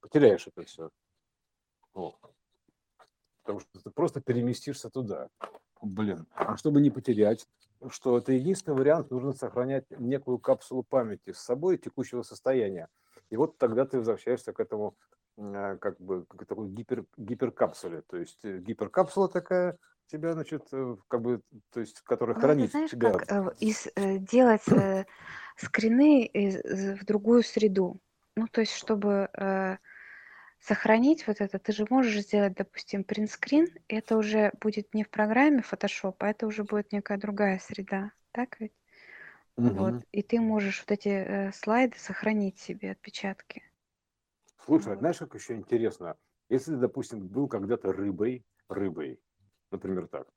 Потеряешь 0.00 0.48
это 0.48 0.64
все. 0.64 0.90
О. 1.94 2.12
Потому 3.44 3.60
что 3.60 3.80
ты 3.80 3.90
просто 3.90 4.20
переместишься 4.20 4.90
туда. 4.90 5.28
Блин, 5.80 6.26
а 6.34 6.56
чтобы 6.56 6.80
не 6.80 6.90
потерять, 6.90 7.46
что 7.88 8.18
это 8.18 8.32
единственный 8.32 8.74
вариант, 8.74 9.12
нужно 9.12 9.32
сохранять 9.32 9.88
некую 9.90 10.40
капсулу 10.40 10.82
памяти 10.82 11.30
с 11.30 11.38
собой 11.38 11.78
текущего 11.78 12.22
состояния. 12.22 12.88
И 13.30 13.36
вот 13.36 13.58
тогда 13.58 13.86
ты 13.86 13.98
возвращаешься 13.98 14.52
к 14.52 14.58
этому 14.58 14.96
э, 15.36 15.76
как 15.80 16.00
бы 16.00 16.24
к 16.24 16.46
такой 16.46 16.68
гипер, 16.70 17.04
гиперкапсуле. 17.16 18.02
То 18.08 18.16
есть 18.16 18.44
э, 18.44 18.58
гиперкапсула 18.58 19.28
такая 19.28 19.78
тебя, 20.08 20.32
значит, 20.32 20.66
э, 20.72 20.96
как 21.08 21.22
бы, 21.22 21.42
то 21.70 21.80
есть, 21.80 22.00
которая 22.02 22.34
ну, 22.34 22.40
хранит 22.40 22.70
знаешь, 22.70 22.90
тебя. 22.90 23.12
как 23.12 23.54
из, 23.60 23.88
делать 23.96 24.64
скрины 25.56 26.24
из, 26.26 27.00
в 27.00 27.04
другую 27.04 27.42
среду. 27.42 28.00
Ну, 28.36 28.46
то 28.48 28.60
есть, 28.60 28.72
чтобы 28.74 29.28
сохранить 30.60 31.26
вот 31.26 31.40
это, 31.40 31.58
ты 31.58 31.72
же 31.72 31.86
можешь 31.88 32.22
сделать, 32.22 32.54
допустим, 32.54 33.04
принтскрин, 33.04 33.68
и 33.88 33.94
это 33.94 34.16
уже 34.16 34.52
будет 34.60 34.92
не 34.94 35.04
в 35.04 35.10
программе 35.10 35.60
Photoshop, 35.60 36.16
а 36.18 36.30
это 36.30 36.46
уже 36.46 36.64
будет 36.64 36.92
некая 36.92 37.18
другая 37.18 37.58
среда, 37.58 38.12
так 38.32 38.58
ведь? 38.60 38.72
Угу. 39.56 39.68
Вот, 39.70 40.04
и 40.12 40.22
ты 40.22 40.40
можешь 40.40 40.80
вот 40.80 40.92
эти 40.92 41.08
э, 41.08 41.52
слайды 41.52 41.98
сохранить 41.98 42.58
себе, 42.58 42.92
отпечатки. 42.92 43.62
Слушай, 44.64 44.90
вот. 44.90 44.98
знаешь, 44.98 45.18
как 45.18 45.34
еще 45.34 45.54
интересно? 45.54 46.16
Если, 46.48 46.74
допустим, 46.74 47.26
был 47.26 47.48
когда-то 47.48 47.92
рыбой, 47.92 48.44
рыбой, 48.68 49.20
например, 49.70 50.08
так, 50.08 50.28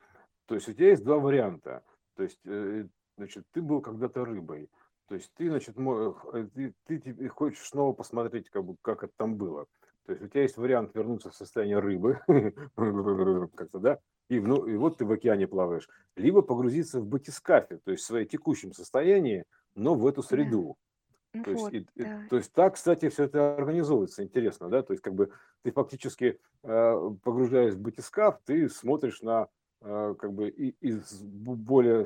то 0.46 0.56
есть 0.56 0.68
у 0.68 0.74
тебя 0.74 0.90
есть 0.90 1.04
два 1.04 1.18
варианта. 1.18 1.84
То 2.16 2.24
есть, 2.24 2.40
э, 2.46 2.88
значит, 3.18 3.46
ты 3.52 3.62
был 3.62 3.82
когда-то 3.82 4.26
рыбой, 4.26 4.70
то 5.08 5.16
есть 5.16 5.32
ты, 5.36 5.50
значит, 5.50 5.76
э, 5.78 6.48
ты, 6.54 6.74
ты, 6.86 7.00
ты 7.00 7.28
хочешь 7.28 7.68
снова 7.68 7.94
посмотреть, 7.94 8.50
как, 8.50 8.64
бы, 8.64 8.76
как 8.82 9.04
это 9.04 9.14
там 9.18 9.36
было. 9.36 9.66
То 10.06 10.14
есть 10.14 10.24
у 10.24 10.28
тебя 10.28 10.42
есть 10.42 10.58
вариант 10.58 10.96
вернуться 10.96 11.30
в 11.30 11.36
состояние 11.36 11.80
рыбы, 11.80 12.20
как-то, 13.56 13.80
да, 13.80 14.00
и, 14.30 14.40
ну, 14.40 14.66
и 14.66 14.76
вот 14.78 14.98
ты 14.98 15.06
в 15.06 15.12
океане 15.12 15.48
плаваешь. 15.48 15.90
Либо 16.16 16.42
погрузиться 16.42 17.02
в 17.02 17.06
батискафе, 17.06 17.80
то 17.84 17.92
есть 17.92 18.04
в 18.04 18.08
своем 18.08 18.28
текущем 18.28 18.74
состоянии, 18.74 19.44
но 19.76 19.96
в 19.96 20.08
эту 20.08 20.24
среду. 20.24 20.78
Да. 21.34 21.44
То, 21.44 21.52
вот, 21.54 21.74
есть, 21.74 21.88
и, 21.96 22.04
да. 22.04 22.22
то 22.30 22.38
есть 22.38 22.52
так, 22.52 22.76
кстати, 22.76 23.10
все 23.10 23.24
это 23.24 23.56
организовывается, 23.56 24.24
интересно, 24.24 24.70
да, 24.70 24.84
то 24.84 24.92
есть 24.92 25.02
как 25.02 25.14
бы 25.14 25.32
ты 25.64 25.72
фактически 25.72 26.40
э, 26.64 27.12
погружаясь 27.24 27.76
в 27.76 27.80
батискаф, 27.80 28.40
ты 28.46 28.68
смотришь 28.70 29.22
на 29.22 29.48
э, 29.82 30.16
как 30.20 30.34
бы 30.34 30.50
из 30.50 31.22
более 31.22 32.06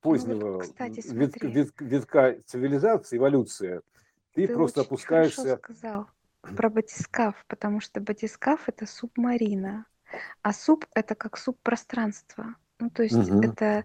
позднего 0.00 0.40
ну, 0.40 0.52
вот, 0.54 0.62
кстати, 0.62 1.02
вит, 1.12 1.40
вит, 1.40 1.72
витка 1.78 2.36
цивилизации, 2.46 3.18
эволюции, 3.18 3.80
ты, 4.34 4.48
ты 4.48 4.54
просто 4.54 4.80
опускаешься. 4.80 5.56
Сказал 5.58 6.08
про 6.56 6.68
батискаф, 6.68 7.44
потому 7.46 7.80
что 7.80 8.00
батискаф 8.00 8.68
это 8.68 8.86
субмарина, 8.86 9.86
а 10.42 10.52
суб 10.52 10.84
это 10.94 11.14
как 11.14 11.36
субпространство. 11.36 12.56
Ну, 12.80 12.90
то 12.90 13.02
есть 13.02 13.16
угу. 13.16 13.42
это 13.42 13.84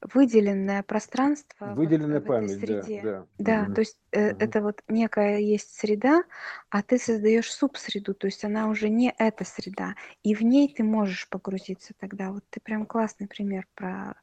выделенное 0.00 0.82
пространство 0.82 1.74
Выделенная 1.74 2.18
вот 2.18 2.24
в 2.24 2.26
память, 2.26 2.50
этой 2.52 2.82
среде. 2.82 3.00
Да, 3.02 3.10
да. 3.10 3.26
да 3.38 3.62
угу. 3.62 3.74
то 3.74 3.80
есть 3.80 3.98
э, 4.10 4.30
угу. 4.30 4.36
это 4.40 4.60
вот 4.62 4.82
некая 4.88 5.38
есть 5.38 5.78
среда, 5.78 6.24
а 6.68 6.82
ты 6.82 6.98
создаешь 6.98 7.52
субсреду, 7.52 8.14
то 8.14 8.26
есть 8.26 8.44
она 8.44 8.68
уже 8.68 8.88
не 8.88 9.14
эта 9.16 9.44
среда, 9.44 9.94
и 10.24 10.34
в 10.34 10.42
ней 10.42 10.74
ты 10.74 10.82
можешь 10.82 11.28
погрузиться 11.28 11.94
тогда. 11.98 12.32
Вот 12.32 12.44
ты 12.50 12.60
прям 12.60 12.84
классный 12.84 13.28
пример 13.28 13.66
про 13.74 14.16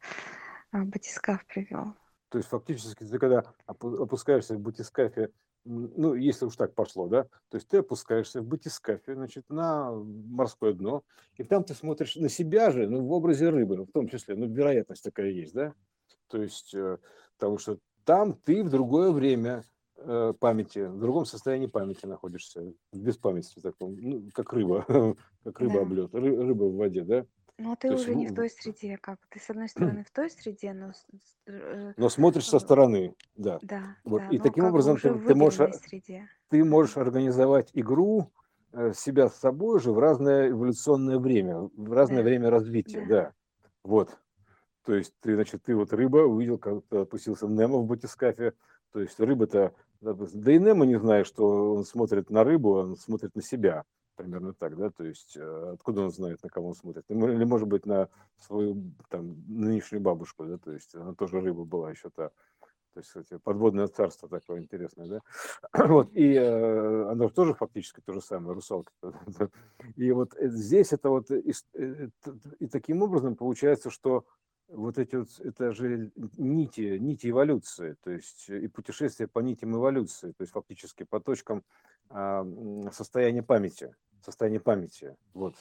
э, 0.74 0.82
батискаф 0.84 1.46
привел. 1.46 1.94
То 2.30 2.38
есть 2.38 2.50
фактически 2.50 3.06
ты 3.06 3.18
когда 3.18 3.44
опускаешься 3.66 4.56
в 4.56 4.60
батискафе 4.60 5.32
ну, 5.66 6.16
если 6.16 6.46
уж 6.46 6.56
так 6.56 6.74
пошло, 6.74 7.08
да, 7.08 7.24
то 7.50 7.56
есть 7.56 7.68
ты 7.68 7.78
опускаешься 7.78 8.42
в 8.42 8.46
батискафе, 8.46 9.16
значит, 9.16 9.46
на 9.50 9.92
морское 9.92 10.74
дно, 10.74 11.04
и 11.36 11.44
там 11.44 11.64
ты 11.64 11.74
смотришь 11.74 12.16
на 12.16 12.30
себя 12.30 12.72
же, 12.72 12.88
ну, 12.88 13.06
в 13.06 13.12
образе 13.12 13.50
рыбы, 13.50 13.86
в 13.86 13.92
том 13.92 14.08
числе, 14.08 14.36
ну, 14.36 14.48
вероятность 14.48 15.04
такая 15.04 15.30
есть, 15.30 15.54
да, 15.54 15.74
то 16.28 16.42
есть, 16.42 16.74
э, 16.74 16.98
потому 17.38 17.58
что 17.58 17.80
там 18.06 18.34
ты 18.34 18.64
в 18.64 18.70
другое 18.70 19.12
время 19.12 19.64
э, 19.98 20.34
памяти, 20.40 20.88
в 20.88 21.00
другом 21.00 21.26
состоянии 21.26 21.68
памяти 21.68 22.06
находишься, 22.06 22.74
в 22.92 23.00
беспамятстве 23.00 23.62
таком, 23.62 23.96
ну, 24.00 24.30
как 24.34 24.54
рыба, 24.54 24.86
как 25.44 25.60
рыба 25.60 25.76
да. 25.76 25.82
облет, 25.82 26.14
рыба 26.14 26.64
в 26.64 26.76
воде, 26.76 27.04
да, 27.04 27.26
ну, 27.60 27.76
ты 27.76 27.90
То 27.90 27.96
уже 27.96 28.16
не 28.16 28.28
в 28.28 28.34
той 28.34 28.50
среде, 28.50 28.98
как 28.98 29.20
ты 29.30 29.40
с 29.40 29.50
одной 29.50 29.70
стороны 29.70 30.04
в 30.04 30.12
той 30.12 30.30
среде, 30.30 30.74
но 30.74 30.92
э, 31.48 31.94
но 31.98 32.10
смотришь 32.10 32.48
со 32.48 32.60
стороны, 32.60 33.16
да. 33.36 33.60
Да, 33.62 33.98
вот. 34.04 34.22
да. 34.22 34.30
И 34.30 34.40
таким 34.40 34.66
образом 34.66 34.98
ты, 34.98 35.14
ты 35.14 35.36
можешь 35.36 35.76
среде. 35.76 36.28
ты 36.50 36.64
можешь 36.64 36.98
организовать 36.98 37.70
игру 37.74 38.32
э, 38.72 38.94
себя 38.94 39.30
с 39.30 39.36
собой 39.36 39.80
же 39.80 39.92
в 39.92 40.00
разное 40.00 40.50
эволюционное 40.50 41.20
время, 41.20 41.70
в 41.76 41.92
разное 41.92 42.24
да. 42.24 42.24
время 42.24 42.50
развития, 42.50 43.06
да. 43.08 43.22
да. 43.24 43.34
Вот. 43.84 44.18
То 44.86 44.96
есть 44.96 45.14
ты, 45.20 45.36
значит, 45.36 45.64
ты 45.64 45.76
вот 45.76 45.94
рыба 45.94 46.20
увидел, 46.20 46.58
как 46.58 46.84
опустился 46.92 47.48
Немо 47.48 47.80
в 47.80 47.86
батискафе. 47.86 48.54
То 48.92 49.02
есть 49.02 49.20
рыба-то, 49.20 49.76
да 50.02 50.52
и 50.52 50.58
Немо 50.58 50.86
не 50.86 50.98
знает, 50.98 51.28
что 51.28 51.76
он 51.76 51.86
смотрит 51.86 52.30
на 52.30 52.44
рыбу, 52.44 52.72
он 52.72 52.96
смотрит 52.96 53.36
на 53.36 53.44
себя 53.44 53.84
примерно 54.20 54.54
так, 54.54 54.76
да, 54.76 54.90
то 54.90 55.06
есть 55.06 55.38
э, 55.38 55.72
откуда 55.74 56.02
он 56.02 56.12
знает, 56.12 56.44
на 56.44 56.50
кого 56.50 56.68
он 56.70 56.76
смотрит, 56.76 57.06
или 57.08 57.46
может 57.46 57.70
быть 57.70 57.86
на 57.86 58.10
свою 58.38 58.92
там 59.08 59.38
нынешнюю 59.48 60.02
бабушку, 60.02 60.46
да, 60.46 60.58
то 60.58 60.74
есть 60.74 60.94
она 60.94 61.14
тоже 61.14 61.40
рыба 61.40 61.64
была 61.64 61.92
еще 61.92 62.10
та, 62.10 62.28
то 62.94 62.98
есть 62.98 63.08
кстати, 63.08 63.38
подводное 63.38 63.88
царство 63.88 64.28
такое 64.28 64.60
интересное, 64.60 65.08
да, 65.08 65.22
вот, 65.88 66.10
и 66.14 66.34
э, 66.34 67.10
оно 67.10 67.30
тоже 67.30 67.54
фактически 67.54 68.02
то 68.02 68.12
же 68.12 68.20
самое, 68.20 68.56
русалка, 68.56 68.92
и 69.96 70.12
вот 70.12 70.36
э, 70.36 70.50
здесь 70.50 70.92
это 70.92 71.10
вот, 71.10 71.32
и, 71.32 71.54
э, 71.76 72.10
и 72.60 72.68
таким 72.68 73.02
образом 73.02 73.38
получается, 73.38 73.90
что 73.90 74.26
вот 74.68 74.98
эти 74.98 75.16
вот, 75.16 75.30
это 75.40 75.72
же 75.72 76.12
нити, 76.38 76.98
нити 77.00 77.30
эволюции, 77.30 77.96
то 78.04 78.12
есть 78.12 78.50
и 78.50 78.68
путешествие 78.68 79.30
по 79.30 79.40
нитям 79.40 79.78
эволюции, 79.78 80.32
то 80.32 80.42
есть 80.42 80.52
фактически 80.52 81.04
по 81.04 81.22
точкам 81.22 81.64
а, 82.10 82.44
состояния 82.92 83.44
памяти, 83.44 83.96
состояние 84.24 84.60
памяти. 84.60 85.16
Вот. 85.34 85.56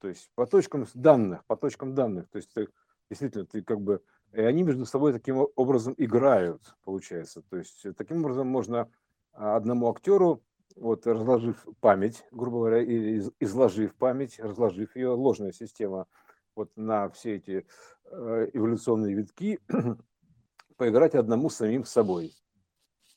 То 0.00 0.08
есть 0.08 0.30
по 0.34 0.46
точкам 0.46 0.86
данных, 0.94 1.44
по 1.46 1.56
точкам 1.56 1.94
данных. 1.94 2.28
То 2.30 2.36
есть 2.36 2.52
ты, 2.52 2.68
действительно, 3.08 3.46
ты 3.46 3.62
как 3.62 3.80
бы... 3.80 4.02
И 4.32 4.40
они 4.40 4.62
между 4.62 4.86
собой 4.86 5.12
таким 5.12 5.46
образом 5.56 5.94
играют, 5.98 6.62
получается. 6.84 7.42
То 7.42 7.56
есть 7.56 7.84
таким 7.96 8.24
образом 8.24 8.46
можно 8.46 8.88
а, 9.32 9.56
одному 9.56 9.90
актеру, 9.90 10.42
вот 10.76 11.06
разложив 11.06 11.66
память, 11.80 12.24
грубо 12.30 12.58
говоря, 12.58 12.82
или 12.82 13.22
изложив 13.40 13.94
память, 13.96 14.38
разложив 14.38 14.94
ее, 14.96 15.10
ложная 15.10 15.52
система, 15.52 16.06
вот 16.54 16.70
на 16.76 17.08
все 17.10 17.36
эти 17.36 17.66
э, 18.04 18.50
эволюционные 18.52 19.14
витки, 19.14 19.60
поиграть 20.76 21.14
одному 21.14 21.50
самим 21.50 21.84
собой. 21.84 22.34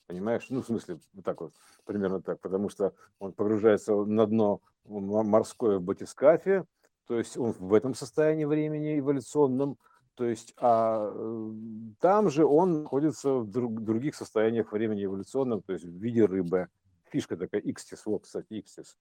Понимаешь? 0.07 0.47
Ну, 0.49 0.61
в 0.61 0.65
смысле, 0.65 0.99
вот 1.13 1.23
так 1.23 1.41
вот, 1.41 1.53
примерно 1.85 2.21
так, 2.21 2.39
потому 2.39 2.69
что 2.69 2.93
он 3.19 3.33
погружается 3.33 3.95
на 3.95 4.27
дно 4.27 4.61
морское 4.85 5.77
в 5.77 5.83
батискафе, 5.83 6.65
то 7.07 7.17
есть 7.17 7.37
он 7.37 7.51
в 7.51 7.73
этом 7.73 7.95
состоянии 7.95 8.45
времени 8.45 8.99
эволюционном, 8.99 9.77
то 10.15 10.25
есть, 10.25 10.53
а 10.57 11.11
э, 11.11 11.51
там 11.99 12.29
же 12.29 12.45
он 12.45 12.83
находится 12.83 13.33
в 13.35 13.49
друг, 13.49 13.81
других 13.81 14.15
состояниях 14.15 14.71
времени 14.71 15.05
эволюционном, 15.05 15.61
то 15.61 15.73
есть 15.73 15.85
в 15.85 15.89
виде 15.89 16.25
рыбы. 16.25 16.67
Фишка 17.05 17.35
такая, 17.35 17.61
икстис, 17.61 18.05
вот, 18.05 18.23
кстати, 18.23 18.59
икстис. 18.59 18.97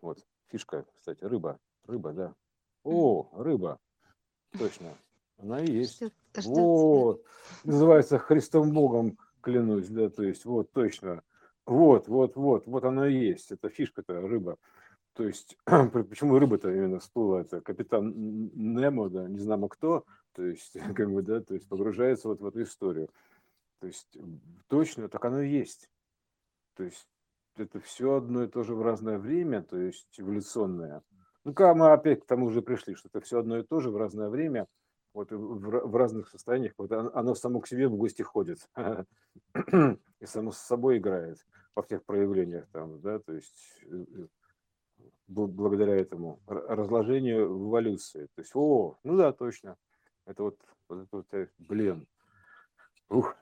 Вот, 0.00 0.24
фишка, 0.48 0.86
кстати, 0.96 1.22
рыба, 1.22 1.58
рыба, 1.86 2.12
да. 2.12 2.34
О, 2.82 3.28
рыба, 3.34 3.78
точно, 4.58 4.96
она 5.38 5.60
и 5.60 5.70
есть. 5.70 6.02
Вот, 6.44 7.24
называется 7.62 8.18
Христом 8.18 8.72
Богом 8.72 9.18
клянусь, 9.42 9.88
да, 9.88 10.08
то 10.08 10.22
есть 10.22 10.44
вот 10.44 10.70
точно, 10.72 11.22
вот, 11.66 12.08
вот, 12.08 12.36
вот, 12.36 12.66
вот 12.66 12.84
оно 12.84 13.06
и 13.06 13.14
есть, 13.14 13.52
это 13.52 13.68
фишка-то 13.68 14.20
рыба. 14.20 14.56
То 15.14 15.24
есть, 15.24 15.58
почему 15.66 16.38
рыба-то 16.38 16.70
именно 16.70 16.98
всплыла? 16.98 17.42
Это 17.42 17.60
капитан 17.60 18.12
Немо, 18.54 19.10
да, 19.10 19.28
не 19.28 19.38
знамо 19.38 19.68
кто, 19.68 20.04
то 20.32 20.42
есть, 20.44 20.72
как 20.96 21.10
бы, 21.10 21.22
да, 21.22 21.40
то 21.40 21.54
есть 21.54 21.68
погружается 21.68 22.28
вот 22.28 22.40
в 22.40 22.46
эту 22.46 22.62
историю. 22.62 23.10
То 23.80 23.88
есть, 23.88 24.16
точно, 24.68 25.08
так 25.08 25.24
оно 25.24 25.42
и 25.42 25.50
есть. 25.50 25.90
То 26.76 26.84
есть, 26.84 27.06
это 27.56 27.80
все 27.80 28.14
одно 28.14 28.44
и 28.44 28.48
то 28.48 28.62
же 28.62 28.74
в 28.74 28.82
разное 28.82 29.18
время, 29.18 29.62
то 29.62 29.76
есть 29.76 30.08
эволюционное. 30.16 31.02
Ну, 31.44 31.52
как 31.52 31.76
мы 31.76 31.92
опять 31.92 32.22
к 32.22 32.26
тому 32.26 32.50
же 32.50 32.62
пришли, 32.62 32.94
что 32.94 33.08
это 33.08 33.20
все 33.20 33.40
одно 33.40 33.58
и 33.58 33.64
то 33.64 33.80
же 33.80 33.90
в 33.90 33.96
разное 33.96 34.28
время, 34.28 34.68
вот 35.14 35.30
в, 35.30 35.88
в 35.88 35.96
разных 35.96 36.28
состояниях, 36.28 36.74
вот 36.78 36.92
оно 36.92 37.34
само 37.34 37.60
к 37.60 37.68
себе 37.68 37.88
в 37.88 37.96
гости 37.96 38.22
ходит 38.22 38.58
и 40.20 40.26
само 40.26 40.52
с 40.52 40.58
собой 40.58 40.98
играет 40.98 41.38
во 41.74 41.82
всех 41.82 42.04
проявлениях 42.04 42.66
там, 42.72 43.00
да, 43.00 43.18
то 43.18 43.32
есть 43.32 43.80
э, 43.84 44.04
э, 44.14 44.26
благодаря 45.26 45.96
этому 45.96 46.40
разложению 46.46 47.56
в 47.56 47.68
эволюции. 47.68 48.26
То 48.34 48.42
есть, 48.42 48.52
о, 48.54 48.98
ну 49.04 49.16
да, 49.16 49.32
точно. 49.32 49.76
Это 50.26 50.42
вот, 50.42 50.60
вот 50.88 51.08
вот, 51.10 51.34
э, 51.34 51.48
блин, 51.58 52.06
ух, 53.08 53.34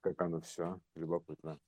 как 0.00 0.20
оно 0.22 0.40
все 0.40 0.80
любопытно. 0.94 1.58